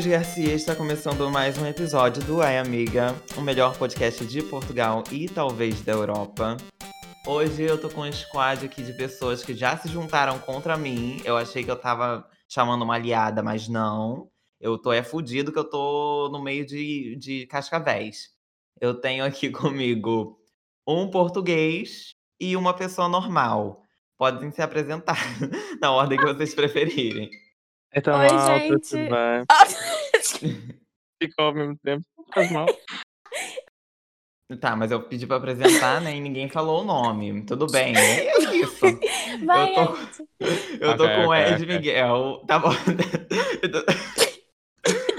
Luiz 0.00 0.12
Garcia 0.12 0.54
está 0.54 0.74
começando 0.74 1.30
mais 1.30 1.58
um 1.58 1.66
episódio 1.66 2.24
do 2.24 2.40
Ai 2.40 2.56
Amiga, 2.56 3.14
o 3.36 3.42
melhor 3.42 3.76
podcast 3.76 4.24
de 4.24 4.42
Portugal 4.42 5.04
e 5.12 5.28
talvez 5.28 5.82
da 5.82 5.92
Europa. 5.92 6.56
Hoje 7.26 7.64
eu 7.64 7.78
tô 7.78 7.90
com 7.90 8.00
um 8.00 8.10
squad 8.10 8.64
aqui 8.64 8.82
de 8.82 8.94
pessoas 8.94 9.44
que 9.44 9.52
já 9.52 9.76
se 9.76 9.88
juntaram 9.88 10.38
contra 10.38 10.74
mim. 10.74 11.20
Eu 11.22 11.36
achei 11.36 11.62
que 11.62 11.70
eu 11.70 11.76
tava 11.76 12.26
chamando 12.48 12.80
uma 12.80 12.94
aliada, 12.94 13.42
mas 13.42 13.68
não. 13.68 14.30
Eu 14.58 14.78
tô 14.78 14.90
é 14.90 15.02
fudido 15.02 15.52
que 15.52 15.58
eu 15.58 15.68
tô 15.68 16.30
no 16.32 16.42
meio 16.42 16.64
de, 16.64 17.16
de 17.16 17.46
cascavéis. 17.46 18.30
Eu 18.80 18.94
tenho 18.94 19.22
aqui 19.22 19.50
comigo 19.52 20.40
um 20.88 21.10
português 21.10 22.14
e 22.40 22.56
uma 22.56 22.72
pessoa 22.72 23.06
normal. 23.06 23.82
Podem 24.16 24.50
se 24.50 24.62
apresentar 24.62 25.18
na 25.78 25.92
ordem 25.92 26.18
que 26.18 26.24
vocês 26.24 26.54
preferirem. 26.54 27.28
Então, 27.94 28.18
Oi, 28.20 28.28
malta, 28.28 28.58
gente. 28.60 28.96
Ficou 31.22 31.46
ao 31.46 31.54
mesmo 31.54 31.76
tempo. 31.82 32.04
Faz 32.32 32.50
mal. 32.50 32.66
Tá, 34.60 34.74
mas 34.74 34.90
eu 34.90 35.00
pedi 35.02 35.26
pra 35.28 35.36
apresentar, 35.36 36.00
né? 36.00 36.16
E 36.16 36.20
ninguém 36.20 36.48
falou 36.48 36.82
o 36.82 36.84
nome. 36.84 37.44
Tudo 37.44 37.68
bem, 37.68 37.96
é 37.96 38.34
isso. 38.56 38.80
Vai, 39.44 39.70
Eu 39.70 39.74
tô-. 39.86 39.96
Eu 40.80 40.96
tô 40.96 41.04
Ok, 41.04 41.16
com 41.16 41.22
o 41.22 41.30
ok, 41.30 41.44
Ed 41.44 41.62
ok. 41.62 41.66
Miguel. 41.76 42.42
Tá 42.48 42.58
bom. 42.58 42.70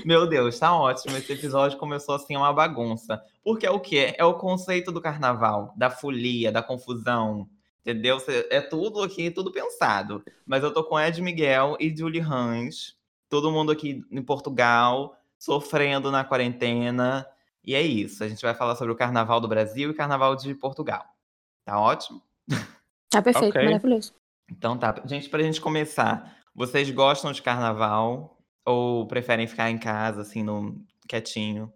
Meu 0.03 0.27
Deus, 0.27 0.57
tá 0.59 0.75
ótimo. 0.75 1.15
Esse 1.15 1.33
episódio 1.33 1.77
começou 1.77 2.15
assim 2.15 2.35
uma 2.35 2.51
bagunça. 2.51 3.21
Porque 3.43 3.65
é 3.65 3.71
o 3.71 3.79
quê? 3.79 4.13
É 4.17 4.25
o 4.25 4.33
conceito 4.33 4.91
do 4.91 4.99
carnaval, 4.99 5.73
da 5.77 5.89
folia, 5.89 6.51
da 6.51 6.61
confusão. 6.61 7.47
Entendeu? 7.81 8.17
É 8.49 8.59
tudo 8.59 9.01
aqui, 9.01 9.31
tudo 9.31 9.51
pensado. 9.51 10.23
Mas 10.45 10.63
eu 10.63 10.73
tô 10.73 10.83
com 10.83 10.99
Ed 10.99 11.21
Miguel 11.21 11.77
e 11.79 11.95
Julie 11.95 12.21
Hans. 12.21 12.97
Todo 13.31 13.49
mundo 13.49 13.71
aqui 13.71 14.05
em 14.11 14.21
Portugal, 14.21 15.17
sofrendo 15.39 16.11
na 16.11 16.21
quarentena. 16.21 17.25
E 17.63 17.73
é 17.73 17.81
isso. 17.81 18.21
A 18.25 18.27
gente 18.27 18.41
vai 18.41 18.53
falar 18.53 18.75
sobre 18.75 18.91
o 18.91 18.95
carnaval 18.97 19.39
do 19.39 19.47
Brasil 19.47 19.87
e 19.87 19.93
o 19.93 19.95
carnaval 19.95 20.35
de 20.35 20.53
Portugal. 20.53 21.05
Tá 21.63 21.79
ótimo? 21.79 22.21
Tá 23.09 23.21
perfeito, 23.21 23.55
Ok. 23.55 23.63
maravilhoso. 23.63 24.13
Então 24.51 24.77
tá, 24.77 25.01
gente, 25.05 25.29
pra 25.29 25.41
gente 25.41 25.61
começar, 25.61 26.39
vocês 26.53 26.91
gostam 26.91 27.31
de 27.31 27.41
carnaval 27.41 28.37
ou 28.65 29.07
preferem 29.07 29.47
ficar 29.47 29.71
em 29.71 29.77
casa, 29.77 30.23
assim, 30.23 30.43
no 30.43 30.85
quietinho? 31.07 31.73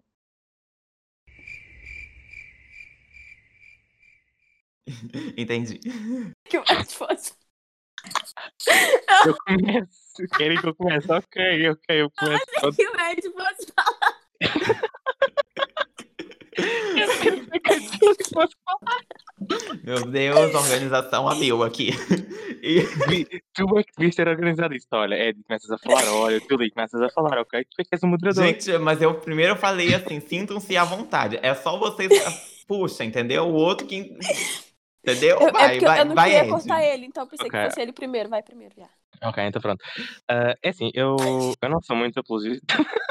Entendi. 5.37 5.79
Que 6.43 6.59
mais 6.59 6.93
fosse. 6.93 7.33
Eu 9.25 9.35
começo. 9.45 10.04
Querem 10.37 10.59
que 10.59 10.67
eu 10.67 10.75
comece? 10.75 11.11
Ok, 11.11 11.69
ok, 11.69 12.01
eu 12.01 12.09
começo. 12.17 12.45
Que 12.75 12.87
o 12.87 12.95
Ed 12.99 13.21
fosse 13.33 13.67
falar. 13.73 14.15
Meu 19.83 20.05
Deus, 20.09 20.55
organização 20.55 21.27
a 21.27 21.35
mil 21.35 21.63
aqui. 21.63 21.89
E- 22.61 22.81
Tu 23.53 23.77
é 23.79 23.83
que 23.83 23.91
devias 23.97 24.15
ter 24.15 24.27
organizado 24.27 24.73
isso. 24.73 24.87
Olha, 24.93 25.15
Ed, 25.15 25.41
começas 25.43 25.69
a 25.71 25.77
falar. 25.77 26.03
Olha, 26.13 26.39
tu 26.41 26.55
ali 26.55 26.71
começas 26.71 27.01
a 27.01 27.09
falar, 27.09 27.39
ok? 27.39 27.63
Tu 27.65 27.81
é 27.81 27.83
que 27.83 27.89
és 27.93 28.03
o 28.03 28.07
moderador. 28.07 28.43
gente, 28.45 28.77
mas 28.79 29.01
eu 29.01 29.13
primeiro 29.19 29.55
falei 29.55 29.93
assim, 29.93 30.19
sintam-se 30.19 30.75
à 30.77 30.83
vontade. 30.83 31.39
É 31.41 31.53
só 31.53 31.77
vocês. 31.77 32.09
Puxa, 32.67 33.03
entendeu? 33.03 33.45
O 33.47 33.53
outro 33.53 33.85
que. 33.85 34.17
Entendeu? 35.03 35.37
Eu, 35.39 35.47
é 35.49 35.51
vai, 35.51 35.77
eu- 35.77 35.81
vai, 35.81 35.99
eu 36.01 36.05
não 36.05 36.15
vai, 36.15 36.29
queria 36.31 36.43
Ed. 36.43 36.49
cortar 36.49 36.83
ele, 36.83 37.05
então 37.05 37.23
eu 37.23 37.29
pensei 37.29 37.47
Ok. 37.47 37.59
que 37.59 37.65
fosse 37.67 37.81
ele 37.81 37.91
primeiro. 37.93 38.29
Vai 38.29 38.41
primeiro, 38.41 38.73
já. 38.75 38.89
Ok, 39.23 39.43
então 39.43 39.61
pronto. 39.61 39.83
Ah, 40.29 40.55
é 40.61 40.69
assim, 40.69 40.91
eu, 40.93 41.53
eu 41.61 41.69
não 41.69 41.81
sou 41.81 41.95
muito 41.95 42.19
apologista. 42.19 42.65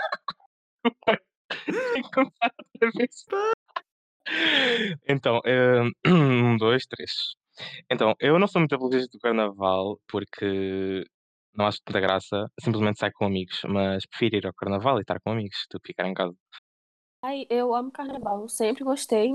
Então, 5.09 5.41
eh, 5.45 5.83
um, 6.09 6.57
dois, 6.57 6.87
três. 6.87 7.11
Então, 7.91 8.15
eu 8.21 8.39
não 8.39 8.49
sou 8.49 8.61
muito 8.61 8.75
apologista 8.75 9.09
do 9.13 9.21
carnaval 9.21 9.99
porque 10.09 11.05
não 11.55 11.67
acho 11.67 11.81
tanta 11.85 12.01
graça. 12.01 12.47
Simplesmente 12.61 12.99
saio 12.99 13.13
com 13.15 13.27
amigos, 13.27 13.61
mas 13.69 14.07
prefiro 14.07 14.37
ir 14.37 14.47
ao 14.47 14.55
carnaval 14.55 14.99
e 14.99 15.03
estar 15.03 15.21
com 15.21 15.33
amigos 15.33 15.67
do 15.71 15.81
que 15.81 15.89
ficar 15.89 16.09
em 16.09 16.15
casa. 16.15 16.35
Ai, 17.23 17.47
eu 17.49 17.75
amo 17.75 17.91
carnaval, 17.91 18.49
sempre 18.49 18.85
gostei. 18.85 19.35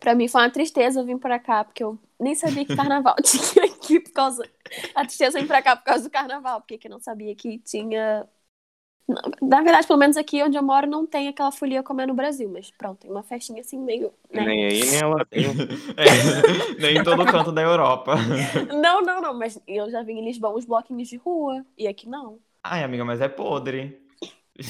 Pra 0.00 0.14
mim 0.14 0.28
foi 0.28 0.42
uma 0.42 0.50
tristeza 0.50 1.02
vir 1.04 1.18
pra 1.18 1.38
cá, 1.38 1.64
porque 1.64 1.82
eu 1.82 1.98
nem 2.20 2.34
sabia 2.34 2.64
que 2.64 2.76
carnaval 2.76 3.16
tinha 3.24 3.64
aqui 3.64 4.00
por 4.00 4.12
causa. 4.12 4.42
A 4.94 5.04
tristeza 5.04 5.40
vir 5.40 5.46
pra 5.46 5.62
cá 5.62 5.76
por 5.76 5.84
causa 5.84 6.04
do 6.04 6.10
carnaval, 6.10 6.60
porque 6.62 6.86
eu 6.86 6.90
não 6.90 7.00
sabia 7.00 7.34
que 7.34 7.58
tinha. 7.58 8.28
Na- 9.40 9.62
verdade, 9.62 9.86
pelo 9.86 9.98
menos 9.98 10.18
aqui 10.18 10.42
onde 10.42 10.58
eu 10.58 10.62
moro, 10.62 10.86
não 10.86 11.06
tem 11.06 11.28
aquela 11.28 11.50
folia 11.50 11.82
como 11.82 12.00
é 12.02 12.06
no 12.06 12.12
Brasil, 12.14 12.48
mas 12.50 12.70
pronto, 12.70 12.98
tem 13.00 13.10
uma 13.10 13.22
festinha 13.22 13.60
assim 13.62 13.78
meio. 13.78 14.12
né? 14.30 14.44
Nem 14.44 14.66
aí, 14.66 14.80
nem 14.90 15.02
lá. 15.02 15.26
É, 15.96 16.80
nem 16.80 16.98
em 16.98 17.02
todo 17.02 17.24
canto 17.24 17.50
da 17.50 17.62
Europa. 17.62 18.16
Não, 18.80 19.00
não, 19.00 19.20
não, 19.22 19.34
mas 19.34 19.58
eu 19.66 19.90
já 19.90 20.02
vi 20.02 20.12
em 20.12 20.24
Lisboa 20.24 20.54
uns 20.54 20.66
bloquinhos 20.66 21.08
de 21.08 21.16
rua, 21.16 21.64
e 21.76 21.88
aqui 21.88 22.06
não. 22.08 22.38
Ai, 22.62 22.84
amiga, 22.84 23.04
mas 23.04 23.20
é 23.20 23.28
podre. 23.28 23.98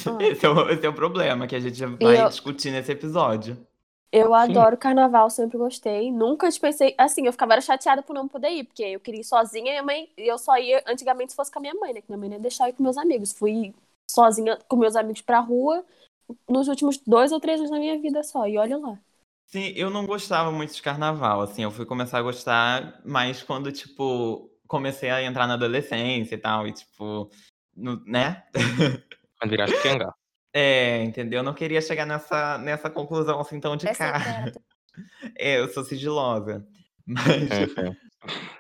Ah. 0.07 0.19
Esse 0.21 0.47
é, 0.47 0.49
o, 0.49 0.71
esse 0.71 0.87
é 0.87 0.89
o 0.89 0.93
problema 0.95 1.47
que 1.47 1.57
a 1.57 1.61
gente 1.61 1.85
vai 1.85 2.23
eu- 2.23 2.29
discutir 2.29 2.71
nesse 2.71 2.93
episódio. 2.93 3.57
Eu 4.11 4.35
adoro 4.35 4.77
carnaval, 4.79 5.29
sempre 5.31 5.59
gostei. 5.59 6.11
Nunca 6.11 6.49
pensei. 6.61 6.95
Assim, 6.99 7.27
eu 7.27 7.33
ficava 7.33 7.53
era 7.53 7.61
chateada 7.61 8.03
por 8.03 8.15
não 8.15 8.27
poder 8.29 8.51
ir, 8.51 8.65
porque 8.65 8.83
eu 8.83 9.01
queria 9.01 9.21
ir 9.21 9.25
sozinha 9.25 9.69
e 9.69 9.71
minha 9.73 9.83
mãe. 9.83 10.11
Eu 10.17 10.39
só 10.39 10.57
ia 10.59 10.83
antigamente 10.87 11.33
se 11.33 11.37
fosse 11.37 11.51
com 11.53 11.59
a 11.59 11.63
minha 11.63 11.75
mãe, 11.75 11.93
né? 11.95 12.01
Que 12.01 12.09
minha 12.11 12.19
mãe 12.19 12.29
não 12.29 12.37
ia 12.37 12.43
deixar 12.43 12.65
eu 12.67 12.71
ir 12.71 12.73
com 12.75 12.83
meus 12.83 12.97
amigos. 12.97 13.33
Fui 13.33 13.75
sozinha 14.11 14.57
com 14.69 14.77
meus 14.77 14.97
amigos 14.97 15.21
pra 15.23 15.41
rua 15.41 15.85
nos 16.49 16.69
últimos 16.69 16.99
dois 16.99 17.33
ou 17.33 17.41
três 17.41 17.61
anos 17.61 17.71
da 17.73 17.79
minha 17.79 18.01
vida 18.01 18.23
só. 18.25 18.47
E 18.47 18.59
olha 18.59 18.79
lá. 18.79 18.99
Sim, 19.47 19.73
eu 19.77 19.89
não 19.91 20.05
gostava 20.07 20.53
muito 20.53 20.75
de 20.75 20.83
carnaval, 20.83 21.41
assim, 21.41 21.63
eu 21.63 21.71
fui 21.71 21.87
começar 21.87 22.19
a 22.19 22.23
gostar 22.23 23.01
mais 23.05 23.43
quando, 23.43 23.73
tipo, 23.73 24.51
comecei 24.67 25.09
a 25.11 25.23
entrar 25.23 25.47
na 25.47 25.55
adolescência 25.55 26.35
e 26.35 26.39
tal, 26.39 26.67
e 26.69 26.73
tipo, 26.75 27.31
no- 27.75 28.05
né? 28.05 28.45
Quando 29.39 29.51
viraste 29.51 29.81
Kenga. 29.81 30.13
É, 30.53 31.03
entendeu? 31.03 31.39
Eu 31.39 31.45
não 31.45 31.55
queria 31.55 31.81
chegar 31.81 32.07
nessa, 32.07 32.59
nessa 32.59 32.89
conclusão 32.89 33.41
assim 33.41 33.61
tão 33.61 33.77
de 33.77 33.89
Essa 33.89 34.05
é 34.05 34.13
cara. 34.13 34.53
É, 35.39 35.61
eu 35.61 35.69
sou 35.69 35.85
sigilosa. 35.85 36.67
Mas, 37.07 37.25
Sim, 37.25 37.69
sim. 37.71 37.97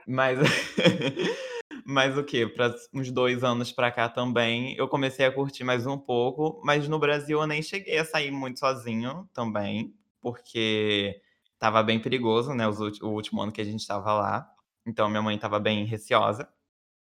mas, 0.07 0.39
mas 1.85 2.17
o 2.17 2.23
quê? 2.23 2.47
Para 2.47 2.75
uns 2.95 3.11
dois 3.11 3.43
anos 3.43 3.73
pra 3.73 3.91
cá 3.91 4.09
também, 4.09 4.77
eu 4.77 4.87
comecei 4.87 5.27
a 5.27 5.33
curtir 5.33 5.65
mais 5.65 5.85
um 5.85 5.99
pouco, 5.99 6.61
mas 6.65 6.89
no 6.89 6.99
Brasil 6.99 7.41
eu 7.41 7.47
nem 7.47 7.61
cheguei 7.61 7.99
a 7.99 8.05
sair 8.05 8.31
muito 8.31 8.61
sozinho 8.61 9.29
também, 9.35 9.93
porque 10.21 11.21
tava 11.59 11.83
bem 11.83 11.99
perigoso, 11.99 12.55
né? 12.55 12.69
os 12.69 12.79
o 13.01 13.09
último 13.09 13.43
ano 13.43 13.51
que 13.51 13.61
a 13.61 13.65
gente 13.65 13.85
tava 13.85 14.13
lá. 14.13 14.49
Então 14.87 15.09
minha 15.09 15.23
mãe 15.23 15.37
tava 15.37 15.59
bem 15.59 15.85
receosa. 15.85 16.49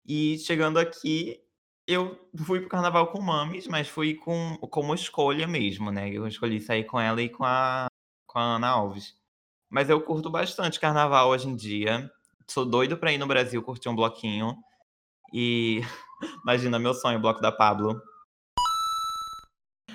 E 0.04 0.38
chegando 0.38 0.78
aqui, 0.78 1.40
eu 1.88 2.20
fui 2.44 2.60
pro 2.60 2.68
carnaval 2.68 3.06
com 3.06 3.18
mames, 3.18 3.66
mas 3.66 3.88
fui 3.88 4.14
com 4.14 4.58
como 4.70 4.94
escolha 4.94 5.48
mesmo, 5.48 5.90
né? 5.90 6.10
Eu 6.10 6.26
escolhi 6.28 6.60
sair 6.60 6.84
com 6.84 7.00
ela 7.00 7.22
e 7.22 7.30
com 7.30 7.44
a, 7.44 7.86
com 8.26 8.38
a 8.38 8.56
Ana 8.56 8.68
Alves. 8.68 9.14
Mas 9.70 9.88
eu 9.88 9.98
curto 10.02 10.28
bastante 10.28 10.78
carnaval 10.78 11.30
hoje 11.30 11.48
em 11.48 11.56
dia. 11.56 12.10
Sou 12.46 12.66
doido 12.66 12.98
pra 12.98 13.10
ir 13.10 13.16
no 13.16 13.26
Brasil 13.26 13.62
curtir 13.62 13.88
um 13.88 13.96
bloquinho. 13.96 14.54
E 15.32 15.80
imagina 16.44 16.78
meu 16.78 16.92
sonho, 16.92 17.18
o 17.18 17.22
bloco 17.22 17.40
da 17.40 17.50
Pablo. 17.50 17.98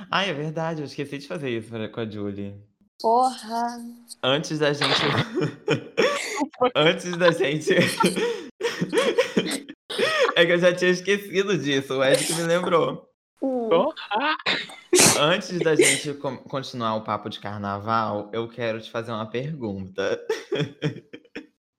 Ai, 0.09 0.31
é 0.31 0.33
verdade, 0.33 0.81
eu 0.81 0.85
esqueci 0.85 1.19
de 1.19 1.27
fazer 1.27 1.51
isso 1.51 1.69
com 1.91 1.99
a 1.99 2.09
Julie. 2.09 2.59
Porra. 2.99 3.77
Antes 4.23 4.57
da 4.57 4.73
gente. 4.73 5.01
Antes 6.75 7.15
da 7.17 7.31
gente. 7.31 7.69
é 10.35 10.45
que 10.45 10.51
eu 10.51 10.59
já 10.59 10.73
tinha 10.73 10.91
esquecido 10.91 11.57
disso, 11.57 11.97
o 11.97 12.03
Ed 12.03 12.23
que 12.23 12.33
me 12.33 12.43
lembrou. 12.43 13.09
Antes 15.19 15.59
da 15.59 15.75
gente 15.75 16.13
continuar 16.47 16.95
o 16.95 17.03
papo 17.03 17.29
de 17.29 17.39
carnaval, 17.39 18.29
eu 18.31 18.47
quero 18.47 18.79
te 18.79 18.89
fazer 18.89 19.11
uma 19.11 19.25
pergunta. 19.29 20.19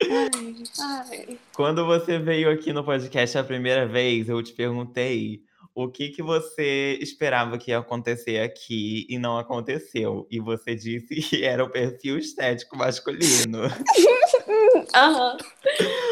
Ai, 0.03 0.55
ai. 0.81 1.39
Quando 1.55 1.87
você 1.87 2.19
veio 2.19 2.51
aqui 2.51 2.73
no 2.73 2.85
podcast 2.85 3.39
a 3.39 3.45
primeira 3.45 3.87
vez, 3.87 4.29
eu 4.29 4.43
te 4.43 4.53
perguntei 4.53 5.43
o 5.75 5.89
que 5.89 6.11
que 6.11 6.23
você 6.23 6.97
esperava 7.01 7.59
que 7.59 7.73
ia 7.73 7.79
acontecer 7.79 8.41
aqui 8.41 9.07
e 9.09 9.19
não 9.19 9.37
aconteceu. 9.37 10.27
E 10.31 10.39
você 10.39 10.75
disse 10.75 11.17
que 11.17 11.45
era 11.45 11.65
o 11.65 11.71
perfil 11.71 12.17
estético 12.17 12.77
masculino. 12.77 13.63
Aham. 14.95 15.37
E 15.81 16.04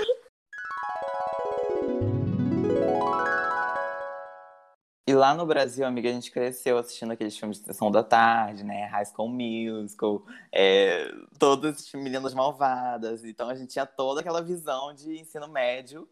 lá 5.23 5.35
no 5.35 5.47
Brasil, 5.47 5.87
amiga, 5.87 6.09
a 6.11 6.13
gente 6.13 6.33
cresceu 6.33 6.77
assistindo 6.77 7.13
aqueles 7.13 7.39
filmes 7.39 7.61
de 7.61 7.65
sessão 7.67 7.93
da 7.93 8.03
tarde, 8.03 8.65
né? 8.65 8.87
High 8.87 9.07
School 9.07 9.29
Musical, 9.29 10.27
é, 10.51 11.07
todos 11.39 11.77
esses 11.77 11.93
meninas 11.95 12.35
malvadas. 12.35 13.25
Então 13.25 13.49
a 13.49 13.55
gente 13.55 13.71
tinha 13.71 13.87
toda 13.87 14.21
aquela 14.21 14.43
visão 14.43 14.93
de 14.93 15.21
ensino 15.21 15.47
médio. 15.47 16.09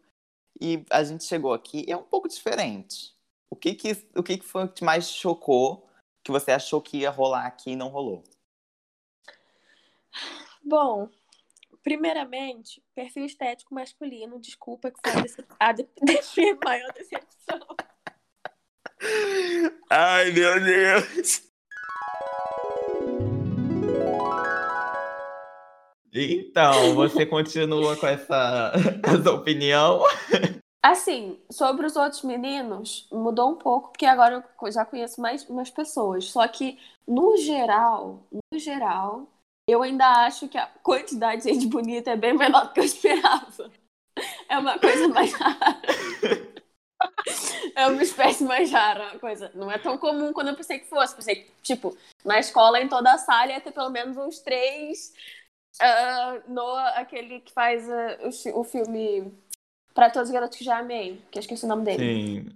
E 0.61 0.85
a 0.89 1.03
gente 1.03 1.25
chegou 1.25 1.53
aqui 1.53 1.83
e 1.85 1.91
é 1.91 1.97
um 1.97 2.03
pouco 2.03 2.29
diferente. 2.29 3.13
O 3.49 3.55
que 3.55 3.73
que, 3.73 3.91
o 4.15 4.23
que 4.23 4.37
que 4.37 4.45
foi 4.45 4.65
que 4.69 4.81
mais 4.85 5.09
chocou, 5.09 5.85
que 6.23 6.31
você 6.31 6.51
achou 6.53 6.81
que 6.81 6.99
ia 6.99 7.09
rolar 7.09 7.45
aqui 7.47 7.71
e 7.71 7.75
não 7.75 7.89
rolou? 7.89 8.23
Bom, 10.63 11.09
primeiramente, 11.83 12.81
perfil 12.95 13.25
estético 13.25 13.75
masculino, 13.75 14.39
desculpa 14.39 14.89
que 14.89 14.99
foi 15.03 15.19
a, 15.19 15.21
decep- 15.21 15.55
a 15.59 15.71
de- 15.73 15.89
maior 16.63 16.93
decepção. 16.93 17.59
Ai, 19.89 20.31
meu 20.31 20.63
Deus! 20.63 21.51
Então, 26.13 26.93
você 26.93 27.25
continua 27.25 27.95
com 27.95 28.05
essa, 28.05 28.73
essa 29.03 29.31
opinião? 29.31 30.01
Assim, 30.83 31.39
sobre 31.49 31.85
os 31.85 31.95
outros 31.95 32.23
meninos, 32.23 33.07
mudou 33.11 33.51
um 33.51 33.55
pouco, 33.55 33.89
porque 33.89 34.05
agora 34.05 34.43
eu 34.61 34.71
já 34.71 34.83
conheço 34.83 35.21
mais 35.21 35.47
umas 35.47 35.69
pessoas. 35.69 36.25
Só 36.25 36.45
que, 36.47 36.77
no 37.07 37.37
geral, 37.37 38.27
no 38.31 38.59
geral, 38.59 39.27
eu 39.69 39.81
ainda 39.83 40.25
acho 40.25 40.49
que 40.49 40.57
a 40.57 40.67
quantidade 40.83 41.43
de 41.43 41.53
gente 41.53 41.67
bonita 41.67 42.11
é 42.11 42.17
bem 42.17 42.35
menor 42.37 42.67
do 42.67 42.73
que 42.73 42.79
eu 42.81 42.83
esperava. 42.83 43.71
É 44.49 44.57
uma 44.57 44.77
coisa 44.77 45.07
mais 45.07 45.31
rara. 45.33 45.81
É 47.75 47.87
uma 47.87 48.01
espécie 48.01 48.43
mais 48.43 48.71
rara, 48.71 49.11
uma 49.11 49.19
coisa. 49.19 49.51
Não 49.53 49.71
é 49.71 49.77
tão 49.77 49.97
comum 49.97 50.33
quando 50.33 50.49
eu 50.49 50.55
pensei 50.55 50.79
que 50.79 50.87
fosse. 50.89 51.15
Pensei 51.15 51.35
que, 51.35 51.51
tipo, 51.63 51.97
na 52.25 52.39
escola, 52.39 52.81
em 52.81 52.87
toda 52.87 53.11
a 53.13 53.17
sala, 53.17 53.51
ia 53.51 53.61
ter 53.61 53.71
pelo 53.71 53.89
menos 53.89 54.17
uns 54.17 54.39
três. 54.39 55.13
ah, 55.79 56.39
Noah, 56.47 56.89
aquele 56.99 57.39
que 57.39 57.51
faz 57.51 57.89
ah, 57.89 58.17
o, 58.53 58.59
o 58.59 58.63
filme 58.63 59.33
Pra 59.93 60.09
Todos 60.09 60.29
os 60.29 60.33
Garotos 60.33 60.57
que 60.57 60.63
Já 60.63 60.79
Amei, 60.79 61.21
que 61.31 61.37
eu 61.37 61.41
esqueci 61.41 61.65
o 61.65 61.67
nome 61.67 61.83
dele. 61.83 62.03
Sim. 62.03 62.49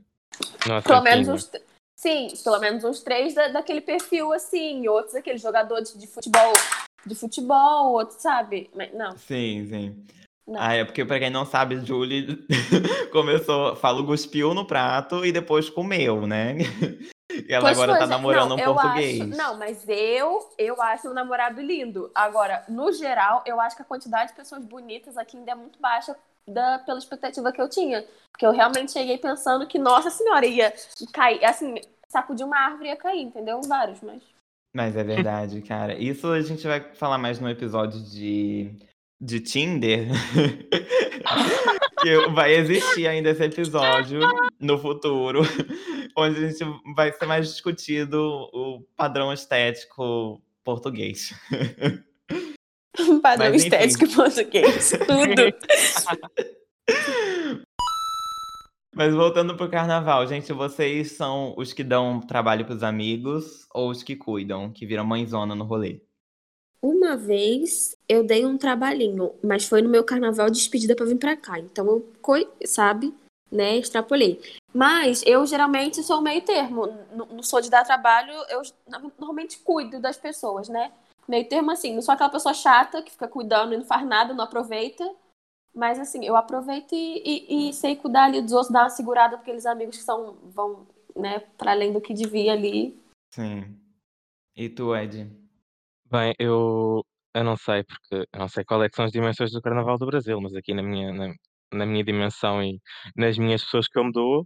Nossa, 0.67 0.87
Pelo 0.87 1.01
menos 1.01 1.27
uns. 1.27 1.51
Sim, 1.97 2.27
pelo 2.43 2.59
menos 2.59 2.83
uns 2.83 3.01
três 3.01 3.33
da- 3.33 3.47
daquele 3.47 3.79
perfil 3.79 4.33
assim, 4.33 4.85
outros 4.87 5.15
aqueles 5.15 5.41
jogadores 5.41 5.97
de 5.97 6.05
futebol, 6.07 6.53
de 7.05 7.15
futebol, 7.15 7.93
outros, 7.93 8.21
sabe? 8.21 8.69
Mas 8.75 8.93
não, 8.93 9.17
Sim, 9.17 9.65
sim. 9.69 10.05
Não. 10.47 10.59
Ah, 10.61 10.73
é 10.73 10.85
porque 10.85 11.03
pra 11.03 11.19
quem 11.19 11.29
não 11.29 11.45
sabe, 11.45 11.83
Julie 11.85 12.45
começou, 13.11 13.75
falo, 13.75 14.05
cuspiu 14.05 14.53
no 14.53 14.65
prato 14.65 15.25
e 15.25 15.31
depois 15.31 15.69
comeu, 15.69 16.27
né? 16.27 16.57
E 17.47 17.51
ela 17.51 17.65
Pois 17.65 17.77
agora 17.77 17.93
tá 17.93 18.05
gente. 18.05 18.09
namorando 18.11 18.49
não, 18.49 18.55
um 18.55 18.75
português. 18.75 19.19
Acho, 19.19 19.29
não, 19.29 19.57
mas 19.57 19.83
eu, 19.89 20.49
eu 20.57 20.81
acho 20.81 21.09
um 21.09 21.13
namorado 21.13 21.59
lindo. 21.59 22.09
Agora, 22.15 22.63
no 22.69 22.93
geral, 22.93 23.43
eu 23.45 23.59
acho 23.59 23.75
que 23.75 23.81
a 23.81 23.85
quantidade 23.85 24.29
de 24.29 24.37
pessoas 24.37 24.63
bonitas 24.63 25.17
aqui 25.17 25.35
ainda 25.35 25.51
é 25.51 25.55
muito 25.55 25.77
baixa 25.79 26.15
da, 26.47 26.79
pela 26.79 26.99
expectativa 26.99 27.51
que 27.51 27.59
eu 27.59 27.67
tinha. 27.67 28.05
Porque 28.31 28.45
eu 28.45 28.51
realmente 28.51 28.91
cheguei 28.91 29.17
pensando 29.17 29.67
que, 29.67 29.77
nossa 29.77 30.09
senhora, 30.09 30.45
ia 30.45 30.73
cair, 31.11 31.43
assim, 31.43 31.75
sacudir 32.07 32.45
uma 32.45 32.57
árvore 32.57 32.89
ia 32.89 32.95
cair, 32.95 33.23
entendeu? 33.23 33.59
Vários, 33.67 34.01
mas. 34.01 34.21
Mas 34.73 34.95
é 34.95 35.03
verdade, 35.03 35.61
cara. 35.61 35.93
Isso 35.93 36.27
a 36.27 36.41
gente 36.41 36.65
vai 36.65 36.79
falar 36.93 37.17
mais 37.17 37.39
no 37.39 37.49
episódio 37.49 37.99
de, 37.99 38.75
de 39.19 39.39
Tinder. 39.39 40.07
que 42.05 42.27
vai 42.29 42.53
existir 42.53 43.07
ainda 43.07 43.31
esse 43.31 43.43
episódio 43.43 44.19
no 44.59 44.77
futuro, 44.77 45.41
onde 46.15 46.45
a 46.45 46.49
gente 46.49 46.63
vai 46.95 47.11
ser 47.11 47.25
mais 47.25 47.47
discutido 47.47 48.19
o 48.53 48.81
padrão 48.95 49.33
estético 49.33 50.39
português. 50.63 51.33
Padrão 53.21 53.49
Mas, 53.49 53.63
estético 53.63 54.07
português. 54.15 54.91
Tudo. 54.91 55.53
Mas 58.95 59.13
voltando 59.13 59.57
pro 59.57 59.69
carnaval, 59.69 60.25
gente, 60.27 60.53
vocês 60.53 61.11
são 61.11 61.53
os 61.57 61.73
que 61.73 61.83
dão 61.83 62.21
trabalho 62.21 62.63
pros 62.63 62.83
amigos 62.83 63.67
ou 63.73 63.89
os 63.89 64.01
que 64.01 64.15
cuidam, 64.15 64.71
que 64.71 64.85
viram 64.85 65.03
mãezona 65.03 65.53
no 65.53 65.65
rolê? 65.65 65.99
Uma 66.85 67.17
vez 67.17 67.97
eu 68.07 68.23
dei 68.23 68.45
um 68.45 68.59
trabalhinho, 68.59 69.33
mas 69.43 69.65
foi 69.65 69.81
no 69.81 69.89
meu 69.89 70.03
carnaval 70.03 70.51
de 70.51 70.57
despedida 70.59 70.95
pra 70.95 71.03
vir 71.07 71.17
pra 71.17 71.35
cá. 71.35 71.57
Então 71.57 71.83
eu, 71.87 72.13
coi- 72.21 72.47
sabe, 72.63 73.11
né, 73.51 73.77
extrapolei. 73.77 74.39
Mas 74.71 75.23
eu 75.25 75.43
geralmente 75.47 76.03
sou 76.03 76.21
meio 76.21 76.43
termo. 76.43 76.85
Não 77.11 77.41
sou 77.41 77.59
de 77.59 77.71
dar 77.71 77.83
trabalho, 77.83 78.31
eu 78.49 78.61
normalmente 79.17 79.57
cuido 79.57 79.99
das 79.99 80.15
pessoas, 80.15 80.69
né? 80.69 80.91
Meio 81.27 81.49
termo 81.49 81.71
assim, 81.71 81.95
não 81.95 82.03
sou 82.03 82.13
aquela 82.13 82.29
pessoa 82.29 82.53
chata 82.53 83.01
que 83.01 83.11
fica 83.13 83.27
cuidando 83.27 83.73
e 83.73 83.77
não 83.77 83.85
faz 83.85 84.05
nada, 84.05 84.31
não 84.35 84.43
aproveita. 84.43 85.11
Mas 85.73 85.97
assim, 85.97 86.23
eu 86.23 86.35
aproveito 86.35 86.93
e, 86.93 87.23
e- 87.25 87.69
e 87.69 87.73
sei 87.73 87.95
cuidar 87.95 88.25
ali 88.25 88.43
dos 88.43 88.51
outros, 88.53 88.71
dar 88.71 88.83
uma 88.83 88.89
segurada 88.91 89.37
pra 89.37 89.41
aqueles 89.41 89.65
amigos 89.65 89.97
que 89.97 90.03
são, 90.03 90.37
vão, 90.53 90.85
né, 91.15 91.39
para 91.57 91.71
além 91.71 91.91
do 91.91 91.99
que 91.99 92.13
devia 92.13 92.53
ali. 92.53 93.01
Sim. 93.33 93.75
E 94.55 94.69
tu, 94.69 94.95
Ed? 94.95 95.44
Bem, 96.11 96.33
eu, 96.39 97.03
eu 97.33 97.43
não 97.43 97.57
sei, 97.57 97.83
porque 97.83 98.27
eu 98.31 98.39
não 98.39 98.47
sei 98.47 98.63
qual 98.63 98.83
é 98.83 98.89
que 98.89 98.95
são 98.95 99.05
as 99.05 99.11
dimensões 99.11 99.51
do 99.51 99.61
Carnaval 99.61 99.97
do 99.97 100.05
Brasil, 100.05 100.39
mas 100.39 100.53
aqui 100.55 100.73
na 100.73 100.83
minha, 100.83 101.11
na, 101.11 101.33
na 101.73 101.85
minha 101.85 102.03
dimensão 102.03 102.61
e 102.63 102.79
nas 103.15 103.37
minhas 103.37 103.63
pessoas 103.63 103.87
que 103.87 103.97
eu 103.97 104.03
me 104.03 104.11
dou, 104.11 104.45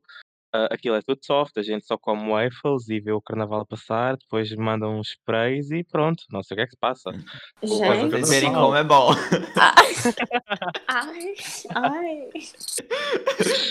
ah, 0.53 0.69
aquilo 0.71 0.95
é 0.95 1.01
tudo 1.01 1.19
soft, 1.23 1.55
a 1.57 1.61
gente 1.61 1.85
só 1.85 1.97
come 1.97 2.29
waffles 2.31 2.89
e 2.89 2.99
vê 2.99 3.11
o 3.11 3.21
Carnaval 3.21 3.65
passar, 3.67 4.17
depois 4.17 4.49
mandam 4.55 4.97
uns 4.99 5.09
sprays 5.09 5.69
e 5.69 5.83
pronto, 5.83 6.23
não 6.31 6.41
sei 6.41 6.55
o 6.55 6.57
que 6.57 6.61
é 6.63 6.65
que 6.65 6.71
se 6.71 6.79
passa. 6.79 7.11
Pra 7.11 7.67
Gente, 7.67 8.09
vocês 8.09 8.29
verem 8.29 8.51
Carnaval. 8.51 8.67
como 8.67 8.75
é 8.77 8.83
bom. 8.83 9.09
ai, 10.87 11.33
ai. 11.75 12.29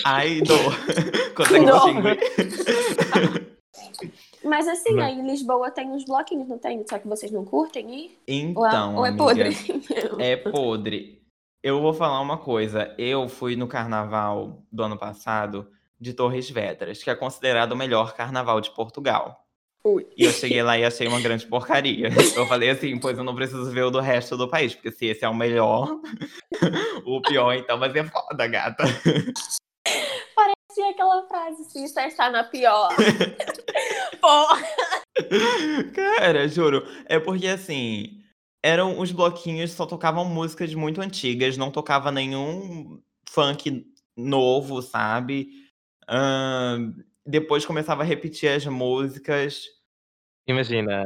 Ai, 0.05 0.40
dor. 0.43 0.75
Consegue 1.35 1.64
Dor. 1.64 1.75
distinguir? 1.75 2.19
Mas 4.44 4.69
assim, 4.69 4.94
Mas- 4.94 5.06
aí 5.06 5.19
em 5.19 5.26
Lisboa 5.26 5.70
tem 5.70 5.88
uns 5.88 6.05
bloquinhos, 6.05 6.49
não 6.49 6.58
tem? 6.58 6.85
Só 6.88 6.99
que 6.99 7.08
vocês 7.08 7.31
não 7.32 7.44
curtem 7.44 7.94
ir? 8.26 8.55
Ou 8.55 8.64
é, 8.64 8.69
Então, 8.69 8.96
ou 8.96 9.05
é 9.05 9.08
amiga, 9.08 9.25
podre? 9.25 9.56
é 10.19 10.37
podre. 10.37 11.23
Eu 11.62 11.81
vou 11.81 11.93
falar 11.93 12.20
uma 12.20 12.38
coisa. 12.38 12.94
Eu 12.96 13.29
fui 13.29 13.56
no 13.56 13.67
carnaval 13.67 14.62
do 14.70 14.82
ano 14.85 14.96
passado 14.96 15.69
de 16.00 16.12
Torres 16.14 16.49
Vedras, 16.49 17.02
que 17.02 17.11
é 17.11 17.14
considerado 17.14 17.73
o 17.73 17.76
melhor 17.76 18.14
carnaval 18.14 18.61
de 18.61 18.70
Portugal. 18.70 19.44
Ui. 19.85 20.06
E 20.17 20.25
eu 20.25 20.32
cheguei 20.32 20.62
lá 20.62 20.79
e 20.79 20.85
achei 20.85 21.06
uma 21.08 21.20
grande 21.20 21.46
porcaria. 21.46 22.09
Eu 22.37 22.47
falei 22.47 22.71
assim, 22.71 22.99
pois 22.99 23.16
eu 23.16 23.23
não 23.25 23.35
preciso 23.35 23.71
ver 23.71 23.85
o 23.85 23.90
do 23.90 24.00
resto 24.00 24.37
do 24.37 24.49
país, 24.49 24.75
porque 24.75 24.90
se 24.90 25.07
esse 25.07 25.25
é 25.25 25.28
o 25.28 25.35
melhor, 25.35 25.88
o 27.07 27.23
pior 27.23 27.54
então 27.54 27.78
vai 27.78 27.90
ser 27.90 28.04
foda, 28.11 28.47
gata. 28.47 28.85
Tinha 30.75 30.90
aquela 30.90 31.26
frase 31.26 31.62
assim, 31.62 31.87
você 31.87 32.02
está 32.02 32.28
na 32.30 32.45
pior. 32.45 32.88
Porra! 34.20 34.62
Cara, 35.94 36.48
juro. 36.48 36.87
É 37.06 37.18
porque 37.18 37.46
assim, 37.46 38.22
eram 38.62 38.98
os 38.98 39.12
bloquinhos 39.12 39.72
só 39.72 39.87
tocavam 39.87 40.25
músicas 40.25 40.75
muito 40.75 41.00
antigas, 41.00 41.56
não 41.56 41.70
tocava 41.70 42.10
nenhum 42.10 43.00
funk 43.28 43.87
novo, 44.16 44.82
sabe? 44.82 45.48
Ahn, 46.08 46.92
depois 47.26 47.66
começava 47.66 48.02
a 48.02 48.06
repetir 48.06 48.50
as 48.50 48.64
músicas. 48.66 49.64
Imagina, 50.46 51.02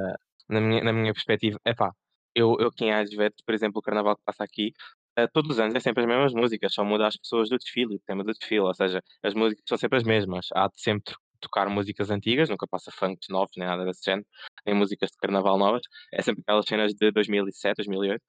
na 0.49 0.61
minha, 0.61 0.85
na 0.85 0.92
minha 0.92 1.12
perspectiva, 1.12 1.59
epá, 1.66 1.92
eu, 2.35 2.57
eu 2.61 2.69
aqui 2.69 2.85
em 2.85 2.92
Aires 2.92 3.11
Vedras, 3.11 3.42
por 3.45 3.54
exemplo, 3.54 3.81
o 3.81 3.83
Carnaval 3.83 4.16
que 4.16 4.23
passa 4.25 4.45
aqui, 4.45 4.73
eh, 5.16 5.26
todos 5.26 5.50
os 5.52 5.61
anos 5.61 5.75
é 5.75 5.81
sempre 5.81 6.02
as 6.02 6.09
mesmas 6.09 6.33
músicas, 6.33 6.73
só 6.73 6.85
muda 6.85 7.07
as 7.07 7.16
pessoas 7.16 7.49
do 7.50 7.59
desfile, 7.59 7.97
o 7.97 8.00
tema 8.07 8.25
do 8.25 8.33
desfile, 8.33 8.61
ou 8.61 8.75
seja, 8.75 9.02
as 9.23 9.35
músicas 9.35 9.64
são 9.69 9.76
sempre 9.76 9.99
as 9.99 10.04
mesmas. 10.04 10.47
Há 10.54 10.69
de 10.69 10.81
sempre 10.81 11.14
tocar 11.43 11.69
músicas 11.69 12.11
antigas, 12.11 12.49
nunca 12.49 12.67
passa 12.67 12.91
funks 12.91 13.29
novos, 13.29 13.53
nem 13.57 13.67
nada 13.69 13.85
desse 13.85 14.01
género, 14.05 14.27
nem 14.65 14.75
músicas 14.75 15.11
de 15.11 15.17
Carnaval 15.19 15.59
novas, 15.59 15.83
é 16.15 16.23
sempre 16.23 16.43
aquelas 16.47 16.65
cenas 16.67 16.93
de 16.95 17.11
2007, 17.13 17.77
2008. 17.77 18.23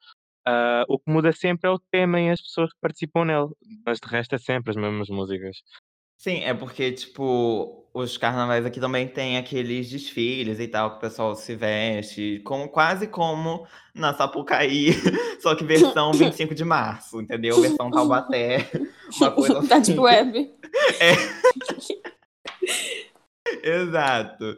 Ah, 0.46 0.84
o 0.89 1.00
que 1.00 1.10
muda 1.10 1.32
sempre 1.32 1.70
é 1.70 1.72
o 1.72 1.79
tema 1.79 2.20
e 2.20 2.29
as 2.29 2.41
pessoas 2.41 2.70
que 2.74 2.79
participam 2.82 3.24
nele, 3.25 3.48
mas 3.86 4.00
de 4.00 4.10
resto 4.10 4.36
é 4.36 4.38
sempre 4.38 4.72
as 4.72 4.75
mesmas 4.75 5.08
músicas. 5.10 5.55
Sim, 6.17 6.43
é 6.43 6.53
porque, 6.53 6.91
tipo, 6.93 7.86
os 7.93 8.17
carnavais 8.17 8.65
aqui 8.65 8.79
também 8.79 9.08
tem 9.08 9.38
aqueles 9.38 9.89
desfiles 9.89 10.58
e 10.60 10.67
tal, 10.70 10.91
que 10.91 10.98
o 10.98 11.00
pessoal 11.00 11.36
se 11.36 11.53
veste, 11.55 12.41
como, 12.46 12.70
quase 12.70 13.08
como 13.08 13.67
na 13.93 14.13
Sapucaí, 14.13 14.91
só 15.41 15.53
que 15.55 15.63
versão 15.65 16.12
25 16.15 16.55
de 16.55 16.63
março, 16.63 17.20
entendeu? 17.22 17.60
Versão 17.62 17.89
Taubaté, 17.91 18.70
uma 19.20 19.32
coisa 19.32 19.67
Tá 19.67 19.77
assim. 19.77 19.91
tipo 19.91 20.03
web. 20.03 20.50
Exato. 23.63 24.58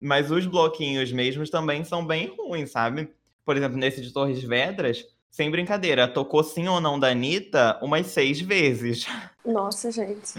Mas 0.00 0.30
os 0.30 0.46
bloquinhos 0.46 1.10
mesmos 1.12 1.48
também 1.50 1.84
são 1.84 2.04
bem 2.06 2.34
ruins, 2.36 2.70
sabe? 2.70 3.08
Por 3.44 3.56
exemplo, 3.56 3.76
nesse 3.78 4.00
de 4.00 4.12
Torres 4.12 4.42
Vedras, 4.42 5.04
sem 5.30 5.50
brincadeira, 5.50 6.06
tocou 6.06 6.42
sim 6.44 6.68
ou 6.68 6.80
não 6.80 6.98
da 6.98 7.08
Anitta 7.08 7.78
umas 7.82 8.06
seis 8.08 8.40
vezes. 8.40 9.06
Nossa, 9.44 9.90
gente. 9.90 10.34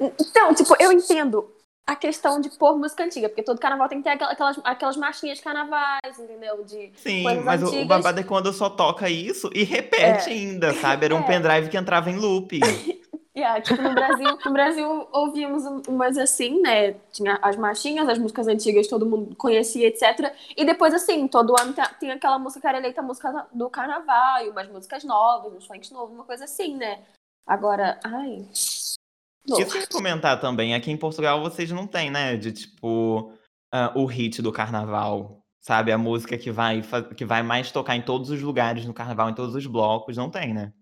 Então, 0.00 0.54
tipo, 0.54 0.74
eu 0.80 0.92
entendo 0.92 1.50
a 1.84 1.96
questão 1.96 2.40
de 2.40 2.48
pôr 2.50 2.78
música 2.78 3.02
antiga, 3.04 3.28
porque 3.28 3.42
todo 3.42 3.58
carnaval 3.58 3.88
tem 3.88 3.98
que 3.98 4.04
ter 4.04 4.10
aquela- 4.10 4.30
aquelas, 4.32 4.60
aquelas 4.62 4.96
marchinhas 4.96 5.38
de 5.38 5.44
carnavais, 5.44 6.16
entendeu? 6.18 6.64
De 6.64 6.92
Sim, 6.94 7.24
mas 7.42 7.60
o- 7.60 7.66
o 7.66 7.68
antigas. 7.68 7.88
babado 7.88 8.20
é 8.20 8.22
quando 8.22 8.52
só 8.52 8.70
toca 8.70 9.10
isso 9.10 9.50
e 9.52 9.64
repete 9.64 10.30
É. 10.30 10.32
ainda, 10.32 10.72
sabe? 10.74 11.06
Era 11.06 11.14
um 11.16 11.20
É. 11.20 11.26
pendrive 11.26 11.68
que 11.68 11.76
entrava 11.76 12.08
em 12.10 12.16
loop. 12.16 12.60
Yeah, 13.34 13.62
tipo, 13.62 13.80
no 13.80 13.94
Brasil, 13.94 14.38
no 14.44 14.52
Brasil 14.52 15.08
ouvíamos 15.10 15.64
umas 15.88 16.18
assim, 16.18 16.60
né? 16.60 16.92
Tinha 17.10 17.38
as 17.40 17.56
marchinhas, 17.56 18.06
as 18.06 18.18
músicas 18.18 18.46
antigas, 18.46 18.88
todo 18.88 19.06
mundo 19.06 19.34
conhecia, 19.36 19.88
etc. 19.88 20.34
E 20.54 20.66
depois, 20.66 20.92
assim, 20.92 21.26
todo 21.26 21.58
ano 21.58 21.74
tem 21.98 22.10
aquela 22.10 22.38
música 22.38 22.60
que 22.60 22.66
era 22.66 22.78
eleita 22.78 23.00
a 23.00 23.04
música 23.04 23.46
do 23.50 23.70
carnaval, 23.70 24.44
e 24.44 24.50
umas 24.50 24.68
músicas 24.68 25.02
novas, 25.02 25.54
uns 25.54 25.66
funks 25.66 25.90
novos, 25.90 26.14
uma 26.14 26.24
coisa 26.24 26.44
assim, 26.44 26.76
né? 26.76 27.02
Agora, 27.46 27.98
ai. 28.04 28.46
Isso 28.52 28.98
que 29.46 29.78
eu 29.78 29.88
comentar 29.90 30.38
também, 30.38 30.74
aqui 30.74 30.90
em 30.90 30.96
Portugal 30.96 31.40
vocês 31.40 31.70
não 31.70 31.86
têm, 31.86 32.10
né? 32.10 32.36
De 32.36 32.52
tipo, 32.52 33.32
uh, 33.72 33.98
o 33.98 34.04
hit 34.04 34.42
do 34.42 34.52
carnaval. 34.52 35.38
Sabe? 35.58 35.92
A 35.92 35.96
música 35.96 36.36
que 36.36 36.50
vai, 36.50 36.82
que 37.16 37.24
vai 37.24 37.40
mais 37.42 37.70
tocar 37.70 37.94
em 37.94 38.02
todos 38.02 38.30
os 38.30 38.42
lugares 38.42 38.84
no 38.84 38.92
carnaval, 38.92 39.30
em 39.30 39.34
todos 39.34 39.54
os 39.54 39.64
blocos, 39.64 40.16
não 40.16 40.28
tem, 40.28 40.52
né? 40.52 40.72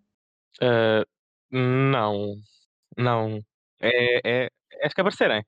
Uh, 0.56 1.04
não, 1.50 2.36
não. 2.96 3.40
É, 3.80 4.44
é, 4.44 4.50
é 4.72 4.86
as 4.86 4.94
cabaceiras. 4.94 5.42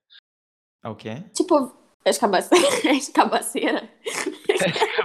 É 0.84 0.88
o 0.88 0.96
quê? 0.96 1.22
Tipo, 1.34 1.72
as 2.04 2.18
cabaceiras. 2.18 2.84
As 2.86 3.08
cabaceiras. 3.08 3.88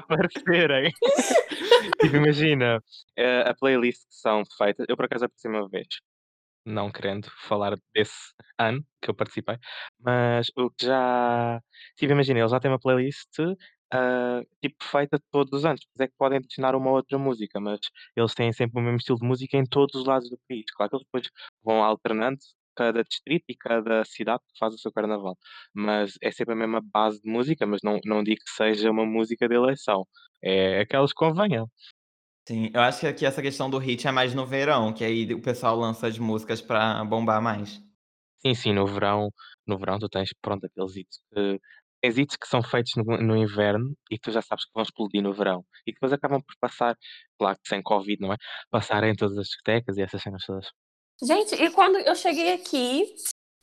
As 0.10 0.34
tipo, 2.02 2.16
imagina, 2.16 2.82
eh, 3.16 3.44
a 3.48 3.54
playlist 3.54 4.02
que 4.08 4.16
são 4.16 4.44
feitas. 4.58 4.86
Eu 4.90 4.96
por 4.96 5.06
acaso 5.06 5.26
apareci 5.26 5.48
uma 5.48 5.68
vez, 5.70 5.88
não 6.66 6.92
querendo 6.92 7.30
falar 7.48 7.76
desse 7.94 8.34
ano 8.58 8.84
que 9.02 9.10
eu 9.10 9.16
participei, 9.16 9.58
mas 10.00 10.48
o 10.56 10.70
que 10.72 10.86
já. 10.86 11.62
Tipo, 11.96 12.14
imagina, 12.14 12.40
eles 12.40 12.52
já 12.52 12.60
têm 12.60 12.72
uma 12.72 12.80
playlist 12.80 13.30
uh, 13.94 14.46
tipo, 14.62 14.84
feita 14.84 15.20
todos 15.32 15.52
os 15.60 15.66
anos. 15.66 15.86
Pois 15.94 16.06
é 16.06 16.08
que 16.08 16.16
podem 16.18 16.38
adicionar 16.40 16.76
uma 16.76 16.92
outra 16.92 17.18
música, 17.18 17.60
mas 17.60 17.80
eles 18.16 18.34
têm 18.34 18.52
sempre 18.54 18.80
o 18.80 18.84
mesmo 18.84 18.98
estilo 18.98 19.20
de 19.20 19.28
música 19.28 19.58
em 19.58 19.66
todos 19.66 19.96
os 19.96 20.06
lados 20.06 20.30
do 20.30 20.40
país. 20.48 20.66
Claro 20.76 20.90
que 20.90 20.96
eles 20.98 21.06
depois 21.06 21.30
vão 21.64 21.84
alternando 21.84 22.38
cada 22.76 23.04
distrito 23.04 23.46
e 23.50 23.56
cada 23.56 24.06
cidade 24.06 24.44
que 24.48 24.60
faz 24.60 24.74
o 24.74 24.78
seu 24.78 24.92
carnaval. 24.92 25.36
Mas 25.74 26.14
é 26.22 26.32
sempre 26.32 26.54
a 26.54 26.58
mesma 26.58 26.82
base 26.82 27.20
de 27.22 27.30
música, 27.30 27.66
mas 27.66 27.82
não, 27.84 28.00
não 28.06 28.24
digo 28.24 28.40
que 28.44 28.52
seja 28.52 28.92
uma 28.92 29.06
música 29.06 29.48
de 29.48 29.56
eleição. 29.56 30.06
É 30.44 30.82
aquelas 30.82 31.12
que 31.12 31.18
convenham. 31.18 31.68
Sim, 32.48 32.72
eu 32.74 32.80
acho 32.82 33.02
que 33.02 33.08
aqui 33.08 33.26
essa 33.26 33.42
questão 33.42 33.70
do 33.70 33.78
hit 33.78 34.08
é 34.08 34.12
mais 34.12 34.34
no 34.34 34.46
verão, 34.46 34.94
que 34.94 35.04
aí 35.04 35.34
o 35.34 35.42
pessoal 35.42 35.76
lança 35.76 36.08
as 36.08 36.18
músicas 36.18 36.62
pra 36.62 37.04
bombar 37.04 37.42
mais. 37.42 37.82
Sim, 38.40 38.54
sim, 38.54 38.74
no 38.74 38.86
verão, 38.86 39.30
no 39.66 39.78
verão 39.78 40.00
tu 40.00 40.08
tens, 40.08 40.30
pronto, 40.42 40.66
aqueles 40.66 40.96
hits 40.96 41.20
que 41.34 41.60
tens 42.02 42.18
hits 42.18 42.36
que 42.36 42.48
são 42.48 42.62
feitos 42.62 42.94
no, 42.96 43.04
no 43.18 43.38
inverno 43.38 43.96
e 44.10 44.18
tu 44.18 44.32
já 44.32 44.42
sabes 44.42 44.66
que 44.66 44.72
vão 44.74 44.84
explodir 44.84 45.22
no 45.22 45.34
verão. 45.34 45.66
E 45.86 45.94
depois 45.94 46.14
acabam 46.14 46.42
por 46.42 46.56
passar, 46.60 46.96
claro 47.38 47.58
que 47.62 47.68
sem 47.68 47.82
Covid, 47.82 48.22
não 48.22 48.34
é? 48.34 48.38
Passar 48.70 49.04
em 49.04 49.16
todas 49.16 49.38
as 49.38 49.48
discotecas 49.48 49.98
e 49.98 50.02
essas 50.02 50.22
cenas 50.22 50.44
todas. 50.46 50.70
Gente, 51.22 51.56
e 51.56 51.72
quando 51.72 51.98
eu 51.98 52.16
cheguei 52.16 52.54
aqui, 52.54 53.06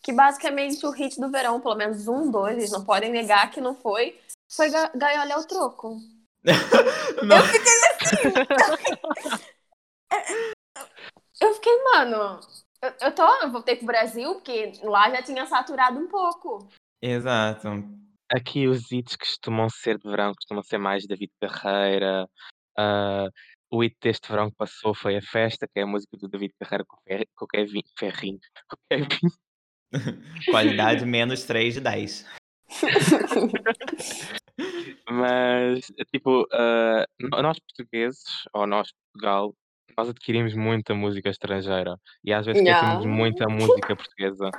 que 0.03 0.13
basicamente 0.13 0.85
o 0.85 0.91
hit 0.91 1.21
do 1.21 1.31
verão, 1.31 1.61
pelo 1.61 1.77
menos 1.77 2.09
um, 2.09 2.31
dois, 2.31 2.57
eles 2.57 2.73
não 2.73 2.85
podem 2.85 3.11
negar 3.11 3.51
que 3.51 3.61
não 3.61 3.75
foi, 3.75 4.19
foi 4.51 4.69
Gaiola 4.71 5.35
ao 5.35 5.47
Troco. 5.47 5.99
eu 6.45 7.43
fiquei 7.45 7.73
assim. 8.01 8.29
eu 11.41 11.55
fiquei, 11.55 11.83
mano, 11.85 12.41
eu, 12.83 12.93
eu 13.01 13.15
tô, 13.15 13.27
eu 13.43 13.51
voltei 13.51 13.77
pro 13.77 13.87
Brasil, 13.87 14.35
porque 14.35 14.73
lá 14.83 15.09
já 15.11 15.23
tinha 15.23 15.47
saturado 15.47 15.99
um 15.99 16.09
pouco. 16.09 16.69
Exato. 17.01 18.04
Aqui 18.35 18.67
os 18.67 18.91
hits 18.91 19.15
costumam 19.15 19.69
ser 19.71 19.97
de 19.97 20.11
verão, 20.11 20.35
costumam 20.35 20.63
ser 20.63 20.79
mais 20.79 21.07
David 21.07 21.31
Carreira. 21.41 22.29
Uh, 22.77 23.31
o 23.71 23.81
hit 23.81 23.97
deste 24.03 24.29
verão 24.29 24.51
que 24.51 24.57
passou 24.57 24.93
foi 24.93 25.17
A 25.17 25.23
Festa, 25.23 25.69
que 25.73 25.79
é 25.79 25.83
a 25.83 25.87
música 25.87 26.17
do 26.17 26.29
David 26.29 26.53
Carreira 26.59 26.85
com, 26.89 27.45
o 27.45 27.49
Kevin 27.49 27.83
Ferrinho. 27.97 28.41
Com 28.69 28.77
Kevin. 28.91 29.29
Qualidade 30.51 31.07
menos 31.07 31.45
3 31.45 31.75
de 31.75 31.81
10. 31.81 32.27
Mas, 35.09 35.87
tipo, 36.13 36.43
uh, 36.43 37.07
nós 37.41 37.59
portugueses, 37.61 38.25
ou 38.53 38.67
nós 38.67 38.91
Portugal, 39.13 39.55
nós 39.97 40.09
adquirimos 40.09 40.55
muita 40.55 40.93
música 40.93 41.31
estrangeira 41.31 41.97
e 42.25 42.33
às 42.33 42.45
vezes 42.47 42.63
esquecemos 42.63 43.07
muita 43.07 43.47
música 43.49 43.95
portuguesa. 43.95 44.51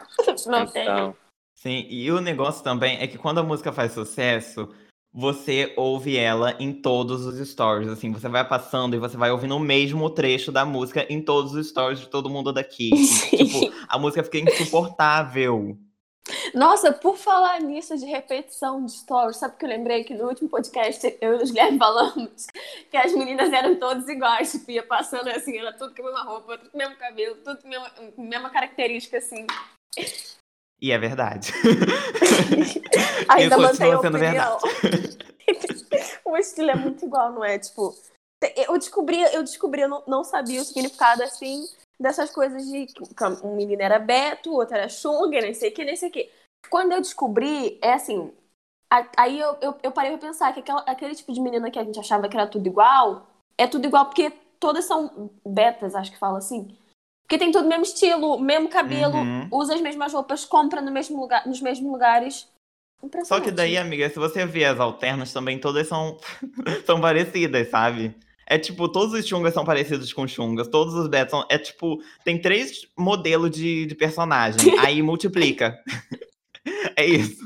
Não 0.48 0.63
então, 0.63 1.12
tem. 1.12 1.25
Sim, 1.56 1.88
e 1.90 2.12
o 2.12 2.22
negócio 2.22 2.64
também 2.64 3.00
é 3.00 3.08
que 3.08 3.18
quando 3.18 3.40
a 3.40 3.44
música 3.44 3.72
faz 3.72 3.94
sucesso, 3.94 4.70
você 5.12 5.74
ouve 5.78 6.18
ela 6.18 6.56
em 6.60 6.74
todos 6.74 7.26
os 7.26 7.48
stories, 7.48 7.90
assim, 7.90 8.12
você 8.12 8.28
vai 8.28 8.46
passando 8.46 8.96
e 8.96 9.00
você 9.00 9.16
vai 9.16 9.32
ouvindo 9.32 9.56
o 9.56 9.60
mesmo 9.60 10.10
trecho 10.10 10.52
da 10.52 10.66
música 10.66 11.06
em 11.10 11.22
todos 11.22 11.54
os 11.54 11.70
stories 11.70 12.02
de 12.02 12.08
todo 12.08 12.30
mundo 12.30 12.52
daqui. 12.52 12.92
E, 13.32 13.46
tipo, 13.46 13.74
a 13.88 13.98
música 13.98 14.24
fica 14.24 14.40
insuportável. 14.40 15.78
Nossa, 16.54 16.92
por 16.92 17.18
falar 17.18 17.62
nisso 17.62 17.98
de 17.98 18.06
repetição 18.06 18.84
de 18.84 18.92
stories, 18.92 19.38
sabe 19.38 19.56
que 19.58 19.66
eu 19.66 19.70
lembrei 19.70 20.04
que 20.04 20.14
no 20.14 20.28
último 20.28 20.50
podcast 20.50 21.18
eu 21.22 21.40
e 21.40 21.44
os 21.44 21.52
Guilherme 21.52 21.78
falamos 21.80 22.48
que 22.90 22.98
as 22.98 23.14
meninas 23.14 23.54
eram 23.54 23.76
todas 23.76 24.10
iguais, 24.10 24.52
tipo, 24.52 24.72
ia 24.72 24.84
passando 24.84 25.30
assim, 25.30 25.58
era 25.58 25.72
tudo 25.72 25.96
com 25.96 26.02
a 26.02 26.06
mesma 26.06 26.24
roupa, 26.24 26.58
tudo 26.58 26.72
com 26.72 26.78
o 26.78 26.80
mesmo 26.80 26.96
cabelo, 26.98 27.36
tudo 27.38 27.62
com 27.62 27.68
a 27.68 27.70
mesma, 27.70 27.92
mesma 28.18 28.50
característica, 28.50 29.18
assim. 29.18 29.46
E 30.82 30.91
é 30.91 30.98
verdade. 30.98 31.51
Ainda 33.29 33.58
mantém 33.58 33.91
a 33.91 33.98
opinião. 33.98 34.20
Verdade. 34.20 35.17
o 36.25 36.38
estilo 36.38 36.72
é 36.72 36.75
muito 36.75 37.05
igual, 37.05 37.32
não 37.32 37.44
é? 37.44 37.58
Tipo, 37.58 37.96
eu 38.55 38.77
descobri, 38.77 39.22
eu 39.34 39.44
descobri, 39.44 39.82
eu 39.82 39.89
não, 39.89 40.03
não 40.08 40.24
sabia 40.24 40.62
o 40.62 40.65
significado 40.65 41.24
assim 41.24 41.65
dessas 42.00 42.29
coisas 42.29 42.65
de 42.67 42.88
que 42.88 43.03
um 43.44 43.55
menino 43.55 43.82
era 43.82 43.98
Beto, 43.98 44.51
o 44.51 44.55
outro 44.55 44.75
era 44.75 44.89
Xunga, 44.89 45.41
nem 45.41 45.53
sei 45.53 45.70
o 45.70 45.74
que, 45.74 45.86
nem 45.86 45.96
sei 45.96 46.10
o 46.10 46.12
que. 46.12 46.29
Quando 46.70 46.91
eu 46.91 47.01
descobri, 47.01 47.79
é 47.82 47.94
assim. 47.94 48.34
Aí 49.17 49.39
eu, 49.39 49.58
eu, 49.62 49.75
eu 49.82 49.91
parei 49.91 50.12
pra 50.12 50.27
pensar 50.27 50.53
que 50.53 50.60
aquela, 50.60 50.82
aquele 50.82 51.15
tipo 51.15 51.34
de 51.34 51.41
menina 51.41 51.72
que 51.72 51.79
a 51.79 51.84
gente 51.84 52.00
achava 52.00 52.29
que 52.29 52.38
era 52.38 52.48
tudo 52.48 52.67
igual, 52.67 53.27
é 53.58 53.67
tudo 53.67 53.86
igual 53.86 54.05
porque 54.05 54.32
todas 54.60 54.86
são 54.86 55.29
betas, 55.46 55.96
acho 55.96 56.12
que 56.12 56.20
fala 56.20 56.38
assim. 56.38 56.77
Porque 57.25 57.39
tem 57.39 57.51
todo 57.51 57.65
o 57.65 57.67
mesmo 57.67 57.84
estilo, 57.84 58.39
mesmo 58.39 58.70
cabelo, 58.70 59.17
uhum. 59.17 59.48
usa 59.51 59.74
as 59.74 59.82
mesmas 59.82 60.13
roupas, 60.13 60.46
compra 60.46 60.79
no 60.79 60.91
mesmo 60.91 61.20
lugar, 61.20 61.46
nos 61.48 61.60
mesmos 61.60 61.91
lugares. 61.91 62.48
Só 63.24 63.39
que 63.39 63.50
daí, 63.51 63.77
amiga, 63.77 64.08
se 64.10 64.20
você 64.20 64.46
ver 64.46 64.65
as 64.65 64.79
alternas 64.79 65.34
também, 65.34 65.60
todas 65.60 65.88
são, 65.88 66.20
são 66.86 67.01
parecidas, 67.01 67.70
sabe? 67.70 68.15
É 68.48 68.60
tipo, 68.60 68.88
todos 68.88 69.13
os 69.15 69.27
Chungas 69.27 69.55
são 69.55 69.65
parecidos 69.65 70.13
com 70.13 70.27
Chungas, 70.27 70.67
todos 70.67 70.94
os 70.94 71.08
Betos 71.08 71.32
são. 71.32 71.48
É 71.50 71.58
tipo, 71.58 72.00
tem 72.24 72.39
três 72.39 72.88
modelos 72.96 73.50
de, 73.50 73.88
de 73.88 73.96
personagem, 73.96 74.60
aí 74.86 75.01
multiplica. 75.01 75.82
é 76.96 77.05
isso. 77.05 77.44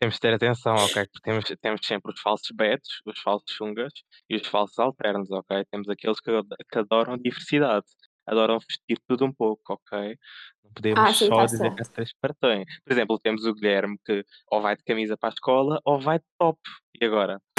Temos 0.00 0.14
de 0.14 0.20
ter 0.20 0.32
atenção, 0.32 0.76
ok? 0.76 1.06
Porque 1.06 1.20
temos, 1.24 1.44
temos 1.60 1.80
sempre 1.84 2.12
os 2.12 2.20
falsos 2.20 2.50
betos, 2.54 3.02
os 3.04 3.18
falsos 3.18 3.50
chungas 3.50 3.92
e 4.30 4.36
os 4.36 4.46
falsos 4.46 4.78
alternos, 4.78 5.28
ok? 5.28 5.64
Temos 5.72 5.88
aqueles 5.88 6.20
que, 6.20 6.30
que 6.70 6.78
adoram 6.78 7.18
diversidade 7.18 7.84
adoram 8.28 8.58
vestir 8.58 8.98
tudo 9.06 9.24
um 9.24 9.32
pouco, 9.32 9.74
ok? 9.74 10.18
Não 10.64 10.72
podemos 10.72 11.00
ah, 11.00 11.12
sim, 11.12 11.26
só 11.26 11.36
tá 11.36 11.44
dizer 11.46 11.56
certo. 11.58 11.76
que 11.76 11.82
há 11.82 11.86
três 11.86 12.12
partões. 12.20 12.64
Por 12.84 12.92
exemplo, 12.92 13.18
temos 13.18 13.44
o 13.44 13.54
Guilherme 13.54 13.98
que 14.04 14.24
ou 14.50 14.60
vai 14.60 14.76
de 14.76 14.84
camisa 14.84 15.16
para 15.16 15.30
a 15.30 15.32
escola 15.32 15.80
ou 15.84 16.00
vai 16.00 16.18
de 16.18 16.24
top. 16.38 16.58
E 17.00 17.04
agora? 17.04 17.40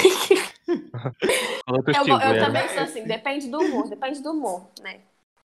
eu, 0.68 2.34
eu 2.34 2.44
também 2.44 2.68
sou 2.68 2.82
assim, 2.82 3.04
depende 3.04 3.48
do 3.48 3.58
humor, 3.58 3.88
depende 3.88 4.22
do 4.22 4.30
humor, 4.30 4.70
né? 4.80 5.00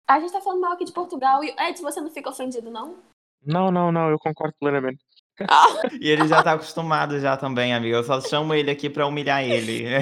A 0.08 0.20
gente 0.20 0.32
tá 0.32 0.42
falando 0.42 0.62
mal 0.62 0.74
aqui 0.74 0.86
de 0.86 0.92
Portugal 0.92 1.44
e 1.44 1.54
Ed, 1.60 1.82
você 1.82 2.02
não 2.02 2.10
fica 2.10 2.30
ofendido, 2.30 2.72
não? 2.72 2.98
Não, 3.46 3.72
não, 3.72 3.92
não, 3.92 4.10
eu 4.10 4.18
concordo 4.18 4.56
plenamente. 4.60 5.04
Ah. 5.48 5.66
E 6.02 6.10
ele 6.10 6.28
já 6.28 6.44
tá 6.44 6.54
acostumado 6.54 7.20
já 7.20 7.38
também, 7.38 7.74
amigo. 7.74 7.96
Eu 7.96 8.04
só 8.04 8.20
chamo 8.20 8.54
ele 8.54 8.72
aqui 8.72 8.90
pra 8.90 9.08
humilhar 9.08 9.44
ele. 9.44 9.86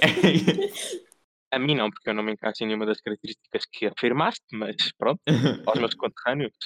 A 1.52 1.58
mim 1.58 1.74
não, 1.74 1.90
porque 1.90 2.10
eu 2.10 2.14
não 2.14 2.22
me 2.22 2.32
encaixo 2.32 2.64
em 2.64 2.66
nenhuma 2.66 2.86
das 2.86 3.00
características 3.00 3.64
que 3.72 3.86
afirmaste, 3.86 4.44
mas 4.52 4.76
pronto, 4.98 5.20
aos 5.66 5.78
meus 5.78 5.94
conterrâneos. 5.94 6.56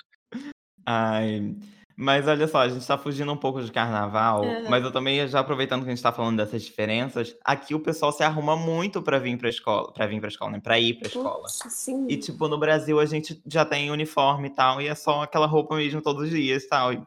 Ai, 0.87 1.54
mas 2.02 2.26
olha 2.26 2.49
só, 2.49 2.60
a 2.60 2.68
gente 2.70 2.87
tá 2.87 2.96
fugindo 2.96 3.30
um 3.30 3.37
pouco 3.37 3.62
de 3.62 3.70
carnaval, 3.70 4.42
uhum. 4.42 4.70
mas 4.70 4.82
eu 4.82 4.90
também, 4.90 5.28
já 5.28 5.40
aproveitando 5.40 5.82
que 5.82 5.88
a 5.88 5.94
gente 5.94 6.02
tá 6.02 6.10
falando 6.10 6.38
dessas 6.38 6.62
diferenças, 6.62 7.37
aqui 7.44 7.75
o 7.75 7.80
pessoal 7.80 8.10
se 8.10 8.22
arruma 8.22 8.56
muito 8.56 9.02
para 9.02 9.18
vir 9.18 9.37
pra 9.37 9.50
escola, 9.50 9.92
para 9.92 10.06
vir 10.06 10.18
pra 10.18 10.30
escola, 10.30 10.52
né? 10.52 10.60
Pra 10.60 10.80
ir 10.80 10.94
pra 10.94 11.08
escola. 11.08 11.46
sim. 11.46 12.06
E 12.08 12.16
tipo, 12.16 12.49
no 12.49 12.58
Brasil 12.58 12.99
a 12.99 13.04
gente 13.04 13.42
já 13.46 13.66
tem 13.66 13.90
uniforme 13.90 14.49
e 14.49 14.50
tal, 14.50 14.80
e 14.80 14.87
é 14.87 14.94
só 14.94 15.25
aquela 15.25 15.46
roupa 15.46 15.76
mesmo 15.76 16.00
todos 16.00 16.22
os 16.22 16.30
dias 16.30 16.64
e 16.64 16.68
tal. 16.68 17.06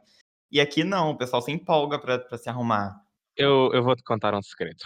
E 0.51 0.61
aqui 0.61 0.83
não, 0.83 1.09
o 1.09 1.17
pessoal 1.17 1.41
se 1.41 1.51
empolga 1.51 1.97
pra, 1.97 2.19
pra 2.19 2.37
se 2.37 2.47
arrumar. 2.47 3.01
Eu, 3.35 3.71
eu 3.73 3.81
vou 3.81 3.95
te 3.95 4.03
contar 4.03 4.35
um 4.35 4.43
segredo. 4.43 4.85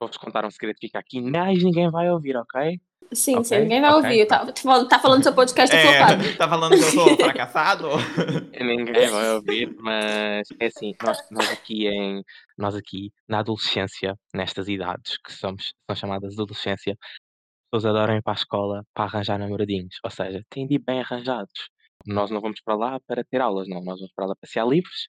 Vou-vos 0.00 0.16
contar 0.16 0.44
um 0.44 0.50
segredo 0.50 0.76
que 0.76 0.86
fica 0.86 0.98
aqui, 0.98 1.20
mas 1.20 1.62
ninguém 1.62 1.90
vai 1.90 2.10
ouvir, 2.10 2.36
ok? 2.36 2.80
Sim, 3.12 3.36
okay? 3.36 3.44
sim, 3.44 3.58
ninguém 3.60 3.80
vai 3.80 3.90
okay. 3.94 4.10
ouvir. 4.10 4.26
Tá, 4.26 4.46
tá 4.88 4.98
falando 4.98 5.20
do 5.20 5.24
seu 5.24 5.34
podcast 5.34 5.74
é, 5.74 5.82
flopado. 5.82 6.36
Tá 6.36 6.48
falando 6.48 6.72
que 6.76 6.84
eu 6.84 6.90
sou 6.90 7.16
fracassado? 7.16 7.88
ninguém 8.60 9.08
vai 9.08 9.30
ouvir, 9.34 9.74
mas 9.78 10.46
é 10.60 10.66
assim, 10.66 10.94
nós, 11.02 11.18
nós, 11.30 11.50
aqui 11.50 11.86
em, 11.88 12.22
nós 12.56 12.74
aqui 12.74 13.10
na 13.26 13.40
adolescência, 13.40 14.14
nestas 14.34 14.68
idades 14.68 15.16
que 15.18 15.32
somos, 15.32 15.72
são 15.90 15.96
chamadas 15.96 16.34
de 16.34 16.40
adolescência, 16.40 16.92
as 16.92 17.80
pessoas 17.80 17.96
adoram 17.96 18.16
ir 18.16 18.22
para 18.22 18.34
a 18.34 18.36
escola 18.36 18.84
para 18.94 19.04
arranjar 19.04 19.38
namoradinhos, 19.38 19.96
ou 20.04 20.10
seja, 20.10 20.42
têm 20.50 20.66
de 20.66 20.74
ir 20.74 20.78
bem 20.78 21.00
arranjados. 21.00 21.70
nós 22.06 22.30
não 22.30 22.40
vamos 22.40 22.60
para 22.60 22.76
lá 22.76 23.00
para 23.06 23.24
ter 23.24 23.40
aulas, 23.40 23.68
não, 23.68 23.82
nós 23.82 23.98
vamos 23.98 24.12
para 24.14 24.26
lá 24.26 24.34
passear 24.40 24.66
livres, 24.66 25.08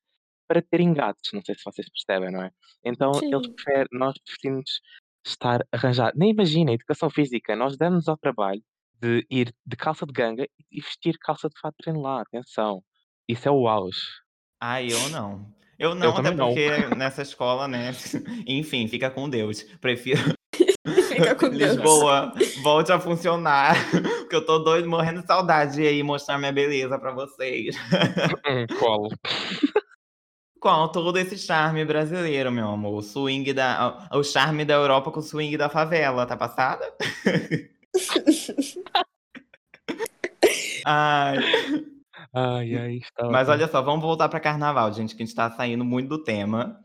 para 0.50 0.64
ter 0.64 0.82
engates, 0.82 1.32
não 1.32 1.42
sei 1.46 1.54
se 1.54 1.62
vocês 1.64 1.88
percebem, 1.90 2.32
não 2.32 2.44
é? 2.44 2.50
Então 2.84 3.12
eles 3.22 3.46
Sim. 3.46 3.54
preferem 3.54 3.88
nós 3.92 4.16
preferimos 4.26 4.82
estar 5.26 5.64
arranjado 5.72 6.14
nem 6.18 6.32
imagina, 6.32 6.72
educação 6.74 7.10
física, 7.10 7.56
nós 7.56 7.78
damos 7.78 8.08
ao 8.08 8.18
trabalho 8.18 8.62
de 9.00 9.24
ir 9.30 9.54
de 9.66 9.78
calça 9.78 10.06
de 10.06 10.12
ganga 10.12 10.44
e 10.72 10.82
vestir 10.82 11.16
calça 11.22 11.48
de 11.48 11.60
fato 11.62 11.76
treino 11.78 12.02
lá, 12.02 12.22
atenção, 12.22 12.82
isso 13.28 13.48
é 13.48 13.52
o 13.52 13.68
auge. 13.68 14.02
Ai, 14.60 14.88
eu 14.92 15.10
não. 15.10 15.46
Eu 15.78 15.92
Eu 15.92 15.96
não, 15.96 16.10
até 16.10 16.32
também 16.32 16.36
não. 16.36 16.48
porque 16.48 16.96
nessa 16.98 17.22
escola, 17.22 17.68
né, 17.68 17.92
enfim, 18.48 18.88
fica 18.88 19.10
com 19.12 19.30
Deus. 19.30 19.64
Prefiro 19.80 20.20
Fica 21.08 21.36
com 21.36 21.50
Deus. 21.50 21.76
Lisboa 21.76 22.34
volte 22.64 22.92
a 22.92 23.00
funcionar, 23.00 23.76
porque 24.22 24.36
eu 24.36 24.46
tô 24.46 24.60
doido, 24.60 24.90
morrendo 24.90 25.22
de 25.22 25.28
saudade 25.28 25.76
de 25.76 25.84
ir 25.84 26.04
mostrar 26.04 26.38
minha 26.38 26.52
beleza 26.52 26.98
pra 26.98 27.12
vocês. 27.14 27.76
Um 28.48 28.68
colo. 28.80 29.10
Com 30.60 30.88
todo 30.90 31.18
esse 31.18 31.38
charme 31.38 31.86
brasileiro, 31.86 32.52
meu 32.52 32.68
amor. 32.68 32.96
O 32.96 33.02
swing 33.02 33.54
da. 33.54 34.10
O 34.12 34.24
charme 34.24 34.66
da 34.66 34.74
Europa 34.74 35.12
com 35.12 35.20
o 35.20 35.24
swing 35.24 35.56
da 35.58 35.70
favela, 35.70 36.26
tá 36.26 36.36
passada? 36.36 36.86
Ai. 40.86 41.38
Ai, 42.34 42.76
ai, 42.76 42.96
estava 42.98 43.32
Mas 43.32 43.50
olha 43.50 43.68
só, 43.68 43.82
vamos 43.82 44.02
voltar 44.02 44.30
pra 44.30 44.40
carnaval, 44.40 44.94
gente, 44.94 45.16
que 45.16 45.24
a 45.24 45.26
gente 45.26 45.36
tá 45.36 45.50
saindo 45.52 45.84
muito 45.84 46.10
do 46.10 46.24
tema. 46.24 46.80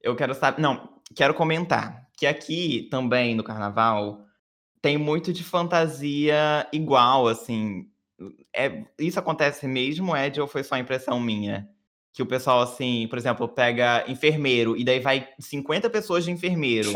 Eu 0.00 0.14
quero 0.16 0.34
saber. 0.34 0.60
Não, 0.60 0.88
quero 1.14 1.34
comentar 1.34 2.08
que 2.16 2.26
aqui 2.26 2.88
também 2.90 3.34
no 3.34 3.42
carnaval 3.42 4.24
tem 4.80 4.96
muito 4.96 5.32
de 5.32 5.42
fantasia 5.42 6.66
igual, 6.72 7.26
assim. 7.26 7.88
É, 8.54 8.84
isso 8.98 9.18
acontece 9.18 9.66
mesmo, 9.66 10.16
Ed, 10.16 10.40
ou 10.40 10.46
foi 10.46 10.62
só 10.62 10.76
impressão 10.76 11.18
minha? 11.18 11.68
Que 12.14 12.22
o 12.22 12.26
pessoal, 12.26 12.62
assim, 12.62 13.08
por 13.08 13.18
exemplo, 13.18 13.48
pega 13.48 14.04
enfermeiro 14.10 14.76
e 14.76 14.84
daí 14.84 15.00
vai 15.00 15.28
50 15.38 15.90
pessoas 15.90 16.24
de 16.24 16.30
enfermeiro. 16.30 16.90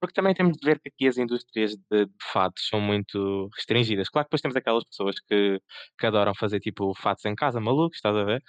Porque 0.00 0.14
também 0.14 0.34
temos 0.34 0.56
de 0.58 0.66
ver 0.66 0.80
que 0.80 0.88
aqui 0.88 1.06
as 1.08 1.16
indústrias 1.18 1.76
de 1.90 2.06
de 2.06 2.12
fatos 2.32 2.66
são 2.68 2.80
muito 2.80 3.48
restringidas. 3.56 4.08
Claro 4.08 4.26
que 4.26 4.30
depois 4.30 4.42
temos 4.42 4.56
aquelas 4.56 4.84
pessoas 4.84 5.16
que 5.20 5.60
que 5.98 6.06
adoram 6.06 6.34
fazer, 6.34 6.60
tipo, 6.60 6.92
fatos 6.96 7.24
em 7.24 7.34
casa, 7.34 7.60
malucos, 7.60 7.98
estás 7.98 8.16
a 8.16 8.24
ver? 8.24 8.42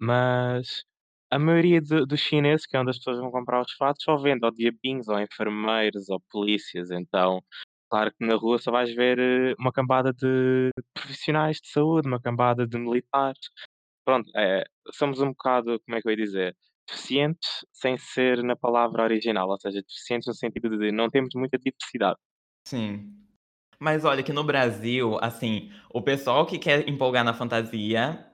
Mas 0.00 0.84
a 1.30 1.38
maioria 1.38 1.80
de 1.80 2.06
dos 2.06 2.20
chineses, 2.20 2.66
que 2.66 2.76
é 2.76 2.80
onde 2.80 2.90
as 2.90 2.98
pessoas 2.98 3.18
vão 3.18 3.30
comprar 3.30 3.60
os 3.62 3.72
fatos, 3.74 4.04
só 4.04 4.16
vende 4.16 4.44
ou 4.44 4.52
diabinhos, 4.52 5.08
ou 5.08 5.18
enfermeiros, 5.20 6.08
ou 6.10 6.20
polícias, 6.30 6.90
então, 6.90 7.42
claro 7.90 8.12
que 8.12 8.26
na 8.26 8.36
rua 8.36 8.58
só 8.58 8.70
vais 8.72 8.94
ver, 8.94 9.18
eh, 9.18 9.54
uma 9.58 9.72
cambada 9.72 10.12
de 10.12 10.70
profissionais 10.94 11.58
de 11.60 11.68
saúde, 11.68 12.08
uma 12.08 12.20
cambada 12.20 12.66
de 12.66 12.78
militares. 12.78 13.40
Pronto, 14.04 14.30
eh, 14.36 14.64
somos 14.92 15.20
um 15.20 15.28
bocado, 15.28 15.80
como 15.84 15.96
é 15.96 16.00
que 16.00 16.08
eu 16.08 16.12
ia 16.12 16.16
dizer, 16.16 16.56
deficientes 16.88 17.64
sem 17.72 17.96
ser 17.96 18.42
na 18.42 18.56
palavra 18.56 19.04
original, 19.04 19.48
ou 19.48 19.58
seja, 19.60 19.82
deficientes 19.82 20.26
no 20.26 20.34
sentido 20.34 20.76
de 20.76 20.90
não 20.90 21.08
temos 21.08 21.30
muita 21.34 21.58
diversidade. 21.58 22.18
Sim. 22.66 23.12
Mas 23.78 24.04
olha 24.04 24.22
que 24.22 24.32
no 24.32 24.44
Brasil, 24.44 25.18
assim, 25.20 25.70
o 25.92 26.00
pessoal 26.02 26.46
que 26.46 26.58
quer 26.58 26.88
empolgar 26.88 27.24
na 27.24 27.34
fantasia 27.34 28.26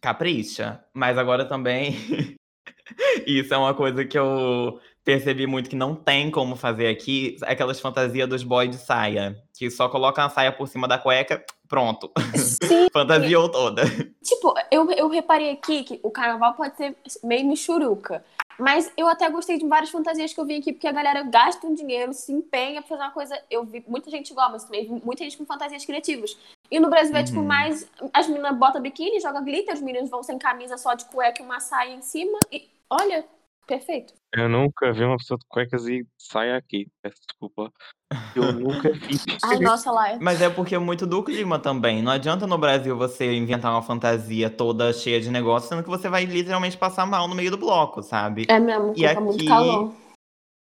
capricha, 0.00 0.84
mas 0.94 1.16
agora 1.18 1.44
também 1.44 1.92
isso 3.26 3.52
é 3.52 3.56
uma 3.56 3.74
coisa 3.74 4.04
que 4.04 4.18
eu 4.18 4.80
percebi 5.04 5.46
muito 5.46 5.70
que 5.70 5.76
não 5.76 5.94
tem 5.94 6.30
como 6.30 6.56
fazer 6.56 6.88
aqui, 6.88 7.36
aquelas 7.42 7.80
fantasias 7.80 8.28
dos 8.28 8.42
boys 8.42 8.70
de 8.70 8.76
saia, 8.76 9.42
que 9.56 9.70
só 9.70 9.88
coloca 9.88 10.24
a 10.24 10.28
saia 10.28 10.52
por 10.52 10.68
cima 10.68 10.86
da 10.86 10.98
cueca, 10.98 11.44
pronto. 11.70 12.10
Sim. 12.36 12.88
Fantasiou 12.92 13.48
toda. 13.48 13.82
Tipo, 14.22 14.52
eu, 14.70 14.90
eu 14.90 15.08
reparei 15.08 15.52
aqui 15.52 15.84
que 15.84 16.00
o 16.02 16.10
carnaval 16.10 16.52
pode 16.54 16.76
ser 16.76 16.94
meio 17.24 17.46
michuruca. 17.46 18.22
Mas 18.58 18.92
eu 18.94 19.08
até 19.08 19.30
gostei 19.30 19.56
de 19.56 19.66
várias 19.66 19.88
fantasias 19.88 20.34
que 20.34 20.38
eu 20.40 20.44
vi 20.44 20.56
aqui, 20.56 20.74
porque 20.74 20.86
a 20.86 20.92
galera 20.92 21.22
gasta 21.22 21.66
um 21.66 21.72
dinheiro, 21.74 22.12
se 22.12 22.30
empenha 22.30 22.82
pra 22.82 22.90
fazer 22.90 23.02
uma 23.04 23.10
coisa. 23.10 23.42
Eu 23.50 23.64
vi 23.64 23.82
muita 23.88 24.10
gente 24.10 24.32
igual, 24.32 24.50
mas 24.52 24.64
também 24.64 24.84
vi 24.84 25.02
muita 25.02 25.24
gente 25.24 25.38
com 25.38 25.46
fantasias 25.46 25.82
criativas. 25.86 26.36
E 26.70 26.78
no 26.78 26.90
Brasil 26.90 27.16
é 27.16 27.22
tipo 27.24 27.38
Uhum. 27.40 27.46
mais. 27.46 27.88
As 28.12 28.26
meninas 28.28 28.54
botam 28.58 28.82
biquíni, 28.82 29.18
jogam 29.18 29.42
glitter, 29.42 29.72
os 29.72 29.80
meninos 29.80 30.10
vão 30.10 30.22
sem 30.22 30.38
camisa 30.38 30.76
só 30.76 30.92
de 30.92 31.06
cueca 31.06 31.40
e 31.40 31.44
uma 31.44 31.58
saia 31.58 31.94
em 31.94 32.02
cima. 32.02 32.38
E 32.52 32.68
olha, 32.90 33.24
perfeito. 33.66 34.12
Eu 34.34 34.48
nunca 34.48 34.92
vi 34.92 35.04
uma 35.04 35.16
pessoa 35.16 35.38
de 35.38 35.44
cuecas 35.48 35.86
e 35.86 36.06
saia 36.18 36.56
aqui, 36.56 36.86
peço 37.02 37.16
desculpa. 37.26 37.72
Eu 38.34 38.52
nunca 38.52 38.90
vi. 38.92 39.16
Ai, 39.42 39.58
nossa, 39.58 39.90
lá. 39.90 40.18
Mas 40.20 40.40
é 40.40 40.48
porque 40.50 40.74
é 40.74 40.78
muito 40.78 41.06
do 41.06 41.22
clima 41.22 41.58
também. 41.58 42.02
Não 42.02 42.12
adianta 42.12 42.46
no 42.46 42.58
Brasil 42.58 42.96
você 42.96 43.32
inventar 43.34 43.72
uma 43.72 43.82
fantasia 43.82 44.48
toda 44.50 44.92
cheia 44.92 45.20
de 45.20 45.30
negócios, 45.30 45.68
sendo 45.68 45.82
que 45.82 45.88
você 45.88 46.08
vai 46.08 46.24
literalmente 46.24 46.76
passar 46.78 47.06
mal 47.06 47.26
no 47.26 47.34
meio 47.34 47.50
do 47.50 47.58
bloco, 47.58 48.02
sabe? 48.02 48.46
É 48.48 48.58
mesmo, 48.58 48.92
E 48.96 49.06
fica 49.08 49.20
muito 49.20 49.36
aqui- 49.36 49.46
calor. 49.46 49.94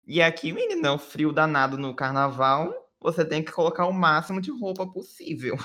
E 0.07 0.23
aqui, 0.23 0.53
menina, 0.53 0.89
é 0.89 0.93
um 0.93 0.99
frio 0.99 1.33
danado 1.33 1.77
no 1.77 1.95
carnaval. 1.95 2.73
Você 3.01 3.25
tem 3.25 3.43
que 3.45 3.53
colocar 3.53 3.87
o 3.87 3.93
máximo 3.93 4.41
de 4.41 4.51
roupa 4.51 4.87
possível. 4.91 5.57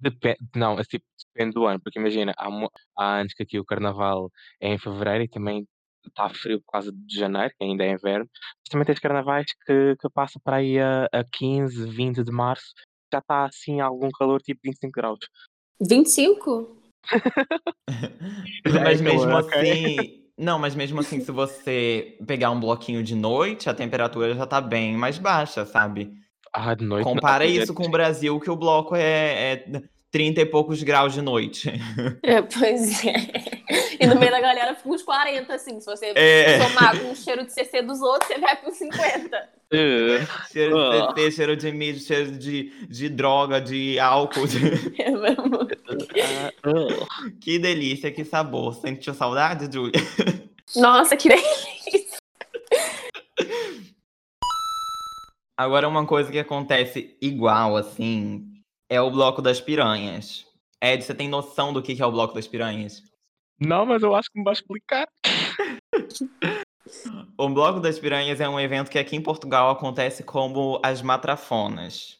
Depe- 0.00 0.36
Não, 0.54 0.78
é 0.78 0.84
tipo, 0.84 1.04
depende 1.34 1.54
do 1.54 1.66
ano, 1.66 1.80
porque 1.82 1.98
imagina, 1.98 2.32
há, 2.38 2.48
há 2.96 3.16
anos 3.20 3.34
que 3.34 3.42
aqui 3.42 3.58
o 3.58 3.64
carnaval 3.64 4.30
é 4.60 4.68
em 4.72 4.78
fevereiro 4.78 5.24
e 5.24 5.28
também 5.28 5.66
está 6.08 6.28
frio 6.28 6.60
por 6.60 6.72
causa 6.72 6.92
de 6.92 7.18
janeiro, 7.18 7.52
que 7.56 7.64
ainda 7.64 7.84
é 7.84 7.92
inverno. 7.92 8.28
Mas 8.32 8.70
também 8.70 8.86
tens 8.86 8.98
carnavais 8.98 9.46
que, 9.66 9.96
que 10.00 10.10
passam 10.10 10.40
para 10.44 10.56
aí 10.56 10.78
a, 10.78 11.08
a 11.12 11.24
15, 11.24 11.88
20 11.88 12.24
de 12.24 12.32
março, 12.32 12.72
já 13.12 13.18
está 13.18 13.44
assim 13.44 13.80
algum 13.80 14.10
calor, 14.10 14.40
tipo 14.40 14.60
25 14.64 14.92
graus. 14.92 15.18
25? 15.80 16.76
Já 18.66 18.80
é 18.80 18.84
Mas 18.84 19.00
mesmo 19.00 19.36
assim. 19.36 20.22
Não, 20.38 20.58
mas 20.58 20.74
mesmo 20.74 21.00
assim, 21.00 21.18
se 21.18 21.32
você 21.32 22.18
pegar 22.26 22.50
um 22.50 22.60
bloquinho 22.60 23.02
de 23.02 23.14
noite, 23.14 23.70
a 23.70 23.74
temperatura 23.74 24.34
já 24.34 24.46
tá 24.46 24.60
bem 24.60 24.94
mais 24.94 25.16
baixa, 25.16 25.64
sabe? 25.64 26.12
Ah, 26.52 26.74
de 26.74 26.84
noite. 26.84 27.06
não. 27.06 27.14
Compara 27.14 27.46
é, 27.46 27.48
isso 27.48 27.72
com 27.72 27.86
o 27.86 27.90
Brasil, 27.90 28.38
que 28.38 28.50
o 28.50 28.56
bloco 28.56 28.94
é, 28.94 29.54
é 29.54 29.82
30 30.10 30.40
e 30.40 30.46
poucos 30.46 30.82
graus 30.82 31.12
de 31.14 31.20
noite. 31.22 31.70
É, 32.22 32.40
pois 32.42 33.04
é. 33.04 33.14
E 34.00 34.06
no 34.06 34.16
meio 34.18 34.30
da 34.30 34.40
galera 34.40 34.74
fica 34.74 34.88
uns 34.88 35.02
40, 35.02 35.54
assim. 35.54 35.78
Se 35.80 35.86
você 35.86 36.12
É. 36.14 36.58
tomar 36.58 36.98
com 36.98 37.10
o 37.10 37.16
cheiro 37.16 37.44
de 37.44 37.52
CC 37.52 37.82
dos 37.82 38.00
outros, 38.00 38.28
você 38.28 38.38
vai 38.38 38.56
com 38.56 38.70
50. 38.70 39.48
Eh, 39.72 40.20
Cheiro 40.52 40.76
de 40.90 40.98
Ah. 40.98 41.12
TT, 41.12 41.30
cheiro 41.32 41.56
de 41.56 41.72
mídia, 41.72 42.00
cheiro 42.00 42.30
de, 42.32 42.70
de 42.86 43.08
droga, 43.08 43.60
de 43.60 43.98
álcool. 43.98 44.46
de- 44.46 44.56
É 45.00 45.10
ah, 45.10 46.52
ah. 46.64 47.30
Que 47.40 47.58
delícia, 47.58 48.10
que 48.12 48.24
sabor. 48.24 48.74
Sentiu 48.74 49.12
saudade, 49.12 49.68
Julia? 49.72 49.92
Nossa, 50.76 51.16
que 51.16 51.28
delícia. 51.28 52.16
Agora, 55.58 55.88
uma 55.88 56.06
coisa 56.06 56.30
que 56.30 56.38
acontece 56.38 57.16
igual, 57.20 57.76
assim, 57.76 58.46
é 58.88 59.00
o 59.00 59.10
bloco 59.10 59.42
das 59.42 59.60
piranhas. 59.60 60.46
Ed, 60.82 61.02
você 61.02 61.14
tem 61.14 61.28
noção 61.28 61.72
do 61.72 61.82
que 61.82 61.94
que 61.94 62.02
é 62.02 62.06
o 62.06 62.12
bloco 62.12 62.34
das 62.34 62.46
piranhas? 62.46 63.02
Não, 63.58 63.86
mas 63.86 64.02
eu 64.02 64.14
acho 64.14 64.30
que 64.30 64.38
me 64.38 64.44
vai 64.44 64.52
explicar. 64.52 65.06
O 67.36 67.48
Bloco 67.48 67.80
das 67.80 67.98
Piranhas 67.98 68.40
é 68.40 68.48
um 68.48 68.60
evento 68.60 68.90
que 68.90 68.98
aqui 68.98 69.16
em 69.16 69.20
Portugal 69.20 69.70
acontece 69.70 70.22
como 70.22 70.80
as 70.82 71.02
matrafonas. 71.02 72.18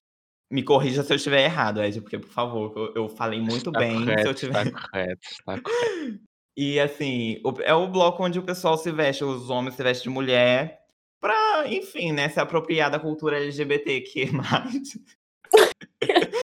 Me 0.50 0.62
corrija 0.62 1.02
se 1.02 1.12
eu 1.12 1.16
estiver 1.16 1.44
errado, 1.44 1.82
Ed, 1.82 2.00
porque, 2.00 2.18
por 2.18 2.30
favor, 2.30 2.72
eu, 2.76 3.02
eu 3.02 3.08
falei 3.08 3.40
muito 3.40 3.70
Está 3.70 3.78
bem. 3.78 3.94
correto, 3.94 4.22
se 4.22 4.28
eu 4.28 4.34
tiver... 4.34 4.66
está 4.66 4.80
correto, 4.90 5.20
está 5.22 5.60
correto. 5.60 6.20
E 6.56 6.80
assim, 6.80 7.40
é 7.62 7.74
o 7.74 7.88
bloco 7.88 8.24
onde 8.24 8.38
o 8.38 8.42
pessoal 8.42 8.78
se 8.78 8.90
veste, 8.90 9.24
os 9.24 9.50
homens 9.50 9.74
se 9.74 9.82
vestem 9.82 10.04
de 10.04 10.14
mulher, 10.14 10.80
pra, 11.20 11.64
enfim, 11.68 12.12
né, 12.12 12.28
se 12.28 12.40
apropriar 12.40 12.90
da 12.90 12.98
cultura 12.98 13.36
LGBTQ+. 13.36 14.30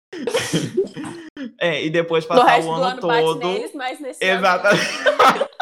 é, 1.60 1.84
e 1.84 1.90
depois 1.90 2.26
passar 2.26 2.46
resto 2.46 2.70
o 2.70 2.76
do 2.76 2.82
ano 2.82 2.86
ano 2.86 3.02
bate 3.02 3.24
todo... 3.24 3.48
neles, 3.48 3.74
mas 3.74 4.00
nesse 4.00 4.24
ano... 4.24 4.40
Exatamente. 4.40 5.50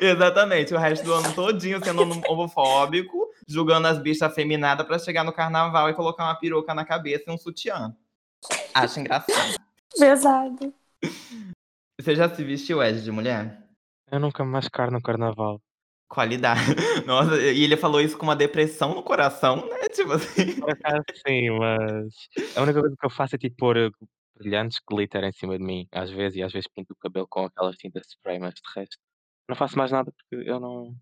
Exatamente, 0.00 0.74
o 0.74 0.78
resto 0.78 1.04
do 1.04 1.14
ano 1.14 1.34
todinho 1.34 1.82
sendo 1.82 2.02
homofóbico, 2.28 3.30
julgando 3.46 3.88
as 3.88 3.98
bichas 3.98 4.22
afeminadas 4.22 4.86
pra 4.86 4.98
chegar 4.98 5.24
no 5.24 5.32
carnaval 5.32 5.88
e 5.88 5.94
colocar 5.94 6.24
uma 6.24 6.34
peruca 6.34 6.74
na 6.74 6.84
cabeça 6.84 7.24
e 7.26 7.32
um 7.32 7.38
sutiã. 7.38 7.94
Acho 8.74 9.00
engraçado. 9.00 9.56
Pesado. 9.98 10.74
Você 12.00 12.14
já 12.14 12.32
se 12.32 12.44
vestiu, 12.44 12.82
Ed, 12.82 13.02
de 13.02 13.10
mulher? 13.10 13.66
Eu 14.10 14.20
nunca 14.20 14.44
mais 14.44 14.68
caro 14.68 14.92
no 14.92 15.02
carnaval. 15.02 15.60
Qualidade. 16.08 16.60
Nossa, 17.06 17.36
e 17.40 17.62
ele 17.62 17.76
falou 17.76 18.00
isso 18.00 18.16
com 18.16 18.24
uma 18.24 18.36
depressão 18.36 18.94
no 18.94 19.02
coração, 19.02 19.56
né? 19.56 19.88
Tipo 19.92 20.12
assim. 20.12 20.52
Sim, 21.26 21.50
mas 21.58 22.28
a 22.56 22.62
única 22.62 22.80
coisa 22.80 22.96
que 22.98 23.06
eu 23.06 23.10
faço 23.10 23.34
é 23.34 23.38
tipo 23.38 23.56
pôr 23.56 23.76
eh, 23.76 23.90
brilhantes 24.36 24.78
glitter 24.88 25.24
em 25.24 25.32
cima 25.32 25.58
de 25.58 25.64
mim, 25.64 25.86
às 25.92 26.10
vezes, 26.10 26.38
e 26.38 26.42
às 26.42 26.52
vezes 26.52 26.68
pinto 26.74 26.92
o 26.92 26.96
cabelo 26.96 27.26
com 27.28 27.44
aquelas 27.44 27.76
tintas 27.76 28.06
spray, 28.06 28.38
mas 28.38 28.54
de 28.54 28.60
resto 28.74 28.96
não 29.48 29.56
faço 29.56 29.78
mais 29.78 29.90
nada 29.90 30.12
porque 30.12 30.48
eu 30.48 30.60
não. 30.60 30.94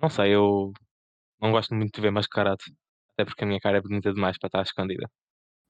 Não 0.00 0.08
sei, 0.08 0.34
eu 0.34 0.72
não 1.40 1.52
gosto 1.52 1.74
muito 1.74 1.94
de 1.94 2.00
ver 2.00 2.10
mascarado. 2.10 2.62
Até 3.12 3.24
porque 3.24 3.44
a 3.44 3.46
minha 3.46 3.60
cara 3.60 3.78
é 3.78 3.82
bonita 3.82 4.12
demais 4.12 4.38
para 4.38 4.46
estar 4.48 4.62
escondida. 4.62 5.10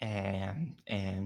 É, 0.00 0.54
é. 0.86 1.20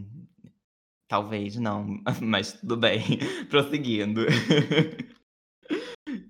Talvez 1.06 1.56
não, 1.56 2.02
mas 2.22 2.54
tudo 2.54 2.78
bem. 2.78 3.02
Prosseguindo. 3.50 4.22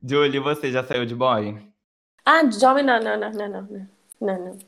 Julie, 0.02 0.38
você 0.38 0.70
já 0.70 0.84
saiu 0.84 1.04
de 1.04 1.14
boy? 1.14 1.56
Ah, 2.24 2.42
de 2.42 2.64
homem 2.64 2.84
não, 2.84 3.00
não, 3.00 3.18
não, 3.18 3.30
não, 3.30 3.48
não, 3.48 3.88
não, 4.20 4.38
não. 4.38 4.58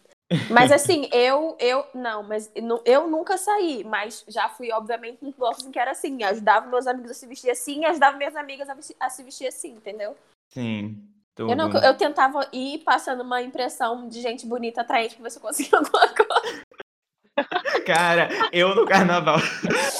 Mas 0.50 0.72
assim, 0.72 1.08
eu, 1.12 1.56
eu, 1.60 1.84
não, 1.94 2.22
mas 2.22 2.50
eu 2.84 3.08
nunca 3.08 3.38
saí, 3.38 3.84
mas 3.84 4.24
já 4.28 4.48
fui, 4.48 4.72
obviamente, 4.72 5.24
nos 5.24 5.34
blocos 5.34 5.64
em 5.64 5.70
que 5.70 5.78
era 5.78 5.92
assim, 5.92 6.22
ajudava 6.22 6.66
meus 6.66 6.86
amigos 6.86 7.10
a 7.10 7.14
se 7.14 7.26
vestir 7.26 7.50
assim, 7.50 7.80
e 7.82 7.86
ajudava 7.86 8.16
minhas 8.16 8.34
amigas 8.34 8.68
a, 8.68 8.76
a 9.00 9.10
se 9.10 9.22
vestir 9.22 9.46
assim, 9.46 9.72
entendeu? 9.72 10.16
Sim. 10.48 11.02
Tudo. 11.34 11.52
Eu, 11.52 11.56
não, 11.56 11.70
eu 11.70 11.96
tentava 11.96 12.48
ir 12.50 12.78
passando 12.78 13.22
uma 13.22 13.42
impressão 13.42 14.08
de 14.08 14.22
gente 14.22 14.46
bonita, 14.46 14.80
atraente, 14.80 15.14
pra 15.14 15.24
ver 15.24 15.30
se 15.30 15.38
eu 15.38 15.42
conseguia 15.42 15.78
alguma 15.78 16.08
coisa. 16.08 16.62
Cara, 17.86 18.28
eu 18.52 18.74
no 18.74 18.86
carnaval. 18.86 19.38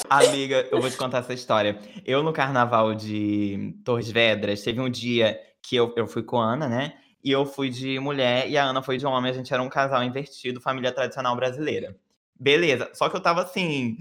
Amiga, 0.09 0.67
eu 0.71 0.79
vou 0.81 0.89
te 0.89 0.97
contar 0.97 1.19
essa 1.19 1.33
história. 1.33 1.79
Eu 2.05 2.23
no 2.23 2.33
carnaval 2.33 2.93
de 2.95 3.75
Torres 3.83 4.09
Vedras, 4.09 4.61
teve 4.61 4.79
um 4.79 4.89
dia 4.89 5.39
que 5.61 5.75
eu, 5.75 5.93
eu 5.95 6.07
fui 6.07 6.23
com 6.23 6.39
a 6.41 6.53
Ana, 6.53 6.67
né? 6.67 6.93
E 7.23 7.31
eu 7.31 7.45
fui 7.45 7.69
de 7.69 7.99
mulher 7.99 8.49
e 8.49 8.57
a 8.57 8.63
Ana 8.65 8.81
foi 8.81 8.97
de 8.97 9.05
homem. 9.05 9.31
A 9.31 9.33
gente 9.33 9.53
era 9.53 9.61
um 9.61 9.69
casal 9.69 10.03
invertido, 10.03 10.61
família 10.61 10.91
tradicional 10.91 11.35
brasileira. 11.35 11.95
Beleza. 12.39 12.89
Só 12.93 13.09
que 13.09 13.15
eu 13.15 13.21
tava 13.21 13.41
assim, 13.43 13.97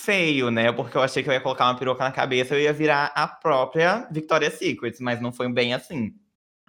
feio, 0.00 0.50
né? 0.50 0.72
Porque 0.72 0.96
eu 0.96 1.02
achei 1.02 1.22
que 1.22 1.28
eu 1.28 1.32
ia 1.34 1.40
colocar 1.40 1.66
uma 1.66 1.76
peruca 1.76 2.02
na 2.04 2.12
cabeça, 2.12 2.54
eu 2.54 2.60
ia 2.60 2.72
virar 2.72 3.12
a 3.14 3.26
própria 3.26 4.08
Victoria's 4.10 4.54
Secret, 4.54 4.96
mas 5.00 5.20
não 5.20 5.32
foi 5.32 5.48
bem 5.52 5.74
assim. 5.74 6.14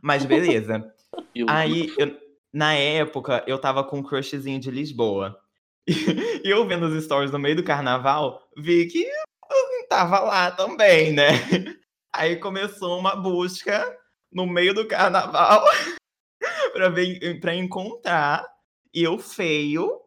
Mas 0.02 0.26
beleza. 0.26 0.92
E 1.36 1.44
Aí, 1.48 1.92
eu- 1.98 2.16
na 2.52 2.76
época, 2.76 3.44
eu 3.48 3.58
tava 3.58 3.84
com 3.84 3.98
um 3.98 4.04
crushzinho 4.04 4.60
de 4.60 4.70
Lisboa. 4.70 5.40
E 6.44 6.50
eu 6.50 6.68
vendo 6.68 6.86
os 6.86 7.04
stories 7.04 7.32
no 7.32 7.40
meio 7.40 7.56
do 7.56 7.64
carnaval, 7.64 8.42
vi 8.58 8.88
que 8.88 9.04
eu 9.04 9.88
tava 9.90 10.20
lá 10.20 10.52
também, 10.52 11.14
né? 11.14 11.28
Aí 12.14 12.38
começou 12.38 13.00
uma 13.00 13.16
busca 13.16 13.98
no 14.32 14.46
meio 14.46 14.74
do 14.74 14.88
carnaval 14.88 15.64
pra, 16.74 16.90
ver, 16.90 17.40
pra 17.40 17.56
encontrar 17.56 18.46
eu 18.94 19.18
feio. 19.18 20.00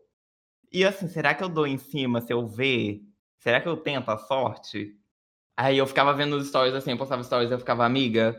E 0.72 0.84
assim, 0.84 1.08
será 1.08 1.34
que 1.34 1.42
eu 1.42 1.48
dou 1.48 1.66
em 1.66 1.78
cima 1.78 2.20
se 2.20 2.32
eu 2.32 2.46
ver? 2.46 3.00
Será 3.40 3.60
que 3.60 3.68
eu 3.68 3.76
tento 3.76 4.10
a 4.10 4.18
sorte? 4.18 4.94
Aí 5.56 5.78
eu 5.78 5.86
ficava 5.86 6.12
vendo 6.12 6.36
os 6.36 6.48
stories 6.48 6.74
assim, 6.74 6.90
eu 6.90 6.98
postava 6.98 7.22
stories, 7.22 7.50
eu 7.50 7.58
ficava, 7.58 7.84
amiga, 7.84 8.36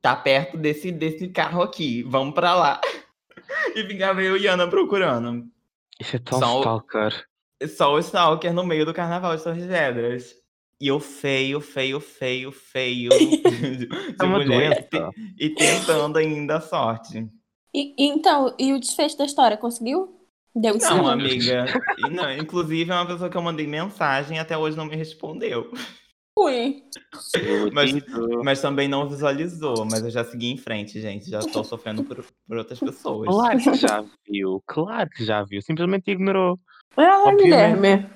tá 0.00 0.16
perto 0.16 0.56
desse, 0.56 0.90
desse 0.90 1.28
carro 1.28 1.62
aqui, 1.62 2.02
vamos 2.02 2.34
pra 2.34 2.54
lá. 2.54 2.80
E 3.76 3.84
ficava 3.86 4.22
eu 4.22 4.36
e 4.36 4.46
Ana 4.46 4.68
procurando. 4.68 5.48
Isso 6.00 6.16
é 6.16 6.18
tão 6.18 6.38
Só 6.40 6.56
o- 6.56 6.58
stalker. 6.60 7.26
Só 7.76 7.92
o 7.94 7.98
Stalker 7.98 8.52
no 8.52 8.64
meio 8.64 8.86
do 8.86 8.94
carnaval 8.94 9.36
de 9.36 9.42
Torres 9.42 9.64
Vedras. 9.66 10.34
E 10.80 10.86
eu 10.86 11.00
feio, 11.00 11.60
feio, 11.60 11.98
feio, 12.00 12.52
feio. 12.52 13.10
de, 13.18 13.86
de 13.86 14.24
É 14.24 14.26
mulher. 14.26 14.88
E, 15.38 15.46
e 15.46 15.50
tentando 15.50 16.18
ainda 16.18 16.58
a 16.58 16.60
sorte. 16.60 17.28
E, 17.74 17.94
e 17.98 18.06
então, 18.06 18.54
e 18.58 18.72
o 18.72 18.78
desfecho 18.80 19.18
da 19.18 19.24
história, 19.24 19.56
conseguiu? 19.56 20.20
Deu 20.54 20.74
Não, 20.74 20.88
cima? 20.88 21.12
amiga. 21.12 21.64
Não, 22.12 22.32
inclusive, 22.32 22.90
é 22.90 22.94
uma 22.94 23.06
pessoa 23.06 23.28
que 23.28 23.36
eu 23.36 23.42
mandei 23.42 23.66
mensagem 23.66 24.36
e 24.36 24.40
até 24.40 24.56
hoje 24.56 24.76
não 24.76 24.86
me 24.86 24.94
respondeu. 24.96 25.70
Fui. 26.38 26.84
Mas-. 27.72 27.92
Mas 28.44 28.60
também 28.60 28.86
não 28.86 29.08
visualizou. 29.08 29.84
Mas 29.90 30.04
eu 30.04 30.10
já 30.10 30.22
segui 30.24 30.52
em 30.52 30.56
frente, 30.56 31.00
gente. 31.00 31.28
Já 31.28 31.40
tô 31.40 31.64
sofrendo 31.64 32.04
por, 32.04 32.24
por 32.46 32.56
outras 32.58 32.78
pessoas. 32.78 33.26
Claro 33.28 33.58
que 33.58 33.74
já 33.74 34.04
viu, 34.30 34.62
claro 34.66 35.10
que 35.10 35.24
já 35.24 35.42
viu, 35.42 35.60
simplesmente 35.60 36.10
ignorou. 36.12 36.58
Ah? 36.96 37.34
Guilherme. 37.36 38.08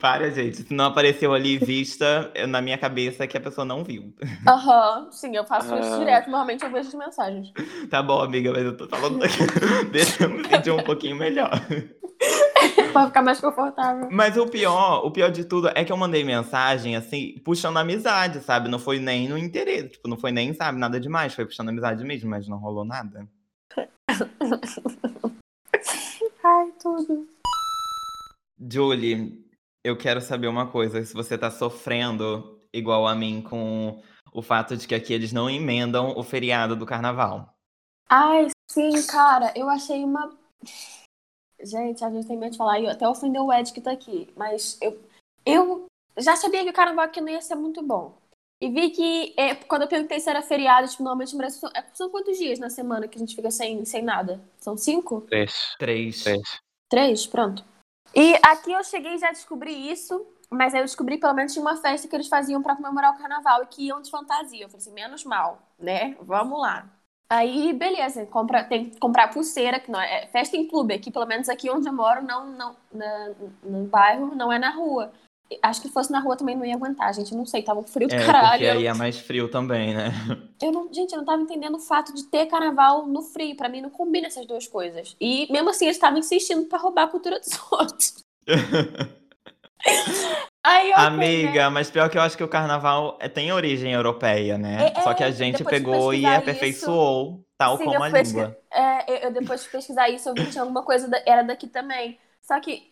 Para, 0.00 0.30
gente. 0.30 0.58
Se 0.64 0.74
não 0.74 0.86
apareceu 0.86 1.32
ali 1.32 1.56
vista, 1.56 2.30
eu- 2.34 2.48
na 2.48 2.60
minha 2.60 2.76
cabeça 2.76 3.22
é 3.24 3.26
que 3.26 3.36
a 3.36 3.40
pessoa 3.40 3.64
não 3.64 3.84
viu. 3.84 4.12
Aham, 4.46 5.08
sim, 5.12 5.34
eu 5.36 5.44
faço 5.44 5.74
isso 5.78 5.94
Ah. 5.94 5.98
direto. 5.98 6.26
Normalmente 6.26 6.64
eu 6.64 6.70
vejo 6.70 6.88
as 6.88 6.94
mensagens. 6.94 7.52
Tá 7.88 8.02
bom, 8.02 8.20
amiga, 8.20 8.52
mas 8.52 8.64
eu 8.64 8.76
tô 8.76 8.88
falando. 8.88 9.20
Deixa 9.92 10.24
eu 10.24 10.30
me 10.30 10.46
sentir 10.48 10.70
um 10.72 10.82
pouquinho 10.82 11.16
melhor. 11.16 11.50
pra 12.92 13.06
ficar 13.06 13.22
mais 13.22 13.40
confortável. 13.40 14.08
Mas 14.10 14.36
o 14.36 14.46
pior, 14.46 15.04
o 15.04 15.10
pior 15.10 15.30
de 15.30 15.44
tudo 15.44 15.68
é 15.68 15.84
que 15.84 15.92
eu 15.92 15.96
mandei 15.96 16.24
mensagem, 16.24 16.96
assim, 16.96 17.38
puxando 17.44 17.78
amizade, 17.78 18.40
sabe? 18.40 18.68
Não 18.68 18.78
foi 18.78 18.98
nem 18.98 19.28
no 19.28 19.38
interesse. 19.38 19.90
Tipo, 19.90 20.08
não 20.08 20.16
foi 20.16 20.32
nem, 20.32 20.52
sabe, 20.54 20.78
nada 20.78 21.00
demais. 21.00 21.34
Foi 21.34 21.44
puxando 21.44 21.68
amizade 21.68 22.04
mesmo, 22.04 22.28
mas 22.30 22.48
não 22.48 22.58
rolou 22.58 22.84
nada. 22.84 23.28
Ai, 26.42 26.72
tudo. 26.82 27.28
Julie, 28.58 29.44
eu 29.84 29.96
quero 29.96 30.20
saber 30.20 30.48
uma 30.48 30.66
coisa. 30.66 31.04
Se 31.04 31.14
você 31.14 31.38
tá 31.38 31.50
sofrendo 31.50 32.60
igual 32.72 33.06
a 33.06 33.14
mim 33.14 33.42
com 33.42 34.02
o 34.32 34.42
fato 34.42 34.76
de 34.76 34.86
que 34.86 34.94
aqui 34.94 35.12
eles 35.12 35.32
não 35.32 35.50
emendam 35.50 36.14
o 36.16 36.22
feriado 36.22 36.76
do 36.76 36.86
carnaval. 36.86 37.54
Ai, 38.08 38.48
sim, 38.70 39.06
cara, 39.06 39.52
eu 39.56 39.68
achei 39.68 40.04
uma. 40.04 40.36
Gente, 41.62 42.04
a 42.04 42.10
gente 42.10 42.26
tem 42.26 42.36
medo 42.36 42.52
de 42.52 42.58
falar, 42.58 42.80
e 42.80 42.88
até 42.88 43.08
ofendeu 43.08 43.44
o 43.44 43.52
Ed 43.52 43.72
que 43.72 43.80
tá 43.80 43.92
aqui, 43.92 44.32
mas 44.36 44.78
eu, 44.80 44.98
eu 45.44 45.86
já 46.16 46.36
sabia 46.36 46.64
que 46.64 46.70
o 46.70 46.74
carnaval 46.74 47.04
aqui 47.04 47.20
não 47.20 47.28
ia 47.28 47.40
ser 47.40 47.54
muito 47.54 47.82
bom. 47.82 48.18
E 48.62 48.68
vi 48.68 48.90
que 48.90 49.34
é, 49.38 49.54
quando 49.54 49.82
eu 49.82 49.88
perguntei 49.88 50.20
se 50.20 50.28
era 50.28 50.42
feriado, 50.42 50.86
tipo, 50.86 51.02
normalmente 51.02 51.32
no 51.32 51.38
Brasil 51.38 51.60
são, 51.60 51.70
é, 51.74 51.82
são 51.94 52.10
quantos 52.10 52.36
dias 52.36 52.58
na 52.58 52.68
semana 52.68 53.08
que 53.08 53.16
a 53.16 53.18
gente 53.18 53.34
fica 53.34 53.50
sem, 53.50 53.84
sem 53.86 54.02
nada? 54.02 54.38
São 54.58 54.76
cinco? 54.76 55.22
Três. 55.22 55.74
Três. 55.78 56.22
Três. 56.22 56.60
Três? 56.88 57.26
Pronto. 57.26 57.64
E 58.14 58.34
aqui 58.42 58.72
eu 58.72 58.84
cheguei 58.84 59.14
e 59.14 59.18
já 59.18 59.30
descobri 59.30 59.90
isso, 59.90 60.26
mas 60.50 60.74
aí 60.74 60.80
eu 60.80 60.84
descobri 60.84 61.16
pelo 61.16 61.32
menos 61.32 61.52
tinha 61.52 61.62
uma 61.62 61.76
festa 61.76 62.06
que 62.06 62.14
eles 62.14 62.28
faziam 62.28 62.62
pra 62.62 62.76
comemorar 62.76 63.14
o 63.14 63.18
carnaval 63.18 63.62
e 63.62 63.66
que 63.66 63.86
iam 63.86 64.02
de 64.02 64.10
fantasia. 64.10 64.64
Eu 64.64 64.68
falei 64.68 64.82
assim, 64.82 64.92
menos 64.92 65.24
mal, 65.24 65.62
né? 65.78 66.14
Vamos 66.20 66.60
lá. 66.60 66.86
Aí, 67.32 67.72
beleza, 67.72 68.26
compra, 68.26 68.64
tem 68.64 68.90
que 68.90 68.98
comprar 68.98 69.28
pulseira, 69.28 69.78
que 69.78 69.90
não 69.90 70.00
é, 70.00 70.24
é 70.24 70.26
festa 70.26 70.56
em 70.56 70.66
clube, 70.66 70.92
aqui, 70.92 71.12
pelo 71.12 71.26
menos 71.26 71.48
aqui 71.48 71.70
onde 71.70 71.88
eu 71.88 71.92
moro, 71.92 72.22
não, 72.24 72.44
não, 72.50 72.76
na- 72.92 73.30
no 73.62 73.84
bairro, 73.84 74.34
não 74.34 74.52
é 74.52 74.58
na 74.58 74.70
rua. 74.70 75.12
Acho 75.62 75.80
que 75.82 75.88
fosse 75.88 76.10
na 76.12 76.18
rua 76.20 76.36
também 76.36 76.56
não 76.56 76.64
ia 76.64 76.74
aguentar, 76.74 77.12
gente. 77.14 77.30
Eu 77.32 77.38
não 77.38 77.46
sei, 77.46 77.62
tava 77.62 77.82
frio 77.84 78.08
do 78.08 78.14
É, 78.14 78.24
caralho. 78.26 78.50
porque 78.50 78.66
aí 78.66 78.86
é 78.86 78.94
mais 78.94 79.18
frio 79.18 79.48
também, 79.48 79.94
né? 79.94 80.06
Eu 80.62 80.72
não, 80.72 80.92
gente, 80.92 81.12
eu 81.12 81.16
não 81.18 81.24
tava 81.24 81.40
entendendo 81.40 81.76
o 81.76 81.80
fato 81.80 82.12
de 82.14 82.24
ter 82.24 82.44
carnaval 82.44 83.06
no 83.06 83.22
frio. 83.22 83.56
Pra 83.56 83.66
mim 83.66 83.80
não 83.80 83.88
combina 83.88 84.26
essas 84.26 84.44
duas 84.46 84.68
coisas. 84.68 85.16
E 85.18 85.50
mesmo 85.50 85.70
assim 85.70 85.86
eles 85.86 85.96
estavam 85.96 86.18
insistindo 86.18 86.66
pra 86.66 86.78
roubar 86.78 87.04
a 87.04 87.08
cultura 87.08 87.40
dos 87.40 87.58
outros. 87.72 88.22
Ok, 90.96 91.16
né? 91.40 91.50
Amiga, 91.52 91.70
mas 91.70 91.90
pior 91.90 92.10
que 92.10 92.18
eu 92.18 92.22
acho 92.22 92.36
que 92.36 92.42
o 92.44 92.48
carnaval 92.48 93.16
é- 93.20 93.28
tem 93.28 93.52
origem 93.52 93.92
europeia, 93.92 94.58
né? 94.58 94.92
É, 94.94 95.00
Só 95.00 95.14
que 95.14 95.22
a 95.24 95.30
é, 95.30 95.30
gente 95.30 95.64
pegou 95.64 96.12
e 96.14 96.34
aperfeiçoou, 96.34 97.44
tal 97.56 97.78
Sim, 97.78 97.82
como 97.82 98.02
eu 98.02 98.02
a 98.02 98.08
língua. 98.08 98.56
É, 98.70 99.10
eu, 99.12 99.16
eu 99.28 99.32
depois 99.32 99.62
de 99.62 99.70
pesquisar 99.70 100.08
isso, 100.10 100.28
eu 100.28 100.34
vi 100.36 100.44
que 100.44 100.50
tinha 100.52 100.62
alguma 100.62 100.84
coisa 100.84 101.08
da- 101.08 101.22
era 101.26 101.42
daqui 101.42 101.68
também. 101.68 102.18
Só 102.42 102.60
que 102.60 102.90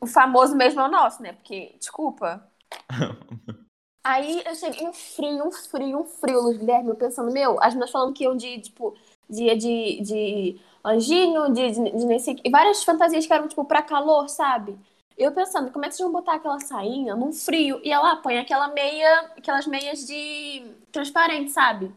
o 0.00 0.06
famoso 0.06 0.56
mesmo 0.56 0.80
é 0.80 0.84
o 0.84 0.88
nosso, 0.90 1.22
né? 1.22 1.32
Porque, 1.34 1.76
desculpa. 1.78 2.50
Aí 4.04 4.42
eu 4.46 4.54
cheguei 4.54 4.86
um 4.88 4.92
frio, 4.92 5.46
um 5.48 5.52
frio, 5.52 6.00
um 6.00 6.04
frio, 6.04 6.40
Luiz 6.40 6.56
Guilherme, 6.58 6.88
eu 6.90 6.94
pensando, 6.96 7.30
meu, 7.32 7.58
as 7.62 7.74
meninas 7.74 7.90
falando 7.90 8.14
que 8.14 8.24
iam 8.24 8.36
de, 8.36 8.60
tipo, 8.60 8.96
dia 9.28 9.56
de, 9.56 10.00
de 10.02 10.60
anjinho, 10.84 11.52
de, 11.52 11.70
de, 11.72 11.90
de 11.90 12.40
e 12.44 12.50
várias 12.50 12.82
fantasias 12.84 13.26
que 13.26 13.32
eram, 13.32 13.48
tipo, 13.48 13.64
pra 13.64 13.82
calor, 13.82 14.28
sabe? 14.28 14.78
Eu 15.18 15.32
pensando, 15.32 15.72
como 15.72 15.84
é 15.84 15.88
que 15.88 15.96
vocês 15.96 16.08
vão 16.08 16.12
botar 16.12 16.34
aquela 16.34 16.60
sainha 16.60 17.16
num 17.16 17.32
frio? 17.32 17.80
E 17.82 17.90
ela 17.90 18.16
põe 18.16 18.38
aquela 18.38 18.68
meia, 18.68 19.32
aquelas 19.36 19.66
meias 19.66 20.06
de 20.06 20.62
transparente, 20.92 21.50
sabe? 21.50 21.92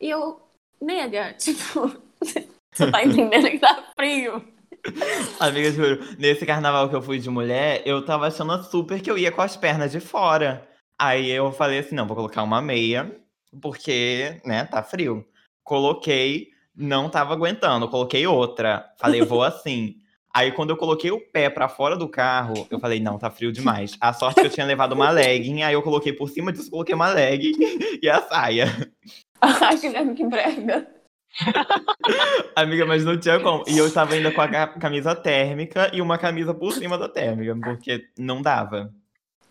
E 0.00 0.08
eu, 0.08 0.40
nega, 0.80 1.32
tipo, 1.38 2.00
você 2.20 2.90
tá 2.90 3.04
entendendo 3.04 3.50
que 3.50 3.58
tá 3.58 3.90
frio? 3.98 4.46
Amiga, 5.40 5.72
juro, 5.72 6.16
nesse 6.18 6.46
carnaval 6.46 6.88
que 6.88 6.94
eu 6.94 7.02
fui 7.02 7.18
de 7.18 7.28
mulher, 7.28 7.82
eu 7.84 8.04
tava 8.04 8.28
achando 8.28 8.62
super 8.62 9.02
que 9.02 9.10
eu 9.10 9.18
ia 9.18 9.32
com 9.32 9.42
as 9.42 9.56
pernas 9.56 9.90
de 9.90 9.98
fora. 9.98 10.68
Aí 10.96 11.30
eu 11.30 11.50
falei 11.50 11.80
assim, 11.80 11.96
não, 11.96 12.06
vou 12.06 12.14
colocar 12.14 12.44
uma 12.44 12.62
meia, 12.62 13.20
porque, 13.60 14.40
né, 14.44 14.64
tá 14.66 14.84
frio. 14.84 15.26
Coloquei, 15.64 16.50
não 16.76 17.08
tava 17.08 17.34
aguentando, 17.34 17.88
coloquei 17.88 18.24
outra. 18.24 18.88
Falei, 18.98 19.22
vou 19.22 19.42
assim. 19.42 20.01
Aí 20.34 20.50
quando 20.52 20.70
eu 20.70 20.76
coloquei 20.76 21.10
o 21.10 21.20
pé 21.20 21.50
pra 21.50 21.68
fora 21.68 21.94
do 21.96 22.08
carro, 22.08 22.66
eu 22.70 22.78
falei, 22.80 22.98
não, 23.00 23.18
tá 23.18 23.30
frio 23.30 23.52
demais. 23.52 23.96
A 24.00 24.12
sorte 24.14 24.40
que 24.40 24.46
eu 24.46 24.50
tinha 24.50 24.64
levado 24.64 24.92
uma 24.94 25.10
legging, 25.10 25.62
aí 25.62 25.74
eu 25.74 25.82
coloquei 25.82 26.12
por 26.12 26.28
cima 26.30 26.50
disso, 26.50 26.70
coloquei 26.70 26.94
uma 26.94 27.08
legging 27.10 27.52
e 28.02 28.08
a 28.08 28.22
saia. 28.22 28.66
Ai, 29.42 29.76
Guilherme, 29.76 30.14
que 30.14 30.24
brega. 30.26 30.88
Amiga, 32.54 32.86
mas 32.86 33.04
não 33.04 33.18
tinha 33.18 33.40
como. 33.40 33.64
E 33.68 33.76
eu 33.76 33.92
tava 33.92 34.14
ainda 34.14 34.30
com 34.32 34.40
a 34.40 34.48
ca- 34.48 34.68
camisa 34.78 35.14
térmica 35.14 35.90
e 35.92 36.00
uma 36.00 36.16
camisa 36.18 36.54
por 36.54 36.72
cima 36.72 36.96
da 36.96 37.08
térmica, 37.08 37.54
porque 37.62 38.06
não 38.18 38.40
dava. 38.40 38.92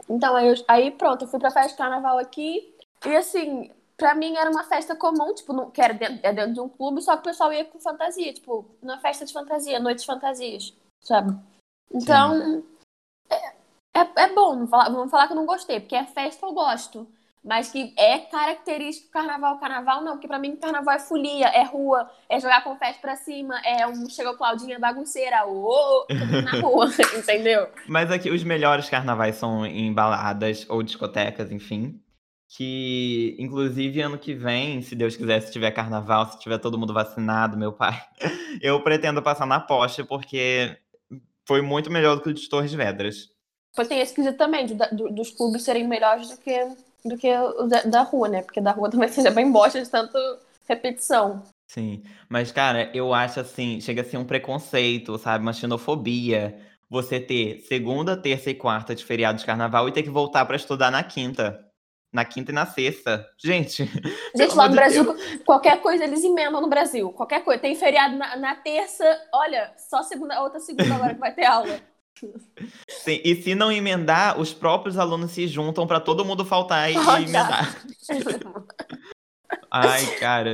Então, 0.09 0.35
aí, 0.35 0.47
eu- 0.47 0.65
aí 0.67 0.91
pronto, 0.91 1.25
eu 1.25 1.27
fui 1.27 1.39
pra 1.39 1.51
festa 1.51 1.69
de 1.71 1.77
carnaval 1.77 2.17
aqui. 2.17 2.59
E 3.05 3.15
assim, 3.15 3.69
pra 4.01 4.15
mim 4.15 4.35
era 4.35 4.49
uma 4.49 4.63
festa 4.63 4.95
comum, 4.95 5.31
tipo, 5.31 5.53
não, 5.53 5.69
que 5.69 5.79
era 5.79 5.93
dentro, 5.93 6.19
é 6.23 6.33
dentro 6.33 6.53
de 6.55 6.59
um 6.59 6.67
clube, 6.67 7.03
só 7.03 7.13
que 7.13 7.19
o 7.19 7.25
pessoal 7.25 7.53
ia 7.53 7.63
com 7.63 7.79
fantasia, 7.79 8.33
tipo, 8.33 8.65
na 8.81 8.97
festa 8.97 9.23
de 9.25 9.31
fantasia, 9.31 9.79
noite 9.79 9.99
de 9.99 10.07
fantasias, 10.07 10.73
sabe? 10.99 11.39
Então, 11.93 12.63
é, 13.29 13.35
É, 13.93 13.99
é 14.23 14.33
bom, 14.33 14.55
não 14.55 14.67
falar, 14.67 14.89
vamos 14.89 15.11
falar 15.11 15.27
que 15.27 15.33
eu 15.33 15.37
não 15.37 15.45
gostei, 15.45 15.79
porque 15.79 15.95
é 15.95 16.03
festa 16.03 16.47
eu 16.47 16.51
gosto. 16.53 17.07
Mas 17.43 17.71
que 17.71 17.93
é 17.97 18.19
característico 18.19 19.07
do 19.07 19.11
carnaval. 19.11 19.57
Carnaval 19.59 20.03
não, 20.03 20.13
porque 20.13 20.27
pra 20.27 20.37
mim 20.37 20.55
carnaval 20.55 20.95
é 20.95 20.99
folia, 20.99 21.47
é 21.47 21.63
rua, 21.63 22.09
é 22.29 22.39
jogar 22.39 22.63
confete 22.63 22.99
pra 22.99 23.15
cima, 23.15 23.59
é 23.65 23.85
um 23.87 24.07
chegou 24.07 24.35
Claudinha 24.35 24.79
bagunceira, 24.79 25.47
ô, 25.47 26.05
na 26.43 26.61
rua, 26.61 26.87
entendeu? 27.17 27.67
Mas 27.87 28.11
aqui 28.11 28.29
os 28.29 28.43
melhores 28.43 28.89
carnavais 28.89 29.35
são 29.37 29.65
em 29.65 29.91
baladas 29.91 30.67
ou 30.69 30.83
discotecas, 30.83 31.51
enfim. 31.51 31.99
Que, 32.57 33.33
inclusive, 33.39 34.01
ano 34.01 34.17
que 34.17 34.33
vem, 34.33 34.81
se 34.81 34.93
Deus 34.93 35.15
quiser, 35.15 35.41
se 35.41 35.53
tiver 35.53 35.71
carnaval, 35.71 36.29
se 36.29 36.37
tiver 36.37 36.57
todo 36.57 36.77
mundo 36.77 36.93
vacinado, 36.93 37.57
meu 37.57 37.71
pai, 37.71 37.97
eu 38.61 38.81
pretendo 38.83 39.21
passar 39.21 39.45
na 39.45 39.57
poste, 39.57 40.03
porque 40.03 40.77
foi 41.47 41.61
muito 41.61 41.89
melhor 41.89 42.15
do 42.15 42.21
que 42.21 42.29
o 42.29 42.33
de 42.33 42.49
Torres 42.49 42.73
Vedras. 42.73 43.29
Pois 43.73 43.87
tem 43.87 44.01
esse 44.01 44.13
quesito 44.13 44.37
também, 44.37 44.65
do, 44.65 45.09
dos 45.11 45.31
clubes 45.31 45.63
serem 45.63 45.87
melhores 45.87 46.29
do 46.29 46.37
que, 46.37 46.75
do 47.05 47.17
que 47.17 47.33
o 47.33 47.67
da, 47.67 47.83
da 47.83 48.01
rua, 48.01 48.27
né? 48.27 48.41
Porque 48.41 48.59
da 48.59 48.73
rua 48.73 48.89
também 48.89 49.07
seja 49.09 49.31
bem 49.31 49.49
bosta 49.49 49.81
de 49.81 49.89
tanto 49.89 50.17
repetição. 50.67 51.41
Sim, 51.69 52.03
mas 52.27 52.51
cara, 52.51 52.91
eu 52.93 53.13
acho 53.13 53.39
assim, 53.39 53.79
chega 53.79 54.01
a 54.01 54.05
ser 54.05 54.17
um 54.17 54.25
preconceito, 54.25 55.17
sabe? 55.17 55.41
Uma 55.41 55.53
xenofobia. 55.53 56.59
Você 56.89 57.17
ter 57.17 57.61
segunda, 57.61 58.17
terça 58.17 58.49
e 58.49 58.53
quarta 58.53 58.93
de 58.93 59.05
feriado 59.05 59.39
de 59.39 59.45
carnaval 59.45 59.87
e 59.87 59.93
ter 59.93 60.03
que 60.03 60.09
voltar 60.09 60.45
pra 60.45 60.57
estudar 60.57 60.91
na 60.91 61.01
quinta. 61.01 61.70
Na 62.11 62.25
quinta 62.25 62.51
e 62.51 62.53
na 62.53 62.65
sexta. 62.65 63.25
Gente. 63.37 63.85
Gente, 64.35 64.55
lá 64.55 64.63
no 64.63 64.69
de 64.71 64.75
Brasil, 64.75 65.03
Deus. 65.03 65.43
qualquer 65.45 65.81
coisa 65.81 66.03
eles 66.03 66.23
emendam 66.23 66.59
no 66.61 66.67
Brasil. 66.67 67.09
Qualquer 67.13 67.41
coisa. 67.43 67.61
Tem 67.61 67.73
feriado 67.75 68.17
na, 68.17 68.35
na 68.35 68.55
terça, 68.55 69.05
olha, 69.33 69.71
só 69.77 70.03
segunda, 70.03 70.41
outra 70.41 70.59
segunda 70.59 70.93
agora 70.93 71.13
que 71.13 71.19
vai 71.19 71.33
ter 71.33 71.45
aula. 71.45 71.79
Sim, 72.89 73.21
e 73.23 73.35
se 73.41 73.55
não 73.55 73.71
emendar, 73.71 74.39
os 74.39 74.53
próprios 74.53 74.97
alunos 74.97 75.31
se 75.31 75.47
juntam 75.47 75.87
pra 75.87 75.99
todo 76.01 76.25
mundo 76.25 76.43
faltar 76.43 76.91
e, 76.91 76.95
e 76.95 76.97
emendar. 77.23 77.75
Ai, 79.71 80.05
cara. 80.19 80.53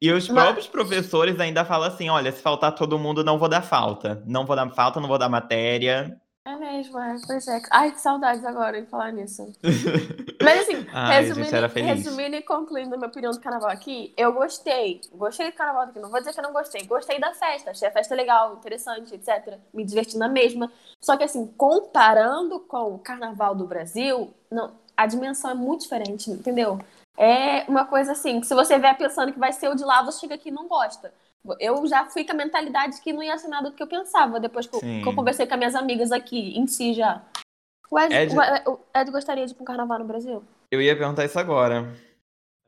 E 0.00 0.12
os 0.12 0.28
Mas- 0.28 0.44
próprios 0.44 0.66
professores 0.66 1.40
ainda 1.40 1.64
falam 1.64 1.88
assim: 1.88 2.08
olha, 2.08 2.30
se 2.30 2.40
faltar 2.40 2.74
todo 2.74 2.98
mundo, 2.98 3.24
não 3.24 3.38
vou 3.38 3.48
dar 3.48 3.62
falta. 3.62 4.22
Não 4.26 4.46
vou 4.46 4.54
dar 4.54 4.68
falta, 4.70 5.00
não 5.00 5.08
vou 5.08 5.18
dar 5.18 5.28
matéria. 5.28 6.16
É 6.46 6.56
mesmo, 6.56 6.98
é. 6.98 7.16
Pois 7.26 7.48
é. 7.48 7.62
Ai, 7.70 7.90
que 7.90 8.00
saudades 8.00 8.44
agora 8.44 8.82
de 8.82 8.86
falar 8.86 9.10
nisso. 9.12 9.50
Mas 10.42 10.60
assim, 10.60 10.86
Ai, 10.92 11.22
resumindo, 11.22 11.56
era 11.56 11.68
feliz. 11.70 11.88
resumindo 11.88 12.36
e 12.36 12.42
concluindo 12.42 12.94
a 12.94 12.98
minha 12.98 13.08
opinião 13.08 13.32
do 13.32 13.40
carnaval 13.40 13.70
aqui, 13.70 14.12
eu 14.14 14.30
gostei. 14.34 15.00
Gostei 15.14 15.50
do 15.50 15.56
carnaval 15.56 15.86
daqui. 15.86 15.98
Não 15.98 16.10
vou 16.10 16.20
dizer 16.20 16.34
que 16.34 16.40
eu 16.40 16.44
não 16.44 16.52
gostei. 16.52 16.84
Gostei 16.86 17.18
da 17.18 17.32
festa. 17.32 17.70
Achei 17.70 17.88
a 17.88 17.92
festa 17.92 18.14
legal, 18.14 18.56
interessante, 18.56 19.14
etc. 19.14 19.58
Me 19.72 19.84
diverti 19.86 20.18
na 20.18 20.28
mesma. 20.28 20.70
Só 21.02 21.16
que 21.16 21.24
assim, 21.24 21.46
comparando 21.56 22.60
com 22.60 22.94
o 22.94 22.98
carnaval 22.98 23.54
do 23.54 23.66
Brasil, 23.66 24.34
não, 24.50 24.74
a 24.94 25.06
dimensão 25.06 25.50
é 25.50 25.54
muito 25.54 25.82
diferente, 25.82 26.30
entendeu? 26.30 26.78
É 27.16 27.64
uma 27.70 27.86
coisa 27.86 28.12
assim, 28.12 28.40
que 28.40 28.46
se 28.46 28.54
você 28.54 28.78
vier 28.78 28.98
pensando 28.98 29.32
que 29.32 29.38
vai 29.38 29.52
ser 29.52 29.68
o 29.68 29.74
de 29.74 29.84
lá, 29.84 30.02
você 30.02 30.20
chega 30.20 30.34
aqui 30.34 30.50
e 30.50 30.52
não 30.52 30.68
gosta. 30.68 31.14
Eu 31.60 31.86
já 31.86 32.06
fui 32.06 32.24
com 32.24 32.32
a 32.32 32.36
mentalidade 32.36 33.00
que 33.02 33.12
não 33.12 33.22
ia 33.22 33.36
ser 33.36 33.48
nada 33.48 33.70
do 33.70 33.76
que 33.76 33.82
eu 33.82 33.86
pensava, 33.86 34.40
depois 34.40 34.66
que 34.66 34.76
que 35.02 35.08
eu 35.08 35.14
conversei 35.14 35.46
com 35.46 35.52
as 35.54 35.58
minhas 35.58 35.74
amigas 35.74 36.10
aqui, 36.10 36.56
em 36.58 36.66
si 36.66 36.94
já. 36.94 37.22
O 37.90 37.98
Ed, 37.98 38.14
Ed- 38.14 38.68
o 38.68 38.78
Ed- 38.96 39.10
gostaria 39.10 39.44
de 39.44 39.52
ir 39.52 39.54
para 39.54 39.62
um 39.62 39.66
carnaval 39.66 39.98
no 39.98 40.06
Brasil? 40.06 40.42
Eu 40.70 40.80
ia 40.80 40.96
perguntar 40.96 41.24
isso 41.24 41.38
agora. 41.38 41.94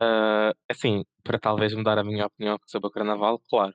Ah, 0.01 0.53
assim, 0.71 1.05
para 1.25 1.39
talvez 1.39 1.75
mudar 1.75 1.99
a 1.99 2.05
minha 2.05 2.27
opinião 2.27 2.59
sobre 2.67 2.89
o 2.89 2.91
carnaval, 2.91 3.41
claro. 3.49 3.75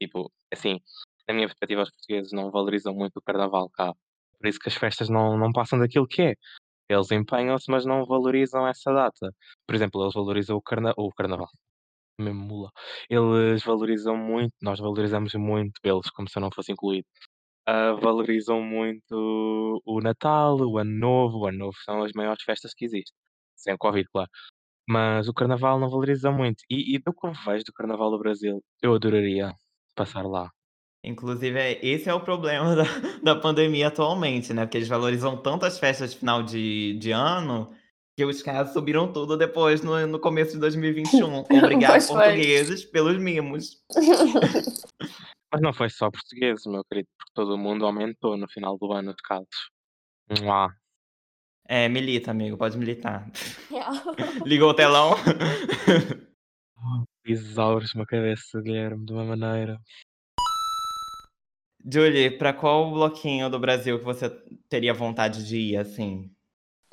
Tipo, 0.00 0.32
assim, 0.52 0.80
na 1.28 1.34
minha 1.34 1.46
perspectiva, 1.46 1.82
os 1.82 1.90
portugueses 1.90 2.32
não 2.32 2.50
valorizam 2.50 2.94
muito 2.94 3.18
o 3.18 3.22
carnaval 3.22 3.68
cá. 3.70 3.92
Por 4.38 4.48
isso 4.48 4.58
que 4.58 4.68
as 4.68 4.74
festas 4.74 5.08
não, 5.08 5.36
não 5.38 5.52
passam 5.52 5.78
daquilo 5.78 6.08
que 6.08 6.22
é. 6.22 6.34
Eles 6.88 7.10
empenham-se, 7.12 7.70
mas 7.70 7.84
não 7.86 8.04
valorizam 8.04 8.66
essa 8.66 8.92
data. 8.92 9.32
Por 9.66 9.74
exemplo, 9.74 10.02
eles 10.02 10.14
valorizam 10.14 10.56
o, 10.56 10.62
carna 10.62 10.92
o 10.96 11.10
carnaval. 11.12 11.48
Mesmo 12.18 12.44
mula. 12.46 12.70
Eles 13.10 13.62
valorizam 13.64 14.16
muito, 14.16 14.52
nós 14.62 14.78
valorizamos 14.80 15.34
muito 15.34 15.72
eles, 15.82 16.10
como 16.14 16.28
se 16.28 16.38
eu 16.38 16.42
não 16.42 16.50
fosse 16.54 16.72
incluído. 16.72 17.06
Ah, 17.66 17.92
valorizam 17.94 18.60
muito 18.62 19.82
o 19.86 20.00
Natal, 20.02 20.58
o 20.60 20.78
Ano 20.78 20.92
Novo. 20.98 21.38
O 21.40 21.46
Ano 21.48 21.58
Novo 21.58 21.76
são 21.84 22.02
as 22.02 22.12
maiores 22.14 22.42
festas 22.44 22.72
que 22.74 22.84
existem. 22.84 23.14
Sem 23.56 23.76
Covid, 23.78 24.06
claro. 24.12 24.30
Mas 24.88 25.28
o 25.28 25.34
carnaval 25.34 25.80
não 25.80 25.90
valoriza 25.90 26.30
muito. 26.32 26.62
E, 26.70 26.96
e 26.96 26.98
do 27.00 27.12
que 27.14 27.26
eu 27.26 27.32
vejo 27.46 27.64
do 27.64 27.72
carnaval 27.74 28.10
do 28.10 28.18
Brasil, 28.18 28.62
eu 28.82 28.94
adoraria 28.94 29.52
passar 29.96 30.22
lá. 30.26 30.50
Inclusive, 31.02 31.58
é- 31.58 31.84
esse 31.86 32.08
é 32.08 32.14
o 32.14 32.20
problema 32.20 32.74
da, 32.76 32.84
da 33.22 33.36
pandemia 33.36 33.88
atualmente, 33.88 34.52
né? 34.54 34.64
Porque 34.64 34.78
eles 34.78 34.88
valorizam 34.88 35.36
tanto 35.36 35.66
as 35.66 35.78
festas 35.78 36.12
de 36.12 36.18
final 36.18 36.42
de, 36.42 36.94
de 36.98 37.10
ano 37.12 37.70
que 38.16 38.24
os 38.24 38.42
casos 38.42 38.72
subiram 38.72 39.12
tudo 39.12 39.36
depois 39.36 39.82
no, 39.82 40.06
no 40.06 40.18
começo 40.20 40.52
de 40.52 40.60
2021. 40.60 41.38
Obrigado, 41.50 41.90
Pois 41.90 42.06
foi. 42.06 42.16
portugueses, 42.16 42.84
pelos 42.84 43.18
mimos. 43.18 43.82
Mas 45.52 45.60
não 45.60 45.72
foi 45.72 45.88
só 45.88 46.10
portugueses, 46.10 46.66
meu 46.66 46.84
querido, 46.84 47.08
porque 47.16 47.32
todo 47.34 47.58
mundo 47.58 47.86
aumentou 47.86 48.36
no 48.36 48.48
final 48.48 48.76
do 48.76 48.92
ano 48.92 49.14
de 49.14 49.22
casos. 49.22 49.70
Mua. 50.40 50.74
É, 51.66 51.88
milita, 51.88 52.30
amigo, 52.30 52.56
pode 52.56 52.76
militar. 52.76 53.30
Ligou 54.44 54.70
o 54.70 54.74
telão? 54.74 55.14
Exaures 57.24 57.94
uma 57.94 58.04
cabeça, 58.04 58.60
Guilherme, 58.60 59.06
de 59.06 59.12
uma 59.12 59.24
maneira. 59.24 59.80
Julie, 61.86 62.30
pra 62.30 62.52
qual 62.52 62.90
bloquinho 62.90 63.48
do 63.48 63.58
Brasil 63.58 63.98
que 63.98 64.04
você 64.04 64.28
teria 64.68 64.92
vontade 64.92 65.46
de 65.46 65.56
ir, 65.56 65.76
assim? 65.76 66.30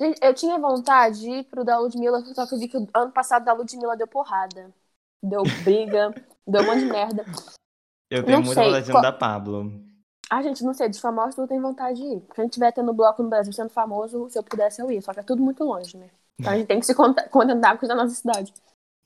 Gente, 0.00 0.18
eu 0.22 0.34
tinha 0.34 0.58
vontade 0.58 1.20
de 1.20 1.30
ir 1.30 1.44
pro 1.44 1.64
da 1.64 1.78
Ludmilla, 1.78 2.20
só 2.34 2.46
que 2.46 2.54
eu 2.54 2.58
vi 2.58 2.68
que 2.68 2.76
o 2.76 2.88
ano 2.94 3.12
passado 3.12 3.44
da 3.44 3.52
Ludmilla 3.52 3.96
deu 3.96 4.06
porrada. 4.06 4.72
Deu 5.22 5.44
briga, 5.44 6.12
deu 6.46 6.62
um 6.62 6.66
monte 6.66 6.80
de 6.80 6.86
merda. 6.86 7.24
Eu 8.10 8.24
tenho 8.24 8.38
Não 8.38 8.44
muita 8.44 8.62
sei, 8.62 8.66
vontade 8.66 8.86
de 8.86 8.92
qual- 8.92 9.02
da 9.02 9.12
Pablo. 9.12 9.82
Ah, 10.30 10.42
gente, 10.42 10.64
não 10.64 10.72
sei, 10.72 10.88
dos 10.88 10.98
famosos 10.98 11.36
eu 11.36 11.46
tenho 11.46 11.60
vontade 11.60 11.98
de 12.00 12.04
ir. 12.06 12.22
Se 12.34 12.40
a 12.40 12.44
gente 12.44 12.54
tiver 12.54 12.72
tendo 12.72 12.92
bloco 12.94 13.22
no 13.22 13.28
Brasil 13.28 13.52
sendo 13.52 13.68
famoso, 13.68 14.28
se 14.30 14.38
eu 14.38 14.42
pudesse 14.42 14.80
eu 14.80 14.90
ia. 14.90 15.02
Só 15.02 15.12
que 15.12 15.20
é 15.20 15.22
tudo 15.22 15.42
muito 15.42 15.62
longe, 15.62 15.96
né? 15.96 16.08
Então 16.40 16.52
a 16.52 16.56
gente 16.56 16.66
tem 16.66 16.80
que 16.80 16.86
se 16.86 16.94
contentar 16.94 17.78
com 17.78 17.86
da 17.86 17.94
nossa 17.94 18.14
cidade. 18.14 18.52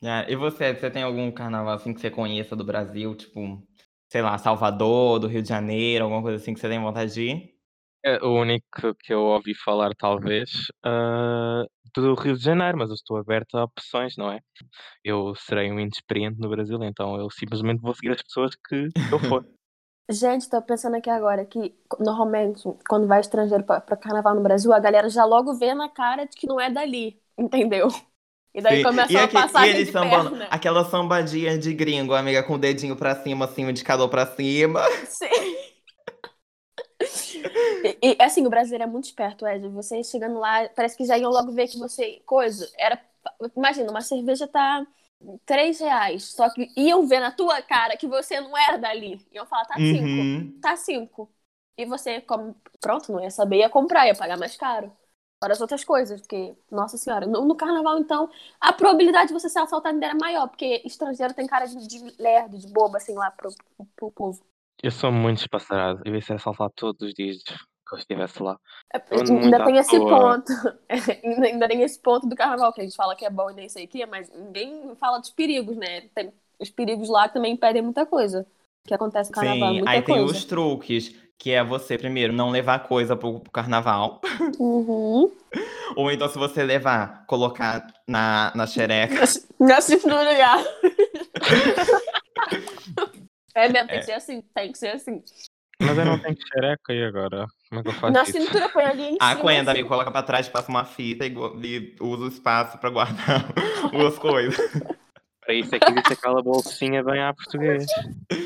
Ah, 0.03 0.25
e 0.29 0.37
você, 0.37 0.75
você 0.75 0.91
tem 0.91 1.03
algum 1.03 1.31
carnaval 1.33 1.75
assim 1.75 1.93
que 1.93 2.01
você 2.01 2.11
conheça 2.11 2.55
do 2.55 2.65
Brasil, 2.65 3.15
tipo, 3.17 3.63
sei 4.09 4.23
lá, 4.23 4.39
Salvador, 4.39 5.19
do 5.19 5.27
Rio 5.27 5.43
de 5.43 5.49
Janeiro, 5.49 6.05
alguma 6.05 6.23
coisa 6.23 6.37
assim 6.43 6.55
que 6.55 6.61
você 6.61 6.69
tem 6.69 6.81
vontade 6.81 7.13
de 7.15 7.23
ir? 7.23 7.56
É 8.05 8.23
o 8.23 8.41
único 8.41 8.95
que 9.01 9.13
eu 9.13 9.21
ouvi 9.21 9.55
falar, 9.55 9.91
talvez, 9.99 10.51
ah, 10.85 11.65
do 11.95 12.15
Rio 12.15 12.37
de 12.37 12.45
Janeiro, 12.45 12.79
mas 12.79 12.89
eu 12.89 12.95
estou 12.95 13.17
aberto 13.17 13.57
a 13.57 13.65
opções, 13.65 14.15
não 14.17 14.31
é? 14.31 14.39
Eu 15.03 15.35
serei 15.35 15.73
um 15.73 15.81
inexperiente 15.81 16.39
no 16.39 16.49
Brasil, 16.49 16.83
então 16.85 17.19
eu 17.19 17.29
simplesmente 17.31 17.81
vou 17.81 17.95
seguir 17.95 18.13
as 18.13 18.23
pessoas 18.23 18.55
que 18.69 18.87
eu 19.11 19.19
for. 19.19 19.45
Gente, 20.09 20.49
tô 20.49 20.63
pensando 20.63 20.95
aqui 20.95 21.11
agora 21.11 21.45
que 21.45 21.75
normalmente, 21.99 22.63
quando 22.89 23.09
vai 23.09 23.21
estrangeiro 23.21 23.65
pra, 23.65 23.81
pra 23.81 23.97
carnaval 23.97 24.37
no 24.37 24.43
Brasil, 24.43 24.73
a 24.73 24.79
galera 24.79 25.09
já 25.09 25.25
logo 25.25 25.55
vê 25.55 25.75
na 25.75 25.89
cara 25.89 26.25
de 26.25 26.37
que 26.37 26.47
não 26.47 26.61
é 26.61 26.71
dali, 26.71 27.21
entendeu? 27.37 27.89
E 28.55 28.63
daí 28.63 28.79
Sim. 28.79 28.85
começa 28.85 29.13
e, 29.13 29.17
a 29.17 29.25
aqui, 29.25 29.35
passar 29.35 29.67
e 29.67 29.71
eles 29.71 29.87
de 29.89 29.93
sambando, 29.93 30.31
perna. 30.31 30.49
aquela 30.49 30.85
sambadinha 30.85 31.59
de 31.59 31.75
gringo, 31.75 32.15
amiga, 32.15 32.43
com 32.45 32.55
o 32.55 32.59
dedinho 32.59 32.95
pra 32.95 33.17
cima, 33.17 33.47
assim, 33.47 33.65
o 33.67 33.71
indicador 33.71 34.09
pra 34.09 34.27
cima. 34.27 34.81
Sim. 35.11 35.27
E, 37.85 37.99
e, 38.03 38.23
assim, 38.23 38.47
o 38.47 38.51
brasileiro 38.51 38.85
é 38.85 38.87
muito 38.87 39.05
esperto, 39.05 39.47
Ed. 39.47 39.69
Você 39.69 40.03
chegando 40.03 40.39
lá, 40.39 40.69
parece 40.71 40.97
que 40.97 41.05
já 41.05 41.19
iam 41.19 41.31
logo 41.31 41.53
ver 41.53 41.69
que 41.69 41.79
você. 41.79 42.21
Coisa. 42.27 42.71
Era. 42.79 43.01
Imagina, 43.57 43.91
uma 43.91 44.01
cerveja 44.01 44.47
tá 44.47 44.87
três 45.45 45.81
reais. 45.81 46.25
Só 46.25 46.49
que 46.51 46.71
iam 46.77 47.07
ver 47.07 47.21
na 47.21 47.31
tua 47.33 47.63
cara 47.63 47.97
que 47.97 48.07
você 48.07 48.41
não 48.41 48.57
era 48.57 48.77
dali. 48.77 49.21
Iam 49.33 49.47
falar, 49.47 49.65
tá 49.67 49.75
cinco. 49.77 50.05
Uhum. 50.05 50.59
Tá 50.61 50.77
cinco. 50.77 51.31
E 51.79 51.85
você, 51.85 52.25
pronto, 52.81 53.13
não 53.13 53.23
ia 53.23 53.31
saber, 53.31 53.59
ia 53.59 53.69
comprar, 53.69 54.07
ia 54.07 54.15
pagar 54.15 54.39
mais 54.39 54.57
caro. 54.57 54.91
Fora 55.43 55.53
as 55.53 55.61
outras 55.61 55.85
coisas, 55.85 56.23
porque, 56.23 56.57
nossa 56.71 56.97
senhora, 56.97 57.27
no, 57.27 57.45
no 57.45 57.55
carnaval, 57.55 57.99
então, 57.99 58.31
a 58.59 58.73
probabilidade 58.73 59.29
de 59.29 59.35
você 59.35 59.51
ser 59.51 59.59
assaltado 59.59 59.95
ainda 59.95 60.07
era 60.07 60.15
maior, 60.15 60.49
porque 60.49 60.81
estrangeiro 60.83 61.35
tem 61.35 61.47
cara 61.47 61.67
de, 61.67 61.87
de 61.87 61.99
lerdo, 62.19 62.59
de 62.59 62.67
bobo, 62.69 62.97
assim, 62.97 63.15
lá 63.15 63.31
pro, 63.31 63.51
pro, 63.77 63.87
pro 63.95 64.11
povo. 64.13 64.43
Eu 64.83 64.91
sou 64.91 65.11
muito 65.11 65.39
espaçarado. 65.39 66.03
Eu 66.05 66.15
ia 66.15 66.21
ser 66.21 66.35
assaltado 66.35 66.73
todos 66.77 67.09
os 67.09 67.15
dias 67.15 67.39
que 67.43 67.95
eu 67.95 67.99
estivesse 67.99 68.43
lá. 68.43 68.59
É, 68.93 68.99
muito 69.15 69.33
ainda 69.33 69.65
tem 69.65 69.77
esse 69.77 69.99
toa. 69.99 70.35
ponto. 70.35 70.53
ainda, 70.89 71.47
ainda 71.47 71.69
tem 71.69 71.83
esse 71.83 71.99
ponto 72.01 72.27
do 72.29 72.37
carnaval, 72.37 72.73
que 72.73 72.81
a 72.81 72.85
gente 72.85 72.97
fala 72.97 73.15
que 73.15 73.25
é 73.25 73.31
bom 73.31 73.51
e 73.51 73.55
nem 73.55 73.69
sei 73.69 73.85
o 73.85 73.89
que, 73.89 74.05
mas 74.07 74.31
ninguém 74.35 74.95
fala 74.97 75.19
dos 75.19 75.31
perigos, 75.31 75.77
né? 75.77 76.03
Tem 76.15 76.33
os 76.59 76.71
perigos 76.71 77.09
lá 77.09 77.29
que 77.29 77.35
também 77.35 77.53
impedem 77.53 77.83
muita 77.83 78.05
coisa. 78.05 78.47
Que 78.85 78.95
acontece 78.95 79.31
no 79.31 79.35
carnaval, 79.35 79.69
Sim, 79.69 79.75
muita 79.77 79.91
aí 79.91 80.03
tem 80.03 80.17
coisa. 80.17 80.33
os 80.33 80.45
truques, 80.45 81.15
que 81.39 81.53
é 81.53 81.63
você, 81.63 81.99
primeiro, 81.99 82.33
não 82.33 82.51
levar 82.51 82.81
coisa 82.81 83.17
pro, 83.17 83.41
pro 83.41 83.51
carnaval. 83.51 84.21
Uhum. 84.59 85.31
Ou 85.97 86.11
então, 86.11 86.29
se 86.29 86.39
você 86.39 86.63
levar, 86.63 87.25
colocar 87.27 87.87
na, 88.07 88.53
na 88.55 88.67
xereca. 88.67 89.25
Na 89.59 89.81
cintura 89.81 90.37
já. 90.37 90.65
É 93.57 93.69
mesmo, 93.71 93.89
tem 93.89 93.99
que 94.01 94.05
ser 94.05 94.13
assim, 94.13 94.43
tem 94.55 94.71
que 94.73 94.77
ser 94.79 94.89
assim. 94.89 95.25
Mas 95.81 95.97
eu 95.97 96.05
não 96.05 96.19
tenho 96.19 96.37
xereca 96.37 96.93
e 96.93 97.03
agora? 97.03 97.47
Como 97.71 97.81
é 97.81 97.83
que 97.83 97.89
eu 97.89 97.95
faço 97.95 98.13
Na 98.13 98.23
isso? 98.23 98.33
cintura 98.33 98.69
põe 98.69 98.85
ali 98.85 99.03
em 99.03 99.17
Ah, 99.19 99.35
cima. 99.35 99.51
Quenda, 99.51 99.61
assim. 99.63 99.71
amigo, 99.71 99.89
coloca 99.89 100.11
pra 100.11 100.23
trás, 100.23 100.47
passa 100.47 100.69
uma 100.69 100.85
fita 100.85 101.25
e, 101.25 101.33
e 101.33 101.97
usa 101.99 102.25
o 102.25 102.29
espaço 102.29 102.77
pra 102.77 102.91
guardar 102.91 103.47
as 104.07 104.19
coisas. 104.19 104.59
Para 105.41 105.55
isso 105.55 105.75
é 105.75 105.79
que 105.79 105.91
existe 105.91 106.13
aquela 106.13 106.43
bolsinha 106.43 107.03
bem 107.03 107.23
à 107.23 107.33
português, 107.33 107.87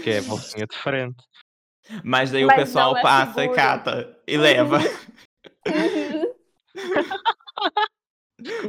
que 0.04 0.10
é 0.10 0.18
a 0.18 0.22
bolsinha 0.22 0.66
de 0.66 0.76
frente. 0.78 1.24
Mas 2.04 2.30
daí 2.30 2.44
o 2.44 2.46
Mas 2.46 2.56
pessoal 2.56 2.92
não 2.92 2.98
é 2.98 3.02
passa 3.02 3.44
e 3.44 3.48
cata 3.52 4.16
e 4.28 4.36
leva. 4.36 4.78
Uhum. 5.66 6.34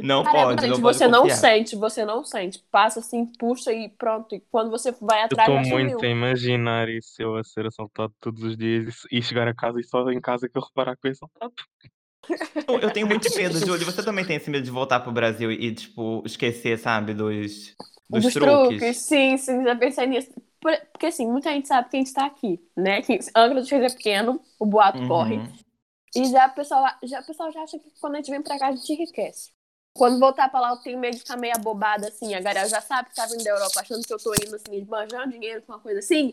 Não 0.02 0.24
Caramba, 0.24 0.26
pode, 0.28 0.66
gente, 0.66 0.80
não 0.80 0.80
pode 0.80 1.00
você 1.00 1.06
não 1.08 1.28
confiar. 1.28 1.30
sente, 1.30 1.76
você 1.76 2.04
não 2.04 2.24
sente. 2.24 2.60
Passa 2.70 3.00
assim, 3.00 3.26
puxa 3.26 3.72
e 3.72 3.88
pronto. 3.90 4.34
E 4.34 4.40
quando 4.40 4.70
você 4.70 4.92
vai 4.92 5.22
Eu 5.30 5.36
atrás, 5.36 5.38
estou 5.38 5.58
já 5.58 5.62
muito 5.62 6.04
sumiu. 6.04 6.04
a 6.04 6.08
imaginar 6.08 6.88
isso, 6.88 7.20
eu 7.20 7.36
a 7.36 7.42
ser 7.44 7.66
assaltado 7.66 8.14
todos 8.20 8.42
os 8.42 8.56
dias 8.56 9.04
e 9.10 9.18
e 9.18 9.22
chegar 9.22 9.48
a 9.48 9.54
casa 9.54 9.80
e 9.80 9.84
só 9.84 10.08
em 10.10 10.20
casa 10.20 10.48
que 10.48 10.56
eu 10.58 10.62
reparar 10.62 10.94
que 10.96 11.00
fui 11.02 11.10
assaltado. 11.10 11.54
Eu, 12.66 12.78
eu 12.80 12.90
tenho 12.90 13.06
muito 13.06 13.32
medo, 13.34 13.60
Júlio. 13.62 13.84
Você 13.86 14.02
também 14.02 14.24
tem 14.24 14.36
esse 14.36 14.50
medo 14.50 14.64
de 14.64 14.70
voltar 14.70 15.00
pro 15.00 15.12
Brasil 15.12 15.50
e, 15.52 15.74
tipo, 15.74 16.22
esquecer, 16.26 16.78
sabe, 16.78 17.14
dos, 17.14 17.76
dos, 18.08 18.28
Dos 18.28 18.36
truques? 18.36 18.84
truques, 18.84 18.98
sim, 18.98 19.36
sim, 19.38 19.64
já 19.64 19.74
pensei 19.76 20.06
nisso. 20.06 20.30
Por- 20.60 20.76
Porque 20.92 21.06
assim, 21.06 21.26
muita 21.26 21.50
gente 21.50 21.66
sabe 21.68 21.88
que 21.88 21.96
a 21.96 22.00
gente 22.00 22.12
tá 22.12 22.26
aqui, 22.26 22.60
né? 22.76 23.00
Que 23.02 23.18
Angra 23.34 23.60
dos 23.60 23.70
Reis 23.70 23.92
é 23.92 23.96
pequeno, 23.96 24.40
o 24.58 24.66
boato 24.66 25.02
Uhum. 25.02 25.02
corre. 25.02 25.48
E 26.16 26.26
já 26.26 26.46
o 26.48 26.54
pessoal, 26.54 26.84
já, 27.04 27.20
o 27.20 27.26
pessoal 27.26 27.52
já 27.52 27.62
acha 27.62 27.78
que 27.78 27.90
quando 28.00 28.14
a 28.14 28.18
gente 28.18 28.30
vem 28.30 28.42
pra 28.42 28.58
cá, 28.58 28.68
a 28.68 28.72
gente 28.76 28.92
enriquece. 28.92 29.52
Quando 29.94 30.18
voltar 30.18 30.48
pra 30.48 30.60
lá, 30.60 30.70
eu 30.70 30.76
tenho 30.78 30.98
medo 30.98 31.14
de 31.14 31.20
ficar 31.20 31.36
meio 31.36 31.54
abobada, 31.54 32.08
assim. 32.08 32.34
A 32.34 32.40
galera 32.40 32.68
já 32.68 32.80
sabe 32.80 33.10
que 33.10 33.14
tá 33.14 33.26
vindo 33.26 33.44
da 33.44 33.50
Europa, 33.50 33.80
achando 33.80 34.02
que 34.02 34.12
eu 34.12 34.18
tô 34.18 34.32
indo, 34.34 34.56
assim, 34.56 34.74
esbanjando 34.76 35.30
dinheiro 35.32 35.62
com 35.62 35.72
uma 35.72 35.78
coisa 35.80 35.98
assim. 35.98 36.32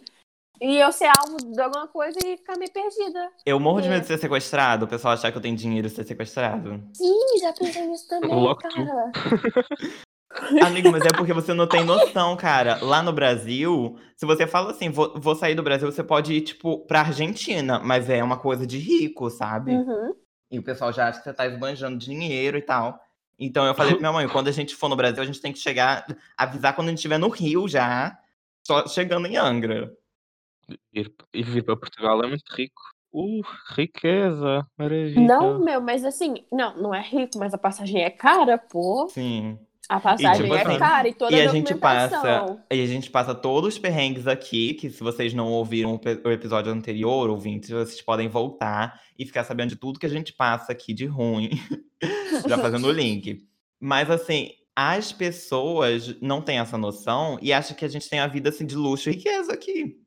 E 0.61 0.77
eu 0.77 0.91
ser 0.91 1.09
alvo 1.17 1.37
de 1.37 1.61
alguma 1.61 1.87
coisa 1.87 2.17
e 2.25 2.37
ficar 2.37 2.57
meio 2.57 2.71
perdida. 2.71 3.31
Eu 3.45 3.59
morro 3.59 3.81
de 3.81 3.87
É. 3.87 3.91
medo 3.91 4.01
de 4.01 4.07
ser 4.07 4.17
sequestrado, 4.17 4.85
o 4.85 4.87
pessoal 4.87 5.13
achar 5.13 5.31
que 5.31 5.37
eu 5.37 5.41
tenho 5.41 5.55
dinheiro 5.55 5.87
e 5.87 5.89
ser 5.89 6.03
sequestrado. 6.05 6.81
Sim, 6.93 7.39
já 7.39 7.53
pensei 7.53 7.85
nisso 7.85 8.07
também, 8.09 8.55
cara. 8.55 9.11
Amigo, 10.63 10.91
mas 10.91 11.03
é 11.05 11.09
porque 11.11 11.33
você 11.33 11.53
não 11.53 11.65
tem 11.67 11.83
noção, 11.83 12.37
cara. 12.37 12.83
Lá 12.83 13.01
no 13.01 13.11
Brasil, 13.11 13.97
se 14.15 14.25
você 14.25 14.45
fala 14.45 14.71
assim, 14.71 14.89
vou, 14.89 15.19
vou 15.19 15.35
sair 15.35 15.55
do 15.55 15.63
Brasil, 15.63 15.91
você 15.91 16.03
pode 16.03 16.33
ir, 16.33 16.41
tipo, 16.41 16.85
pra 16.85 17.01
Argentina, 17.01 17.79
mas 17.79 18.09
é 18.09 18.23
uma 18.23 18.37
coisa 18.37 18.65
de 18.65 18.77
rico, 18.77 19.29
sabe? 19.29 19.71
Uhum. 19.73 20.13
E 20.51 20.59
o 20.59 20.63
pessoal 20.63 20.93
já 20.93 21.07
acha 21.07 21.19
que 21.19 21.23
você 21.23 21.33
tá 21.33 21.47
esbanjando 21.47 21.97
dinheiro 21.97 22.57
e 22.57 22.61
tal. 22.61 22.99
Então 23.39 23.65
eu 23.65 23.73
falei 23.73 23.93
pra 23.93 23.99
minha 24.01 24.11
mãe, 24.11 24.27
quando 24.27 24.49
a 24.49 24.51
gente 24.51 24.75
for 24.75 24.89
no 24.89 24.95
Brasil, 24.95 25.23
a 25.23 25.25
gente 25.25 25.41
tem 25.41 25.53
que 25.53 25.59
chegar, 25.59 26.05
avisar 26.37 26.75
quando 26.75 26.87
a 26.87 26.91
gente 26.91 26.97
estiver 26.97 27.17
no 27.17 27.29
Rio 27.29 27.67
já, 27.67 28.19
só 28.67 28.85
chegando 28.85 29.27
em 29.27 29.37
Angra. 29.37 29.91
Ir, 30.93 31.11
e 31.33 31.41
vir 31.41 31.63
para 31.63 31.77
Portugal 31.77 32.21
é 32.23 32.27
muito 32.27 32.53
rico. 32.53 32.81
Uh, 33.11 33.41
riqueza, 33.75 34.67
maravilha. 34.77 35.21
Não, 35.21 35.59
meu, 35.59 35.81
mas 35.81 36.05
assim, 36.05 36.45
não, 36.51 36.77
não 36.77 36.93
é 36.93 37.01
rico, 37.01 37.39
mas 37.39 37.53
a 37.53 37.57
passagem 37.57 38.03
é 38.03 38.09
cara, 38.09 38.57
pô. 38.57 39.07
Sim. 39.09 39.57
A 39.89 39.99
passagem 39.99 40.43
tipo 40.43 40.53
é 40.53 40.61
assim, 40.61 40.77
cara 40.77 41.07
e 41.07 41.13
toda 41.15 41.35
E 41.35 41.41
a 41.41 41.49
a 41.49 41.51
gente 41.51 41.73
passa, 41.73 42.63
e 42.71 42.79
a 42.79 42.85
gente 42.85 43.09
passa 43.09 43.33
todos 43.33 43.73
os 43.73 43.79
perrengues 43.79 44.27
aqui, 44.27 44.75
que 44.75 44.87
se 44.87 45.03
vocês 45.03 45.33
não 45.33 45.47
ouviram 45.51 45.99
o 46.23 46.29
episódio 46.29 46.71
anterior, 46.71 47.27
ouvintes, 47.27 47.71
vocês 47.71 47.99
podem 47.99 48.27
voltar 48.27 49.01
e 49.17 49.25
ficar 49.25 49.43
sabendo 49.43 49.69
de 49.69 49.75
tudo 49.75 49.99
que 49.99 50.05
a 50.05 50.09
gente 50.09 50.31
passa 50.31 50.71
aqui 50.71 50.93
de 50.93 51.07
ruim, 51.07 51.49
já 52.47 52.55
fazendo 52.59 52.87
o 52.87 52.91
link. 52.91 53.43
Mas 53.79 54.11
assim, 54.11 54.51
as 54.75 55.11
pessoas 55.11 56.15
não 56.21 56.39
têm 56.39 56.59
essa 56.59 56.77
noção 56.77 57.39
e 57.41 57.51
acham 57.51 57.75
que 57.75 57.83
a 57.83 57.89
gente 57.89 58.07
tem 58.07 58.19
a 58.19 58.27
vida 58.27 58.49
assim 58.49 58.67
de 58.67 58.75
luxo 58.75 59.09
e 59.09 59.13
riqueza 59.13 59.51
aqui. 59.51 59.99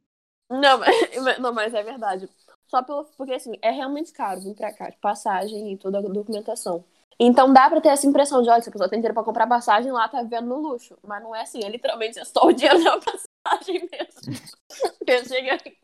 Não, 0.49 0.79
mas, 0.79 0.87
não, 1.41 1.53
mas 1.53 1.75
é 1.75 1.83
verdade. 1.83 2.29
Só 2.69 2.85
pelo, 2.85 3.05
porque 3.19 3.33
assim, 3.33 3.59
é 3.61 3.71
realmente 3.73 4.13
caro 4.13 4.41
vir 4.41 4.55
pra 4.55 4.73
cá, 4.73 4.91
de 4.91 4.99
passagem 4.99 5.73
e 5.73 5.77
toda 5.77 5.99
a 5.99 6.03
documentação. 6.03 6.85
Então 7.25 7.53
dá 7.53 7.69
pra 7.71 7.81
ter 7.81 7.89
essa 7.91 8.07
impressão 8.07 8.43
de, 8.43 8.51
olha, 8.51 8.61
se 8.63 8.69
a 8.69 8.73
pessoa 8.73 8.89
tem 8.89 8.99
dinheiro 8.99 9.15
pra 9.15 9.23
comprar 9.23 9.47
passagem, 9.47 9.93
lá 9.93 10.09
tá 10.09 10.23
vivendo 10.23 10.47
no 10.49 10.57
luxo. 10.61 10.97
Mas 11.07 11.23
não 11.23 11.35
é 11.35 11.43
assim, 11.43 11.63
é 11.65 11.69
literalmente 11.69 12.19
é 12.19 12.25
só 12.25 12.47
o 12.47 12.53
dinheiro 12.53 12.83
da 12.83 12.99
passagem 13.45 13.89
mesmo. 13.91 14.21
Porque 14.99 15.25
chega 15.25 15.55
aqui. 15.55 15.77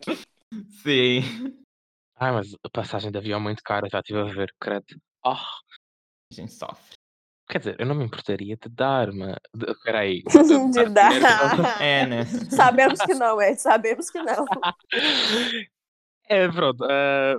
Sim. 0.83 1.21
Ai, 2.17 2.33
mas 2.33 2.53
a 2.65 2.69
passagem 2.71 3.11
de 3.13 3.19
avião 3.19 3.39
é 3.39 3.43
muito 3.43 3.63
cara, 3.63 3.89
já 3.91 3.99
estive 4.01 4.19
a 4.21 4.25
ver, 4.25 4.53
credo. 4.61 4.85
Oh, 5.25 5.31
A 5.31 5.39
gente 6.33 6.53
sofre. 6.53 6.95
quer 7.49 7.59
dizer, 7.59 7.77
eu 7.79 7.87
não 7.87 7.95
me 7.95 8.05
importaria 8.05 8.57
de 8.57 8.69
dar, 8.69 9.13
mas. 9.13 9.37
de- 9.55 9.75
Peraí. 9.85 10.23
De 10.73 10.89
dar. 10.89 11.81
É, 11.83 12.07
né? 12.07 12.25
Sabemos 12.51 13.01
que 13.01 13.15
não, 13.15 13.41
é, 13.41 13.55
sabemos 13.55 14.11
que 14.11 14.21
não. 14.23 14.45
É, 16.29 16.49
pronto. 16.49 16.85
ah, 16.85 17.35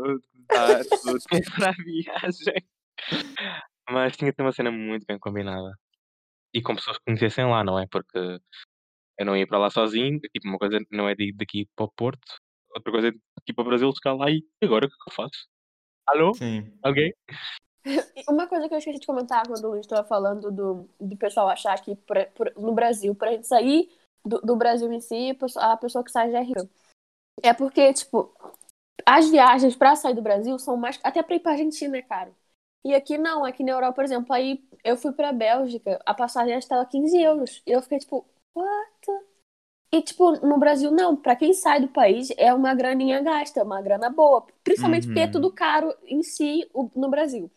tá, 0.47 0.79
tudo 1.01 1.19
para 1.55 1.69
a 1.69 1.73
viagem. 1.73 2.65
Mas 3.91 4.15
tinha 4.17 4.31
que 4.31 4.37
ter 4.37 4.43
uma 4.43 4.51
cena 4.51 4.71
muito 4.71 5.05
bem 5.07 5.17
combinada. 5.19 5.73
E 6.53 6.61
com 6.61 6.75
pessoas 6.75 6.97
que 6.97 7.03
conhecessem 7.05 7.45
lá, 7.45 7.63
não 7.63 7.79
é? 7.79 7.85
Porque 7.87 8.17
eu 9.17 9.25
não 9.25 9.35
ia 9.35 9.47
para 9.47 9.57
lá 9.59 9.69
sozinho. 9.69 10.19
Tipo, 10.19 10.47
uma 10.47 10.57
coisa 10.57 10.79
não 10.91 11.07
é 11.07 11.15
de 11.15 11.29
ir 11.29 11.33
daqui 11.33 11.67
para 11.75 11.85
o 11.85 11.91
Porto, 11.91 12.37
outra 12.75 12.91
coisa 12.91 13.07
é 13.09 13.11
de 13.11 13.17
ir 13.49 13.53
para 13.53 13.61
o 13.63 13.67
Brasil, 13.67 13.91
chegar 13.91 14.15
lá 14.15 14.29
e 14.29 14.43
"E 14.61 14.65
agora 14.65 14.85
o 14.85 14.89
que 14.89 14.95
é 14.95 14.97
que 15.03 15.11
eu 15.11 15.15
faço? 15.15 15.47
Alô? 16.07 16.33
Sim. 16.33 16.71
Alguém? 16.83 17.13
Uma 18.27 18.47
coisa 18.47 18.67
que 18.67 18.73
eu 18.73 18.77
esqueci 18.77 18.99
de 18.99 19.05
comentar 19.05 19.47
quando 19.47 19.63
o 19.65 19.69
Luiz 19.71 19.85
estava 19.85 20.05
falando 20.07 20.51
do, 20.51 20.89
do 20.99 21.17
pessoal 21.17 21.47
achar 21.49 21.79
que 21.81 21.95
pra- 21.95 22.25
por- 22.27 22.53
no 22.57 22.73
Brasil, 22.73 23.15
pra 23.15 23.31
gente 23.31 23.47
sair 23.47 23.89
do, 24.25 24.39
do 24.41 24.55
Brasil 24.55 24.91
em 24.91 24.99
si, 24.99 25.31
a 25.57 25.77
pessoa- 25.77 26.03
que 26.03 26.11
sai 26.11 26.31
já 26.31 26.39
é 26.39 26.43
rica. 26.43 26.69
É 27.41 27.53
porque, 27.53 27.93
tipo, 27.93 28.33
as 29.05 29.29
viagens 29.29 29.75
pra 29.75 29.95
sair 29.95 30.13
do 30.13 30.21
Brasil 30.21 30.59
são 30.59 30.75
mais. 30.75 30.99
Até 31.03 31.23
pra 31.23 31.35
ir 31.35 31.39
pra 31.39 31.53
Argentina 31.53 31.97
é 31.97 32.01
caro. 32.01 32.35
E 32.83 32.95
aqui 32.95 33.17
não, 33.17 33.43
aqui 33.45 33.63
na 33.63 33.71
Europa, 33.73 33.95
por 33.95 34.03
exemplo, 34.05 34.33
aí 34.33 34.63
eu 34.83 34.95
fui 34.97 35.11
pra 35.13 35.33
Bélgica, 35.33 35.99
a 36.05 36.13
passagem 36.13 36.57
estava 36.57 36.85
15 36.85 37.17
euros. 37.21 37.61
E 37.67 37.71
eu 37.71 37.81
fiquei 37.81 37.99
tipo, 37.99 38.25
what? 38.55 39.07
E, 39.91 40.01
tipo, 40.03 40.31
no 40.45 40.59
Brasil, 40.59 40.91
não. 40.91 41.15
Pra 41.17 41.35
quem 41.35 41.53
sai 41.53 41.81
do 41.81 41.87
país, 41.89 42.29
é 42.37 42.53
uma 42.53 42.73
graninha 42.75 43.21
gasta, 43.21 43.59
é 43.61 43.63
uma 43.63 43.81
grana 43.81 44.09
boa. 44.09 44.45
Principalmente 44.63 45.07
porque 45.07 45.21
é 45.21 45.27
Uhum. 45.27 45.31
tudo 45.31 45.51
caro 45.53 45.93
em 46.05 46.21
si 46.23 46.69
no 46.95 47.09
Brasil. 47.09 47.51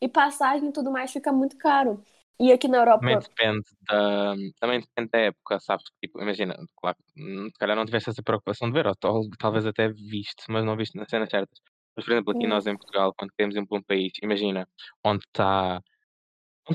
E 0.00 0.08
passagem 0.08 0.68
e 0.68 0.72
tudo 0.72 0.90
mais 0.92 1.12
fica 1.12 1.32
muito 1.32 1.56
caro. 1.58 2.02
E 2.40 2.52
aqui 2.52 2.68
na 2.68 2.78
Europa. 2.78 3.00
Também 3.00 3.18
depende 3.18 3.62
da, 3.88 4.34
também 4.60 4.80
depende 4.80 5.10
da 5.10 5.18
época, 5.20 5.60
sabes? 5.60 5.84
Tipo, 6.02 6.20
imagina, 6.20 6.56
claro, 6.76 6.96
hum, 7.16 7.46
se 7.46 7.58
calhar 7.58 7.76
não 7.76 7.86
tivesse 7.86 8.10
essa 8.10 8.22
preocupação 8.22 8.68
de 8.68 8.74
ver, 8.74 8.86
ou 8.88 8.96
tal- 8.96 9.22
talvez 9.38 9.64
até 9.66 9.88
viste, 9.88 10.44
mas 10.50 10.64
não 10.64 10.76
viste 10.76 10.96
nas 10.96 11.08
cenas 11.08 11.28
certas. 11.30 11.60
Mas, 11.98 12.04
por 12.04 12.12
exemplo, 12.12 12.30
aqui 12.32 12.46
nós 12.46 12.64
em 12.64 12.76
Portugal, 12.76 13.12
quando 13.12 13.32
queremos 13.32 13.56
ir 13.56 13.66
para 13.66 13.76
um 13.78 13.82
país, 13.82 14.12
imagina, 14.22 14.68
onde 15.04 15.24
está. 15.26 15.82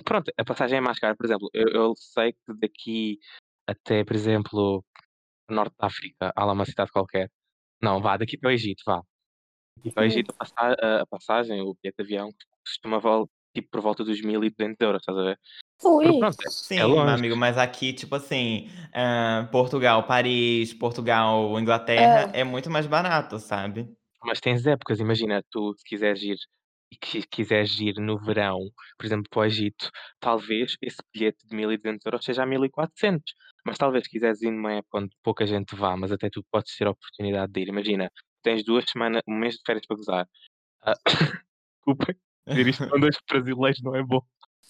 Pronto, 0.03 0.29
a 0.38 0.43
passagem 0.43 0.79
é 0.79 0.81
mais 0.81 0.99
cara. 0.99 1.15
Por 1.15 1.25
exemplo, 1.25 1.49
eu, 1.53 1.67
eu 1.69 1.93
sei 1.95 2.33
que 2.33 2.53
daqui 2.59 3.19
até, 3.65 4.03
por 4.03 4.17
exemplo, 4.17 4.83
Norte 5.49 5.73
da 5.79 5.88
África, 5.88 6.33
há 6.36 6.43
lá 6.43 6.51
uma 6.51 6.65
cidade 6.65 6.91
qualquer. 6.91 7.31
Não, 7.81 8.01
vá, 8.01 8.17
daqui 8.17 8.38
para 8.38 8.49
o 8.49 8.51
Egito, 8.51 8.83
vá. 8.86 9.01
Daqui 9.77 9.91
para 9.93 10.03
o. 10.03 10.05
Egito, 10.05 10.31
a, 10.31 10.33
passa- 10.33 10.75
a- 10.81 11.01
a 11.03 11.05
passagem, 11.05 11.62
o 11.62 11.73
bilhete 11.81 11.95
de 11.99 12.03
avião, 12.03 12.29
costuma 12.65 12.99
valer 12.99 13.25
tipo 13.55 13.69
por 13.71 13.79
volta 13.79 14.03
dos 14.03 14.19
1200 14.21 14.75
euros, 14.81 15.01
estás 15.03 15.17
a 15.17 15.23
ver? 15.23 15.39
Ui. 15.86 16.19
Pronto, 16.19 16.36
é- 16.45 16.49
Sim, 16.49 16.79
é 16.79 16.86
meu 16.86 16.99
amigo, 16.99 17.38
mas 17.38 17.57
aqui, 17.57 17.93
tipo 17.93 18.13
assim, 18.15 18.67
ah, 18.93 19.47
Portugal, 19.53 20.05
Paris, 20.05 20.73
Portugal, 20.73 21.57
Inglaterra, 21.57 22.29
é. 22.33 22.43
muito 22.43 22.69
mais 22.69 22.86
barato, 22.88 23.39
sabe? 23.39 23.88
Mas 24.23 24.39
tens 24.39 24.65
épocas, 24.65 24.99
imagina, 24.99 25.43
tu 25.51 25.73
se 25.77 25.83
quiseres 25.83 26.21
ir 26.23 26.38
e 26.91 26.95
que 26.95 27.23
quiseres 27.23 27.79
ir 27.79 27.95
no 27.95 28.19
verão, 28.19 28.59
por 28.97 29.05
exemplo, 29.05 29.27
para 29.29 29.41
o 29.41 29.45
Egito, 29.45 29.89
talvez 30.19 30.75
esse 30.81 30.97
bilhete 31.13 31.47
de 31.47 31.55
1200 31.55 32.05
euros 32.05 32.24
seja 32.24 32.43
a 32.43 32.45
1400. 32.45 33.34
Mas 33.65 33.78
talvez 33.78 34.07
quiseres 34.07 34.41
ir 34.43 34.51
numa 34.51 34.74
época 34.74 34.99
onde 34.99 35.15
pouca 35.24 35.45
gente 35.47 35.76
vá, 35.76 35.97
mas 35.97 36.11
até 36.11 36.30
tu 36.30 36.43
podes 36.51 36.76
ter 36.78 36.86
a 36.86 36.91
oportunidade 36.91 37.51
de 37.51 37.61
ir. 37.61 37.67
Imagina, 37.69 38.11
tens 38.43 38.63
duas 38.63 38.86
semanas, 38.88 39.24
um 39.28 39.36
mês 39.36 39.55
de 39.55 39.61
férias 39.65 39.86
para 39.88 39.97
gozar. 39.97 40.28
Ah, 40.84 40.93
Desculpem, 41.78 42.15
dizer 42.47 42.67
isto 42.67 42.88
quando 42.89 43.03
os 43.09 43.17
brasileiros 43.28 43.82
não 43.82 43.95
é 43.95 44.03
bom. 44.03 44.21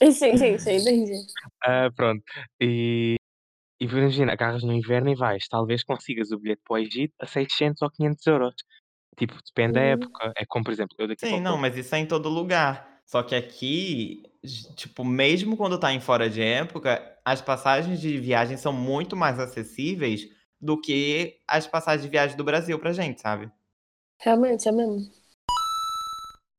Sim, 0.02 0.12
sim, 0.12 0.58
sim, 0.58 0.76
entendi. 0.76 1.14
Ah, 1.66 1.90
pronto. 1.96 2.24
E, 2.62 3.16
e 3.80 3.86
imagina, 3.86 4.34
agarras 4.34 4.64
no 4.64 4.74
inverno 4.74 5.10
e 5.10 5.16
vais. 5.16 5.48
Talvez 5.48 5.84
consigas 5.84 6.32
o 6.32 6.40
bilhete 6.40 6.62
para 6.64 6.76
o 6.76 6.78
Egito 6.78 7.14
a 7.20 7.26
600 7.26 7.82
ou 7.82 7.90
500 7.90 8.26
euros. 8.28 8.56
Tipo, 9.18 9.36
depende 9.46 9.74
da 9.74 9.82
Hum. 9.82 9.84
época. 9.84 10.34
É 10.36 10.46
como, 10.46 10.64
por 10.66 10.72
exemplo, 10.72 10.96
eu 11.00 11.08
daqui 11.08 11.26
Sim, 11.28 11.40
não, 11.40 11.58
mas 11.58 11.78
isso 11.78 11.94
é 11.96 12.00
em 12.00 12.06
todo 12.06 12.30
lugar. 12.30 13.00
Só 13.06 13.22
que 13.22 13.36
aqui, 13.36 14.24
j- 14.44 14.74
tipo, 14.76 15.04
mesmo 15.04 15.56
quando 15.58 15.78
tá 15.78 15.92
em 15.94 16.00
fora 16.00 16.30
de 16.30 16.42
época, 16.42 17.02
as 17.24 17.42
passagens 17.42 18.00
de 18.00 18.18
viagem 18.18 18.58
são 18.58 18.72
muito 18.74 19.16
mais 19.16 19.40
acessíveis 19.40 20.28
do 20.60 20.80
que 20.80 21.38
as 21.48 21.68
passagens 21.68 22.04
de 22.04 22.10
viagem 22.10 22.38
do 22.38 22.44
Brasil 22.44 22.80
pra 22.80 22.94
gente, 22.94 23.20
sabe? 23.22 23.52
Realmente, 24.20 24.68
é 24.68 24.72
mesmo. 24.72 25.00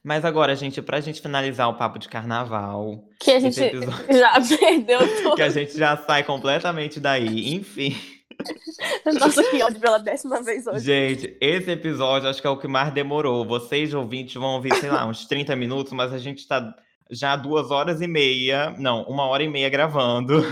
Mas 0.06 0.22
agora, 0.24 0.54
gente, 0.54 0.82
pra 0.82 1.00
gente 1.00 1.22
finalizar 1.22 1.66
o 1.70 1.78
papo 1.78 1.98
de 1.98 2.08
carnaval, 2.10 3.08
Que 3.18 3.30
a 3.30 3.36
esse 3.38 3.50
gente 3.50 3.76
episódio 3.76 4.04
já 4.12 4.58
perdeu 4.58 4.98
tudo. 5.22 5.34
que 5.36 5.42
a 5.42 5.48
gente 5.48 5.76
já 5.78 5.96
sai 5.96 6.22
completamente 6.24 7.00
daí, 7.00 7.54
enfim. 7.54 7.96
Nossa, 9.18 9.42
que 9.44 9.62
ódio 9.62 9.80
pela 9.80 9.98
décima 9.98 10.42
vez 10.42 10.66
hoje. 10.66 10.84
Gente, 10.84 11.36
esse 11.40 11.70
episódio 11.70 12.28
acho 12.28 12.40
que 12.40 12.46
é 12.46 12.50
o 12.50 12.58
que 12.58 12.68
mais 12.68 12.92
demorou. 12.92 13.44
Vocês, 13.44 13.92
ouvintes, 13.94 14.34
vão 14.34 14.54
ouvir, 14.54 14.74
sei 14.76 14.90
lá, 14.90 15.06
uns 15.06 15.26
30 15.28 15.54
minutos, 15.56 15.92
mas 15.92 16.12
a 16.12 16.18
gente 16.18 16.46
tá 16.46 16.74
já 17.10 17.36
duas 17.36 17.70
horas 17.70 18.00
e 18.00 18.06
meia, 18.06 18.70
não, 18.78 19.02
uma 19.04 19.24
hora 19.26 19.42
e 19.42 19.48
meia 19.48 19.68
gravando. 19.68 20.42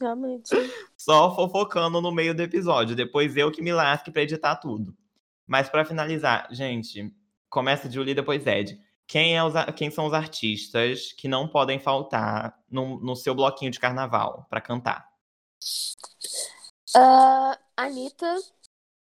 Realmente. 0.00 0.50
Só 0.96 1.34
fofocando 1.34 2.00
no 2.00 2.12
meio 2.12 2.34
do 2.34 2.42
episódio. 2.42 2.96
Depois 2.96 3.36
eu 3.36 3.50
que 3.50 3.62
me 3.62 3.72
lasque 3.72 4.10
pra 4.10 4.22
editar 4.22 4.56
tudo. 4.56 4.96
Mas 5.46 5.68
pra 5.68 5.84
finalizar, 5.84 6.48
gente, 6.50 7.12
começa 7.48 7.90
Julie 7.90 8.12
e 8.12 8.14
depois 8.14 8.46
Ed. 8.46 8.78
Quem, 9.06 9.36
é 9.36 9.44
os, 9.44 9.52
quem 9.76 9.90
são 9.90 10.06
os 10.06 10.12
artistas 10.12 11.12
que 11.12 11.28
não 11.28 11.46
podem 11.46 11.78
faltar 11.78 12.56
no, 12.70 13.00
no 13.00 13.14
seu 13.14 13.34
bloquinho 13.34 13.70
de 13.70 13.78
carnaval 13.78 14.46
pra 14.48 14.60
cantar? 14.60 15.06
Uh, 16.94 17.56
Anitta 17.76 18.38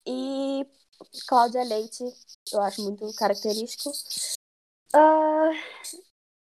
e 0.07 0.65
Cláudia 1.27 1.63
Leite, 1.63 2.03
eu 2.51 2.61
acho 2.61 2.83
muito 2.83 3.13
característico. 3.15 3.91
Uh, 4.95 5.53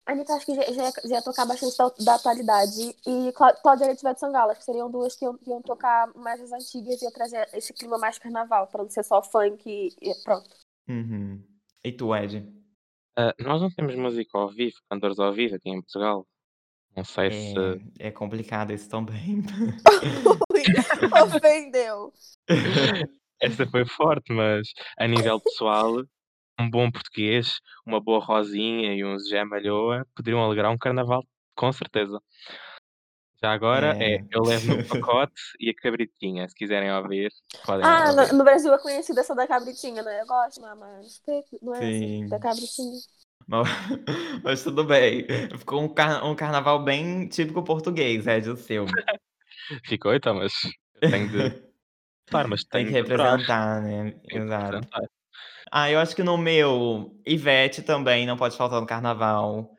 Anitta 0.04 0.34
acho 0.34 0.46
que 0.46 0.54
já, 0.54 0.62
já, 0.64 0.90
já 1.04 1.14
ia 1.16 1.22
tocar 1.22 1.46
bastante 1.46 1.76
da, 1.76 1.88
da 2.04 2.14
atualidade. 2.16 2.96
E 3.06 3.32
Cláudia 3.32 3.86
Leite 3.86 4.00
e 4.00 4.06
Ivete 4.06 4.20
Sangalo, 4.20 4.50
acho 4.50 4.60
que 4.60 4.66
seriam 4.66 4.90
duas 4.90 5.14
que 5.14 5.24
iam, 5.24 5.38
iam 5.46 5.62
tocar 5.62 6.12
mais 6.14 6.40
as 6.40 6.52
antigas 6.52 7.00
e 7.00 7.04
ia 7.04 7.12
trazer 7.12 7.48
esse 7.52 7.72
clima 7.72 7.98
mais 7.98 8.18
carnaval, 8.18 8.66
pra 8.66 8.82
não 8.82 8.90
ser 8.90 9.04
só 9.04 9.22
funk 9.22 9.62
e 9.66 10.14
pronto. 10.24 10.50
Uhum. 10.88 11.42
E 11.84 11.92
tu, 11.92 12.14
Ed? 12.14 12.38
Uh, 13.18 13.42
nós 13.42 13.60
não 13.60 13.70
temos 13.70 13.94
música 13.94 14.36
ao 14.36 14.48
vivo, 14.48 14.76
cantores 14.90 15.18
ao 15.18 15.32
vivo 15.32 15.54
aqui 15.54 15.70
em 15.70 15.80
Portugal. 15.80 16.26
Não 16.96 17.04
sei 17.04 17.28
É, 17.28 17.30
se. 17.30 17.56
é 17.98 18.10
complicado 18.10 18.72
isso 18.72 18.88
também. 18.88 19.42
Ofendeu. 21.24 22.12
Essa 23.40 23.66
foi 23.66 23.84
forte, 23.84 24.32
mas 24.32 24.68
a 24.98 25.06
nível 25.06 25.40
pessoal, 25.40 26.02
um 26.60 26.70
bom 26.70 26.90
português, 26.90 27.58
uma 27.86 28.00
boa 28.00 28.24
rosinha 28.24 28.94
e 28.94 29.04
um 29.04 29.18
Zé 29.18 29.44
Malhoa 29.44 30.06
poderiam 30.14 30.42
alegrar 30.42 30.70
um 30.70 30.78
carnaval, 30.78 31.24
com 31.54 31.72
certeza. 31.72 32.20
Já 33.42 33.52
agora 33.52 33.96
é, 33.98 34.14
É. 34.16 34.24
eu 34.30 34.44
levo 34.44 34.66
no 34.66 34.86
pacote 34.86 35.32
e 35.58 35.70
a 35.70 35.74
cabritinha, 35.74 36.48
se 36.48 36.54
quiserem 36.54 36.92
ouvir, 36.92 37.32
podem 37.64 37.84
Ah, 37.84 38.12
ouvir. 38.12 38.32
no, 38.32 38.38
no 38.38 38.44
Brasil 38.44 38.72
é 38.72 38.78
conhecida 38.78 39.20
essa 39.20 39.34
da 39.34 39.48
cabritinha, 39.48 40.00
né? 40.02 40.22
Eu 40.22 40.26
gosto, 40.26 40.60
mas 40.60 40.78
não 41.60 41.74
é 41.74 41.78
assim, 41.88 42.06
Sim. 42.06 42.28
da 42.28 42.38
cabritinha. 42.38 43.00
Mas, 43.48 43.68
mas 44.44 44.62
tudo 44.62 44.84
bem. 44.84 45.26
Ficou 45.58 45.82
um, 45.82 45.88
car- 45.88 46.24
um 46.24 46.36
carnaval 46.36 46.84
bem 46.84 47.26
típico 47.28 47.64
português, 47.64 48.26
Ed, 48.28 48.48
o 48.48 48.56
seu. 48.56 48.86
Ficou 49.86 50.14
então, 50.14 50.34
mas 50.34 50.52
tenho 51.10 51.28
de. 51.28 51.62
Claro, 52.30 52.48
mas 52.48 52.64
Tem 52.64 52.86
que 52.86 52.92
representar, 52.92 53.82
né? 53.82 54.14
Exato. 54.30 54.76
representar. 54.76 55.02
Ah, 55.70 55.90
eu 55.90 55.98
acho 55.98 56.14
que 56.14 56.22
no 56.22 56.38
meu, 56.38 57.18
Ivete 57.26 57.82
também 57.82 58.26
não 58.26 58.36
pode 58.36 58.56
faltar 58.56 58.80
no 58.80 58.86
carnaval. 58.86 59.70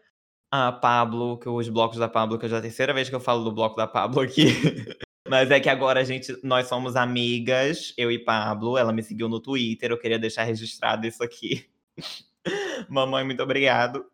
A 0.51 0.71
Pablo, 0.71 1.39
que 1.39 1.49
os 1.49 1.67
blocos 1.69 1.97
da 1.97 2.07
Pablo, 2.07 2.37
que 2.37 2.47
já 2.47 2.57
é 2.57 2.59
a 2.59 2.61
terceira 2.61 2.93
vez 2.93 3.09
que 3.09 3.15
eu 3.15 3.19
falo 3.19 3.43
do 3.43 3.51
bloco 3.51 3.75
da 3.75 3.87
Pablo 3.87 4.21
aqui. 4.21 4.45
Mas 5.27 5.49
é 5.49 5.59
que 5.59 5.69
agora 5.69 6.01
a 6.01 6.03
gente, 6.03 6.37
nós 6.43 6.67
somos 6.67 6.95
amigas, 6.95 7.93
eu 7.97 8.11
e 8.11 8.19
Pablo. 8.19 8.77
Ela 8.77 8.93
me 8.93 9.01
seguiu 9.01 9.27
no 9.27 9.39
Twitter, 9.39 9.89
eu 9.89 9.97
queria 9.97 10.19
deixar 10.19 10.43
registrado 10.43 11.07
isso 11.07 11.23
aqui. 11.23 11.67
Mamãe, 12.89 13.23
muito 13.23 13.41
obrigado. 13.41 14.05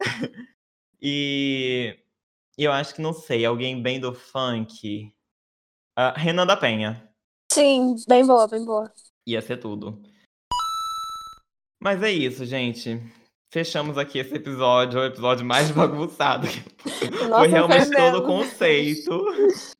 E 1.02 1.98
eu 2.58 2.72
acho 2.72 2.94
que 2.94 3.02
não 3.02 3.14
sei, 3.14 3.46
alguém 3.46 3.82
bem 3.82 4.00
do 4.00 4.14
funk. 4.14 5.14
Ah, 6.02 6.14
Renan 6.16 6.48
da 6.48 6.56
Penha. 6.56 7.12
Sim, 7.52 7.98
bem 8.08 8.26
boa, 8.26 8.48
bem 8.48 8.64
boa. 8.64 8.90
Ia 9.28 9.42
ser 9.42 9.58
tudo. 9.58 10.02
Mas 11.78 12.02
é 12.02 12.10
isso, 12.10 12.46
gente. 12.46 13.02
Fechamos 13.52 13.98
aqui 13.98 14.18
esse 14.18 14.34
episódio, 14.34 14.98
o 14.98 15.04
episódio 15.04 15.46
mais 15.46 15.70
bagunçado. 15.76 16.48
Nossa, 17.28 17.40
foi 17.40 17.48
realmente 17.50 17.92
todo 17.92 18.20
o 18.20 18.26
conceito 18.26 19.26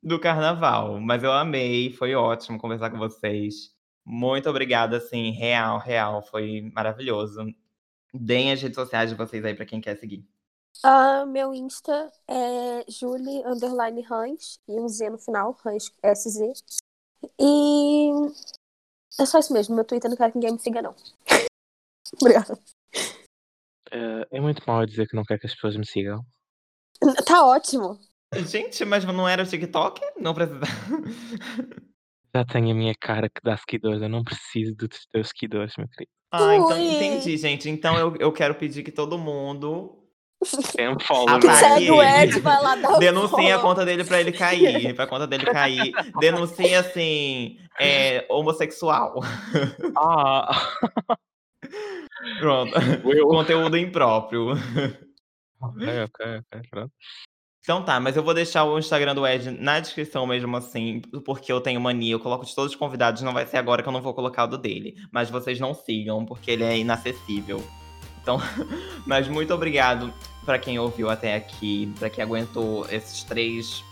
do 0.04 0.20
carnaval. 0.20 1.00
Mas 1.00 1.24
eu 1.24 1.32
amei, 1.32 1.94
foi 1.94 2.14
ótimo 2.14 2.60
conversar 2.60 2.90
com 2.90 2.98
vocês. 2.98 3.74
Muito 4.06 4.50
obrigada, 4.50 4.98
assim, 4.98 5.32
real, 5.32 5.80
real. 5.80 6.22
Foi 6.22 6.70
maravilhoso. 6.76 7.46
Deem 8.14 8.52
as 8.52 8.62
redes 8.62 8.76
sociais 8.76 9.10
de 9.10 9.16
vocês 9.16 9.46
aí 9.46 9.56
pra 9.56 9.66
quem 9.66 9.80
quer 9.80 9.96
seguir. 9.96 10.28
Ah, 10.84 11.26
meu 11.26 11.54
Insta 11.54 12.12
é 12.28 12.86
Julie 12.90 13.44
underline 13.46 14.06
Hans 14.10 14.60
e 14.68 14.80
um 14.80 14.88
Z 14.88 15.10
no 15.10 15.18
final, 15.18 15.58
Hans 15.66 15.92
SZ. 16.04 16.64
E 17.40 18.12
é 19.20 19.26
só 19.26 19.40
isso 19.40 19.54
mesmo. 19.54 19.76
Meu 19.76 19.84
Twitter 19.84 20.10
não 20.10 20.16
quero 20.16 20.32
que 20.32 20.38
ninguém 20.38 20.54
me 20.54 20.60
siga, 20.60 20.82
não. 20.82 20.96
Obrigada. 22.22 22.58
Eh, 23.92 24.28
é 24.32 24.40
muito 24.40 24.64
mal 24.66 24.86
dizer 24.86 25.08
que 25.08 25.16
não 25.16 25.24
quero 25.24 25.40
que 25.40 25.48
as 25.48 25.54
pessoas 25.54 25.76
me 25.76 25.86
sigam. 25.86 26.24
Tá 27.26 27.46
ótimo. 27.46 28.00
Gente, 28.48 28.86
mas 28.86 29.04
não 29.04 29.28
era 29.28 29.44
o 29.44 29.46
TikTok? 29.46 30.02
Não 30.18 30.34
precisa. 30.34 30.60
Já 32.36 32.46
tenho 32.46 32.72
a 32.72 32.76
minha 32.76 32.94
cara 32.94 33.28
que 33.28 33.42
dá 33.44 33.58
seguidores, 33.58 34.02
eu 34.02 34.10
não 34.10 34.24
preciso 34.24 34.76
dos 34.76 35.06
teus 35.08 35.30
seguidores, 35.30 35.74
meu 35.78 35.88
querido. 35.88 36.12
Ah, 36.32 36.56
então 36.56 36.78
Ui. 36.78 36.96
entendi, 36.96 37.36
gente. 37.38 37.68
Então 37.70 37.98
eu, 37.98 38.16
eu 38.18 38.32
quero 38.32 38.54
pedir 38.54 38.84
que 38.84 38.92
todo 38.92 39.18
mundo 39.18 39.99
Tem 40.76 40.90
um 40.90 41.00
follow, 41.00 41.40
meu. 41.40 41.54
Segue 41.54 41.92
o 41.92 42.02
ele. 42.02 42.24
Ed, 42.24 42.40
vai 42.40 42.62
lá 42.62 42.76
dar 42.76 42.94
o 42.94 43.00
Denuncia 43.00 43.56
a 43.56 43.60
conta 43.60 43.86
dele 43.86 44.04
pra 44.04 44.22
ele 44.22 44.32
cair. 44.32 44.96
Pra 44.96 45.08
conta 45.08 45.28
dele 45.28 45.46
cair. 45.46 45.92
Denuncia 46.20 46.80
assim, 46.80 47.58
é, 47.80 48.26
homossexual. 48.30 49.20
Ah! 49.98 50.50
Pronto. 52.40 52.74
Eu. 53.06 53.28
Conteúdo 53.28 53.78
impróprio. 53.78 54.52
ok, 55.62 56.04
ok, 56.04 56.38
ok, 56.38 56.62
pronto. 56.70 56.92
Então 57.62 57.84
tá, 57.84 58.00
mas 58.00 58.16
eu 58.16 58.24
vou 58.24 58.34
deixar 58.34 58.64
o 58.64 58.80
Instagram 58.80 59.14
do 59.14 59.28
Ed 59.28 59.52
na 59.52 59.80
descrição 59.80 60.26
mesmo 60.26 60.56
assim, 60.58 61.02
porque 61.24 61.52
eu 61.52 61.62
tenho 61.62 61.80
mania, 61.80 62.14
eu 62.14 62.20
coloco 62.20 62.46
de 62.46 62.56
todos 62.56 62.72
os 62.72 62.78
convidados, 62.78 63.22
não 63.22 63.34
vai 63.34 63.46
ser 63.46 63.58
agora 63.58 63.84
que 63.84 63.88
eu 63.88 63.94
não 63.94 64.02
vou 64.02 64.14
colocar 64.14 64.46
o 64.46 64.48
do 64.48 64.58
dele. 64.58 64.96
Mas 65.12 65.30
vocês 65.30 65.60
não 65.60 65.74
sigam, 65.74 66.26
porque 66.26 66.50
ele 66.52 66.64
é 66.64 66.78
inacessível. 66.78 67.64
Então, 68.22 68.42
mas 69.06 69.28
muito 69.28 69.54
obrigado 69.54 70.14
pra 70.46 70.58
quem 70.58 70.80
ouviu 70.80 71.10
até 71.10 71.36
aqui, 71.36 71.92
pra 72.00 72.10
quem 72.10 72.24
aguentou 72.24 72.86
esses 72.90 73.24
três 73.24 73.84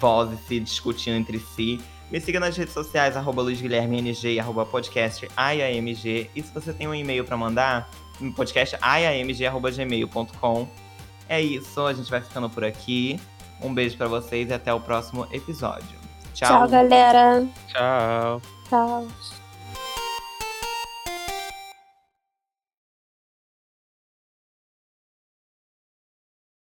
vozes 0.00 0.38
se 0.46 0.60
discutindo 0.60 1.16
entre 1.16 1.38
si. 1.38 1.80
Me 2.10 2.20
siga 2.20 2.38
nas 2.38 2.56
redes 2.56 2.74
sociais, 2.74 3.16
arroba 3.16 3.42
luizguilhermeng, 3.42 4.12
arroba 4.38 4.64
podcast 4.66 5.26
IAMG. 5.36 6.30
E 6.34 6.42
se 6.42 6.52
você 6.52 6.72
tem 6.72 6.86
um 6.86 6.94
e-mail 6.94 7.24
pra 7.24 7.36
mandar, 7.36 7.88
podcast 8.36 8.76
iamg.gmail.com. 8.76 10.68
É 11.28 11.40
isso, 11.40 11.80
a 11.80 11.92
gente 11.92 12.10
vai 12.10 12.20
ficando 12.20 12.50
por 12.50 12.64
aqui. 12.64 13.18
Um 13.60 13.72
beijo 13.72 13.96
pra 13.96 14.06
vocês 14.06 14.50
e 14.50 14.52
até 14.52 14.72
o 14.72 14.80
próximo 14.80 15.26
episódio. 15.32 15.98
Tchau, 16.34 16.68
galera. 16.68 17.46
Tchau. 17.68 18.42
Tchau. 18.68 19.06